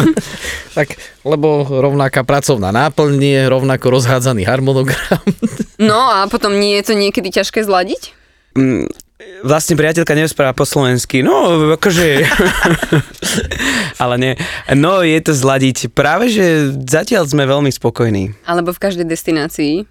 Tak, 0.72 0.88
lebo 1.28 1.68
rovnaká 1.68 2.24
pracovná 2.24 2.72
náplň, 2.72 3.52
rovnako 3.52 3.92
rozhádzaný 3.92 4.48
harmonogram. 4.48 5.20
No 5.82 5.98
a 5.98 6.30
potom 6.32 6.56
nie 6.56 6.78
je 6.80 6.84
to 6.88 6.94
niekedy 6.96 7.28
ťažké 7.28 7.66
zladiť? 7.66 8.14
Mm, 8.54 8.86
Vlastne 9.42 9.74
priateľka 9.74 10.14
nerozpráva 10.14 10.54
po 10.54 10.64
slovensky, 10.64 11.22
no 11.22 11.70
akože, 11.74 12.22
ale 14.04 14.16
nie. 14.18 14.34
No 14.74 15.02
je 15.02 15.20
to 15.22 15.34
zladiť. 15.34 15.90
Práve, 15.92 16.30
že 16.30 16.70
zatiaľ 16.86 17.26
sme 17.26 17.46
veľmi 17.46 17.70
spokojní. 17.70 18.34
Alebo 18.46 18.74
v 18.74 18.80
každej 18.82 19.06
destinácii? 19.06 19.86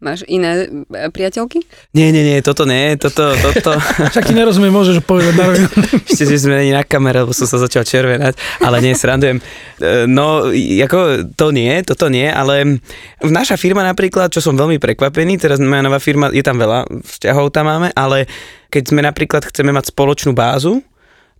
Máš 0.00 0.24
iné 0.32 0.64
e, 0.64 1.12
priateľky? 1.12 1.60
Nie, 1.92 2.08
nie, 2.08 2.24
nie, 2.24 2.40
toto 2.40 2.64
nie, 2.64 2.96
toto, 2.96 3.36
toto. 3.36 3.76
Však 4.16 4.24
ti 4.24 4.32
nerozumiem, 4.32 4.72
môžeš 4.72 5.04
povedať 5.04 5.36
na. 5.36 5.52
Ešte 6.10 6.24
si 6.24 6.40
sme 6.40 6.56
není 6.56 6.72
na 6.72 6.80
kamere, 6.88 7.20
lebo 7.20 7.36
som 7.36 7.44
sa 7.44 7.60
začal 7.60 7.84
červenať, 7.84 8.32
ale 8.64 8.80
nie, 8.80 8.96
srandujem. 8.96 9.44
E, 9.76 10.08
No, 10.08 10.48
ako 10.56 11.28
to 11.36 11.52
nie, 11.52 11.84
toto 11.84 12.08
nie, 12.08 12.32
ale 12.32 12.80
naša 13.20 13.60
firma 13.60 13.84
napríklad, 13.84 14.32
čo 14.32 14.40
som 14.40 14.56
veľmi 14.56 14.80
prekvapený, 14.80 15.36
teraz 15.36 15.60
moja 15.60 15.84
nová 15.84 16.00
firma, 16.00 16.32
je 16.32 16.40
tam 16.40 16.56
veľa 16.56 16.88
vzťahov 17.04 17.52
tam 17.52 17.68
máme, 17.68 17.92
ale 17.92 18.24
keď 18.72 18.82
sme 18.88 19.04
napríklad 19.04 19.44
chceme 19.44 19.68
mať 19.68 19.92
spoločnú 19.92 20.32
bázu, 20.32 20.80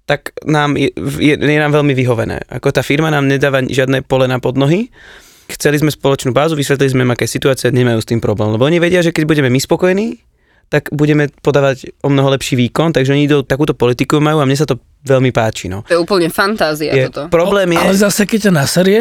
tak 0.05 0.37
nám 0.45 0.77
je, 0.77 0.93
je, 1.23 1.35
je 1.39 1.59
nám 1.63 1.73
veľmi 1.73 1.95
vyhovené. 1.97 2.45
Ako 2.51 2.75
tá 2.75 2.85
firma 2.85 3.09
nám 3.09 3.31
nedáva 3.31 3.63
žiadne 3.65 4.03
pole 4.05 4.27
na 4.27 4.37
podnohy, 4.43 4.91
chceli 5.57 5.81
sme 5.81 5.91
spoločnú 5.91 6.31
bázu, 6.31 6.55
vysvetlili 6.59 6.93
sme 6.93 7.03
im, 7.07 7.13
aké 7.15 7.27
situácie 7.27 7.71
nemajú 7.71 7.99
s 8.03 8.09
tým 8.09 8.21
problém. 8.23 8.55
Lebo 8.55 8.67
oni 8.67 8.79
vedia, 8.79 9.01
že 9.01 9.15
keď 9.15 9.25
budeme 9.27 9.49
my 9.51 9.61
spokojní, 9.61 10.21
tak 10.71 10.87
budeme 10.95 11.27
podávať 11.43 11.91
o 12.07 12.09
mnoho 12.09 12.31
lepší 12.31 12.55
výkon, 12.55 12.95
takže 12.95 13.11
oni 13.11 13.27
idú 13.27 13.43
takúto 13.43 13.75
politiku 13.75 14.23
majú 14.23 14.39
a 14.39 14.47
mne 14.47 14.55
sa 14.55 14.71
to 14.71 14.79
veľmi 15.03 15.35
páči. 15.35 15.67
No. 15.67 15.83
To 15.91 15.99
je 15.99 16.01
úplne 16.01 16.31
fantázia 16.31 16.95
Je, 16.95 17.11
toto. 17.11 17.27
problém 17.27 17.75
je... 17.75 17.83
Ale 17.83 17.99
zase, 17.99 18.23
keď 18.23 18.49
ťa 18.49 18.53
naserie, 18.55 19.01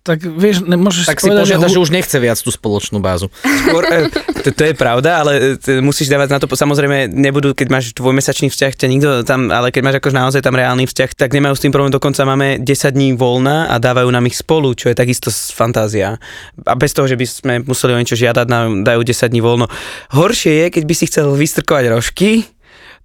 tak 0.00 0.24
vieš, 0.24 0.64
nemôžeš 0.64 1.12
Tak 1.12 1.20
si 1.20 1.28
povedať, 1.28 1.44
požiada, 1.44 1.68
že, 1.68 1.76
že 1.76 1.78
hu- 1.78 1.84
už 1.84 1.90
nechce 1.92 2.16
viac 2.16 2.38
tú 2.40 2.48
spoločnú 2.48 3.04
bázu. 3.04 3.28
Skôr, 3.44 3.84
e, 3.84 4.08
to, 4.44 4.48
to 4.48 4.62
je 4.72 4.74
pravda, 4.74 5.20
ale 5.20 5.32
e, 5.60 5.84
musíš 5.84 6.08
dávať 6.08 6.28
na 6.32 6.38
to, 6.40 6.48
samozrejme 6.48 7.12
nebudú, 7.12 7.52
keď 7.52 7.68
máš 7.68 7.84
dvojmesačný 7.92 8.48
vzťah, 8.48 8.72
ťa 8.80 8.86
nikto 8.88 9.08
tam, 9.28 9.52
ale 9.52 9.68
keď 9.68 9.82
máš 9.84 9.96
akože 10.00 10.16
naozaj 10.16 10.40
tam 10.40 10.56
reálny 10.56 10.88
vzťah, 10.88 11.10
tak 11.12 11.36
nemajú 11.36 11.54
s 11.54 11.62
tým 11.68 11.72
problém, 11.72 11.92
dokonca 11.92 12.24
máme 12.24 12.56
10 12.64 12.96
dní 12.96 13.12
voľna 13.12 13.68
a 13.68 13.76
dávajú 13.76 14.08
nám 14.08 14.24
ich 14.24 14.40
spolu, 14.40 14.72
čo 14.72 14.88
je 14.88 14.96
takisto 14.96 15.28
fantázia. 15.30 16.16
A 16.64 16.74
bez 16.74 16.96
toho, 16.96 17.04
že 17.04 17.20
by 17.20 17.26
sme 17.28 17.54
museli 17.68 17.92
o 17.92 18.00
niečo 18.00 18.16
žiadať, 18.16 18.46
nám 18.48 18.88
dajú 18.88 19.04
10 19.04 19.28
dní 19.28 19.44
voľno. 19.44 19.68
Horšie 20.16 20.64
je, 20.64 20.66
keď 20.80 20.84
by 20.88 20.94
si 20.96 21.04
chcel 21.12 21.26
vystrkovať 21.36 21.84
rožky, 21.92 22.48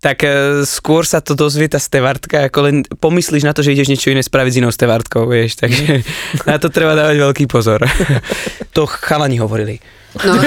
tak 0.05 0.21
e, 0.21 0.61
skôr 0.69 1.01
sa 1.01 1.17
to 1.17 1.33
dozvie 1.33 1.65
tá 1.65 1.81
stevartka, 1.81 2.45
ako 2.45 2.59
len 2.61 2.75
pomyslíš 2.85 3.41
na 3.41 3.57
to, 3.57 3.65
že 3.65 3.73
ideš 3.73 3.89
niečo 3.89 4.13
iné 4.13 4.21
spraviť 4.21 4.51
s 4.53 4.59
inou 4.61 4.69
stevartkou, 4.69 5.25
vieš, 5.25 5.57
takže 5.57 6.05
na 6.45 6.61
to 6.61 6.69
treba 6.69 6.93
dávať 6.93 7.17
veľký 7.25 7.49
pozor. 7.49 7.81
to 8.69 8.85
chalani 8.85 9.41
hovorili. 9.41 9.81
No, 10.21 10.37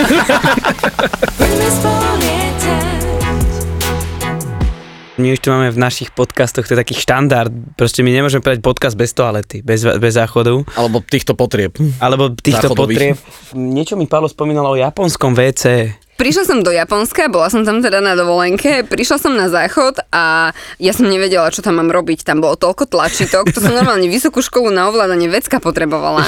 My 5.18 5.34
už 5.34 5.42
tu 5.42 5.50
máme 5.50 5.74
v 5.74 5.82
našich 5.82 6.14
podcastoch, 6.14 6.62
to 6.62 6.78
je 6.78 6.82
taký 6.86 6.94
štandard, 6.94 7.50
proste 7.74 8.06
my 8.06 8.14
nemôžeme 8.14 8.38
povedať 8.38 8.62
podcast 8.62 8.94
bez 8.94 9.10
toalety, 9.10 9.66
bez, 9.66 9.82
bez 9.82 10.14
záchodu, 10.14 10.62
Alebo 10.78 11.02
týchto 11.02 11.34
potrieb. 11.34 11.74
alebo 11.98 12.30
týchto 12.30 12.70
Záchodových. 12.70 13.18
potrieb. 13.18 13.18
Niečo 13.58 13.98
mi 13.98 14.06
Paolo 14.06 14.30
spomínalo 14.30 14.70
o 14.70 14.78
japonskom 14.78 15.34
WC. 15.34 15.90
Prišla 16.18 16.50
som 16.50 16.66
do 16.66 16.74
Japonska, 16.74 17.30
bola 17.30 17.46
som 17.46 17.62
tam 17.62 17.78
teda 17.78 18.02
na 18.02 18.18
dovolenke, 18.18 18.82
prišla 18.82 19.22
som 19.22 19.38
na 19.38 19.46
záchod 19.46 20.02
a 20.10 20.50
ja 20.82 20.90
som 20.90 21.06
nevedela, 21.06 21.46
čo 21.54 21.62
tam 21.62 21.78
mám 21.78 21.94
robiť. 21.94 22.26
Tam 22.26 22.42
bolo 22.42 22.58
toľko 22.58 22.90
tlačítok, 22.90 23.54
to 23.54 23.62
som 23.62 23.70
normálne 23.70 24.10
vysokú 24.10 24.42
školu 24.42 24.74
na 24.74 24.90
ovládanie 24.90 25.30
vecka 25.30 25.62
potrebovala. 25.62 26.26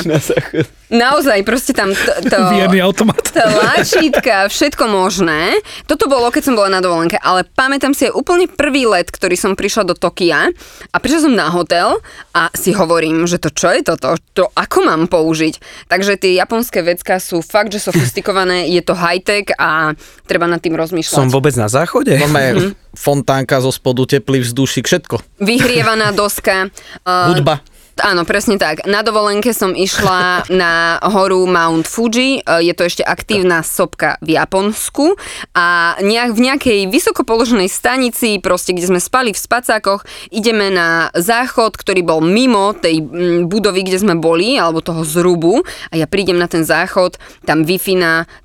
Naozaj, 0.91 1.47
proste 1.47 1.71
tam 1.71 1.95
to, 1.95 2.13
to, 2.31 2.37
Vierny 2.51 2.83
automat. 2.83 3.23
tlačítka, 3.31 4.51
všetko 4.51 4.91
možné. 4.91 5.63
Toto 5.87 6.11
bolo, 6.11 6.35
keď 6.35 6.51
som 6.51 6.55
bola 6.59 6.67
na 6.67 6.81
dovolenke, 6.83 7.15
ale 7.23 7.47
pamätám 7.47 7.95
si 7.95 8.11
aj 8.11 8.19
úplne 8.19 8.51
prvý 8.51 8.91
let, 8.91 9.07
ktorý 9.07 9.39
som 9.39 9.55
prišla 9.55 9.87
do 9.87 9.95
Tokia 9.95 10.51
a 10.91 10.97
prišla 10.99 11.31
som 11.31 11.35
na 11.39 11.47
hotel 11.49 12.03
a 12.35 12.51
si 12.59 12.75
hovorím, 12.75 13.25
že 13.31 13.39
to 13.39 13.55
čo 13.55 13.71
je 13.71 13.87
toto? 13.87 14.19
To 14.35 14.51
ako 14.51 14.79
mám 14.83 15.07
použiť? 15.07 15.87
Takže 15.87 16.19
tie 16.19 16.35
japonské 16.35 16.83
vecka 16.83 17.23
sú 17.23 17.39
fakt, 17.39 17.71
že 17.71 17.79
sofistikované, 17.89 18.67
je 18.67 18.83
to 18.83 18.99
high-tech 18.99 19.55
a 19.57 19.95
treba 20.27 20.51
nad 20.51 20.59
tým 20.59 20.75
rozmýšľať. 20.75 21.15
Som 21.15 21.31
vôbec 21.31 21.55
na 21.55 21.71
záchode? 21.71 22.19
Máme 22.19 22.75
fontánka 22.99 23.63
zo 23.63 23.71
spodu, 23.71 24.03
teplý 24.19 24.43
vzdušik, 24.43 24.91
všetko. 24.91 25.23
Vyhrievaná 25.39 26.11
doska. 26.11 26.75
Uh, 27.07 27.31
Hudba. 27.31 27.63
Áno, 28.01 28.25
presne 28.25 28.57
tak. 28.57 28.89
Na 28.89 29.05
dovolenke 29.05 29.53
som 29.53 29.77
išla 29.77 30.43
na 30.63 30.97
horu 31.05 31.45
Mount 31.45 31.85
Fuji, 31.85 32.41
e, 32.41 32.65
je 32.65 32.73
to 32.73 32.89
ešte 32.89 33.05
aktívna 33.05 33.61
sopka 33.61 34.17
v 34.25 34.41
Japonsku 34.41 35.17
a 35.53 35.97
nejak, 36.01 36.31
v 36.33 36.41
nejakej 36.41 36.81
vysoko 36.89 37.23
položenej 37.25 37.69
stanici, 37.69 38.41
proste 38.41 38.73
kde 38.73 38.97
sme 38.97 39.01
spali 39.01 39.37
v 39.37 39.39
spacákoch, 39.39 40.05
ideme 40.33 40.73
na 40.73 41.13
záchod, 41.13 41.77
ktorý 41.77 42.01
bol 42.01 42.21
mimo 42.25 42.73
tej 42.73 43.05
budovy, 43.45 43.85
kde 43.85 44.01
sme 44.01 44.15
boli, 44.17 44.57
alebo 44.57 44.81
toho 44.81 45.05
zrubu 45.05 45.61
a 45.93 45.95
ja 45.97 46.09
prídem 46.09 46.41
na 46.41 46.49
ten 46.49 46.65
záchod, 46.65 47.21
tam 47.45 47.65
wi 47.65 47.81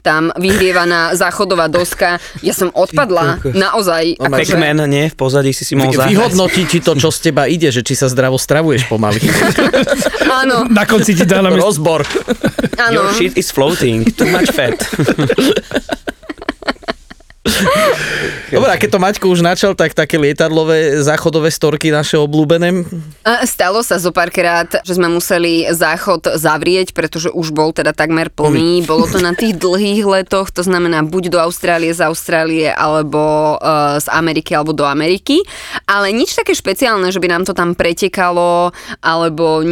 tam 0.02 0.32
vyhrievaná 0.36 1.14
záchodová 1.22 1.68
doska, 1.68 2.18
ja 2.42 2.54
som 2.56 2.72
odpadla, 2.74 3.40
naozaj. 3.54 4.18
Akože- 4.20 4.56
Pac-Man, 4.56 4.88
nie? 4.90 5.12
V 5.12 5.16
pozadí 5.16 5.52
si 5.52 5.68
si 5.68 5.76
mohol 5.76 5.94
zahrať. 5.94 6.12
Vyhodnotí 6.12 6.64
ti 6.66 6.80
to, 6.82 6.96
čo 6.98 7.12
z 7.12 7.30
teba 7.30 7.46
ide, 7.46 7.70
že 7.70 7.86
či 7.86 7.94
sa 7.94 8.08
zdravo 8.10 8.40
stravuješ 8.40 8.88
pomaly. 8.90 9.20
Áno, 10.30 10.66
Na 10.70 10.86
konci 10.86 11.14
ti 11.16 11.26
dá 11.26 11.42
na. 11.42 11.50
Rozbor. 11.50 12.06
áno. 12.78 12.94
Your 12.94 13.14
shit 13.14 13.38
is 13.38 13.52
floating, 13.52 14.04
too 14.16 14.28
much 14.30 14.52
fat. 14.52 14.78
Dobre, 18.46 18.70
a 18.72 18.78
keď 18.78 18.90
to 18.94 19.00
Maťko 19.02 19.26
už 19.34 19.42
načal, 19.42 19.74
tak 19.74 19.98
také 19.98 20.22
lietadlové 20.22 21.02
záchodové 21.02 21.50
storky 21.50 21.90
naše 21.90 22.20
obľúbené. 22.20 22.86
Stalo 23.48 23.82
sa 23.82 23.98
zo 23.98 24.14
párkrát, 24.14 24.70
že 24.86 24.96
sme 24.96 25.10
museli 25.10 25.66
záchod 25.74 26.38
zavrieť, 26.38 26.94
pretože 26.94 27.34
už 27.34 27.50
bol 27.52 27.74
teda 27.74 27.92
takmer 27.92 28.30
plný. 28.30 28.86
Bolo 28.86 29.10
to 29.10 29.18
na 29.18 29.34
tých 29.34 29.58
dlhých 29.64 30.06
letoch, 30.06 30.54
to 30.54 30.62
znamená 30.62 31.02
buď 31.02 31.34
do 31.34 31.40
Austrálie, 31.42 31.92
z 31.92 32.06
Austrálie, 32.06 32.70
alebo 32.70 33.58
uh, 33.58 33.98
z 33.98 34.08
Ameriky, 34.14 34.54
alebo 34.54 34.78
do 34.78 34.86
Ameriky. 34.86 35.42
Ale 35.90 36.14
nič 36.14 36.38
také 36.38 36.54
špeciálne, 36.54 37.10
že 37.10 37.20
by 37.20 37.28
nám 37.28 37.44
to 37.50 37.58
tam 37.58 37.74
pretekalo, 37.74 38.72
alebo 39.02 39.66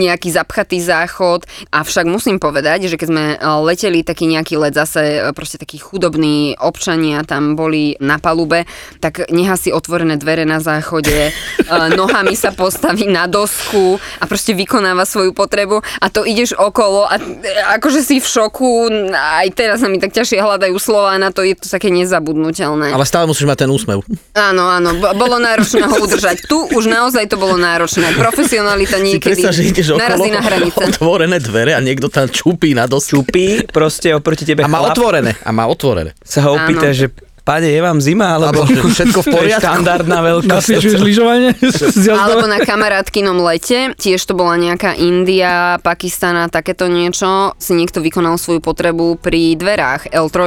nejaký 0.00 0.30
zapchatý 0.30 0.78
záchod. 0.78 1.44
Avšak 1.74 2.06
musím 2.06 2.38
povedať, 2.38 2.86
že 2.86 2.96
keď 2.96 3.08
sme 3.10 3.24
uh, 3.36 3.58
leteli 3.66 4.06
taký 4.06 4.30
nejaký 4.30 4.54
let, 4.54 4.78
zase 4.78 5.18
uh, 5.18 5.34
proste 5.34 5.58
takí 5.58 5.82
chudobní 5.82 6.54
občania 6.62 7.26
tam 7.30 7.54
boli 7.54 7.94
na 8.02 8.18
palube, 8.18 8.66
tak 8.98 9.30
nechá 9.30 9.54
si 9.54 9.70
otvorené 9.70 10.18
dvere 10.18 10.42
na 10.42 10.58
záchode, 10.58 11.30
uh, 11.30 11.86
nohami 12.00 12.34
sa 12.34 12.50
postaví 12.50 13.06
na 13.06 13.30
dosku 13.30 13.94
a 14.18 14.26
proste 14.26 14.50
vykonáva 14.50 15.06
svoju 15.06 15.30
potrebu 15.30 15.78
a 15.78 16.06
to 16.08 16.26
ideš 16.26 16.58
okolo 16.58 17.06
a 17.06 17.14
e, 17.14 17.38
akože 17.70 18.00
si 18.00 18.18
v 18.18 18.26
šoku, 18.26 18.90
aj 19.14 19.46
teraz 19.54 19.78
sa 19.78 19.86
mi 19.86 19.96
tak 19.96 20.10
ťažšie 20.10 20.42
hľadajú 20.42 20.74
slova 20.76 21.14
na 21.14 21.30
to, 21.30 21.46
je 21.46 21.54
to 21.54 21.70
také 21.70 21.88
nezabudnutelné. 21.88 22.90
Ale 22.90 23.04
stále 23.04 23.24
musíš 23.24 23.46
mať 23.46 23.62
ten 23.62 23.70
úsmev. 23.70 24.02
Áno, 24.32 24.66
áno, 24.66 24.96
b- 24.96 25.14
bolo 25.14 25.36
náročné 25.36 25.84
ho 25.84 25.96
udržať. 26.00 26.48
Tu 26.48 26.56
už 26.72 26.88
naozaj 26.88 27.28
to 27.28 27.36
bolo 27.36 27.54
náročné. 27.54 28.16
Profesionalita 28.16 28.96
Si 28.96 29.04
niekedy 29.06 29.38
predstav, 29.38 29.52
že 29.52 29.62
ideš 29.62 29.86
okolo, 29.94 30.24
na 30.26 30.40
hranice. 30.40 30.80
otvorené 30.80 31.36
dvere 31.38 31.76
a 31.76 31.80
niekto 31.84 32.08
tam 32.08 32.26
čupí 32.26 32.72
na 32.72 32.88
dosku. 32.88 33.20
Čupí, 33.20 33.68
proste 33.68 34.16
oproti 34.16 34.48
tebe 34.48 34.64
A 34.64 34.70
má 34.70 34.80
chlap 34.80 34.96
otvorené. 34.96 35.36
A 35.44 35.50
má 35.52 35.68
otvorené. 35.68 36.16
sa 36.24 36.40
ho 36.48 36.56
opýta, 36.56 36.88
Áno. 36.88 36.96
že 36.96 37.12
pane, 37.42 37.68
je 37.68 37.80
vám 37.80 37.98
zima, 38.00 38.36
alebo, 38.36 38.62
Alebo 38.62 38.88
všetko 38.96 39.20
v 39.24 39.28
poriadku. 39.32 39.64
štandardná 39.64 40.18
veľkosť. 40.30 40.50
Nasviečuješ 40.50 41.00
lyžovanie? 41.00 41.50
Alebo 42.22 42.46
na 42.46 42.60
kamarátkinom 42.62 43.38
lete, 43.42 43.92
tiež 43.96 44.20
to 44.22 44.36
bola 44.36 44.56
nejaká 44.60 44.94
India, 44.96 45.80
Pakistana, 45.82 46.46
takéto 46.52 46.86
niečo, 46.86 47.56
si 47.56 47.72
niekto 47.74 47.98
vykonal 48.04 48.36
svoju 48.36 48.60
potrebu 48.62 49.18
pri 49.18 49.56
dverách 49.58 50.12
L3. 50.12 50.38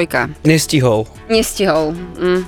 Nestihol. 0.47 1.09
Nestihol. 1.27 1.97
Mm. 2.17 2.43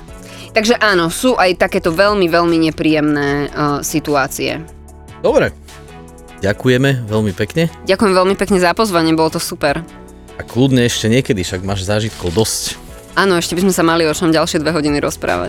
Takže 0.56 0.80
áno, 0.80 1.12
sú 1.12 1.36
aj 1.36 1.60
takéto 1.60 1.92
veľmi, 1.92 2.32
veľmi 2.32 2.56
nepríjemné 2.72 3.52
uh, 3.52 3.84
situácie. 3.84 4.56
Dobre. 5.20 5.52
Ďakujeme 6.40 7.08
veľmi 7.08 7.32
pekne. 7.36 7.68
Ďakujem 7.84 8.12
veľmi 8.12 8.34
pekne 8.36 8.60
za 8.60 8.72
pozvanie, 8.72 9.12
bolo 9.12 9.36
to 9.36 9.40
super. 9.40 9.84
A 10.36 10.42
kľudne 10.44 10.84
ešte 10.84 11.08
niekedy, 11.08 11.40
však 11.44 11.64
máš 11.64 11.88
zážitkov 11.88 12.32
dosť. 12.32 12.85
Áno, 13.16 13.40
ešte 13.40 13.56
by 13.56 13.64
sme 13.64 13.72
sa 13.72 13.80
mali 13.80 14.04
o 14.04 14.12
čom 14.12 14.28
ďalšie 14.28 14.60
dve 14.60 14.76
hodiny 14.76 15.00
rozprávať. 15.00 15.48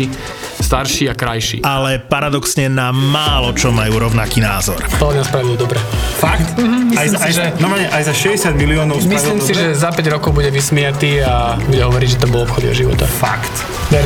starší 0.57 1.09
a 1.09 1.13
krajší. 1.13 1.59
ale 1.61 1.99
paradoxne 1.99 2.65
na 2.65 2.89
málo 2.89 3.51
čo 3.51 3.69
majú 3.69 3.99
rovnaký 3.99 4.39
názor. 4.39 4.79
To 4.97 5.11
mňa 5.11 5.23
spravilo 5.23 5.55
dobre. 5.55 5.81
Fakt? 6.15 6.55
Mhm, 6.55 6.93
aj, 6.93 7.07
za- 7.07 7.19
aj, 7.19 7.27
si, 7.27 7.33
za- 7.33 7.43
že- 7.43 7.53
normálne 7.57 7.87
aj 7.87 8.03
za 8.05 8.13
60 8.13 8.55
miliónov 8.55 8.95
Myslím 9.01 9.37
si, 9.39 9.51
dobre? 9.51 9.59
že 9.59 9.75
za 9.75 9.89
5 9.89 10.07
rokov 10.09 10.31
bude 10.31 10.49
vysmiatý 10.49 11.19
a 11.19 11.59
bude 11.59 11.81
hovoriť, 11.81 12.07
že 12.07 12.17
to 12.17 12.27
bol 12.29 12.45
obchod 12.45 12.61
jeho 12.63 12.87
života. 12.87 13.03
Fakt. 13.03 13.51
Ver. 13.89 14.05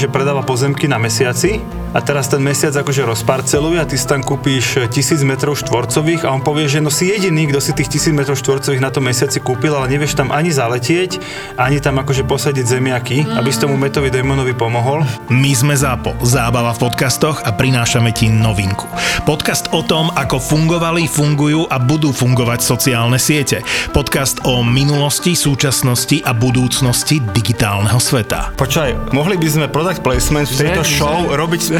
že 0.00 0.08
predáva 0.08 0.40
pozemky 0.40 0.88
na 0.88 0.96
mesiaci 0.96 1.60
a 1.90 1.98
teraz 1.98 2.30
ten 2.30 2.38
mesiac 2.38 2.70
akože 2.70 3.02
rozparceluje 3.02 3.82
a 3.82 3.88
ty 3.88 3.98
si 3.98 4.06
tam 4.06 4.22
kúpíš 4.22 4.86
tisíc 4.94 5.26
metrov 5.26 5.58
štvorcových 5.58 6.22
a 6.22 6.30
on 6.30 6.42
povie, 6.42 6.70
že 6.70 6.78
no 6.78 6.86
si 6.86 7.10
jediný, 7.10 7.50
kto 7.50 7.58
si 7.58 7.74
tých 7.74 7.90
tisíc 7.90 8.14
metrov 8.14 8.38
štvorcových 8.38 8.78
na 8.78 8.94
tom 8.94 9.10
mesiaci 9.10 9.42
kúpil, 9.42 9.74
ale 9.74 9.90
nevieš 9.90 10.14
tam 10.14 10.30
ani 10.30 10.54
zaletieť, 10.54 11.18
ani 11.58 11.82
tam 11.82 11.98
akože 11.98 12.22
posadiť 12.22 12.64
zemiaky, 12.66 13.26
aby 13.26 13.48
si 13.50 13.58
tomu 13.58 13.74
Metovi 13.74 14.06
Damonovi 14.14 14.54
pomohol. 14.54 15.02
My 15.34 15.50
sme 15.50 15.74
ZAPO, 15.74 16.22
zábava 16.22 16.70
v 16.78 16.86
podcastoch 16.86 17.42
a 17.42 17.50
prinášame 17.50 18.14
ti 18.14 18.30
novinku. 18.30 18.86
Podcast 19.26 19.74
o 19.74 19.82
tom, 19.82 20.14
ako 20.14 20.38
fungovali, 20.38 21.10
fungujú 21.10 21.66
a 21.66 21.82
budú 21.82 22.14
fungovať 22.14 22.62
sociálne 22.62 23.18
siete. 23.18 23.66
Podcast 23.90 24.46
o 24.46 24.62
minulosti, 24.62 25.34
súčasnosti 25.34 26.22
a 26.22 26.30
budúcnosti 26.30 27.18
digitálneho 27.34 27.98
sveta. 27.98 28.54
Počkaj, 28.54 29.10
mohli 29.10 29.34
by 29.34 29.48
sme 29.50 29.66
product 29.66 30.06
placement 30.06 30.46
v 30.46 30.56
tejto 30.56 30.82
show 30.86 31.34
robiť 31.34 31.79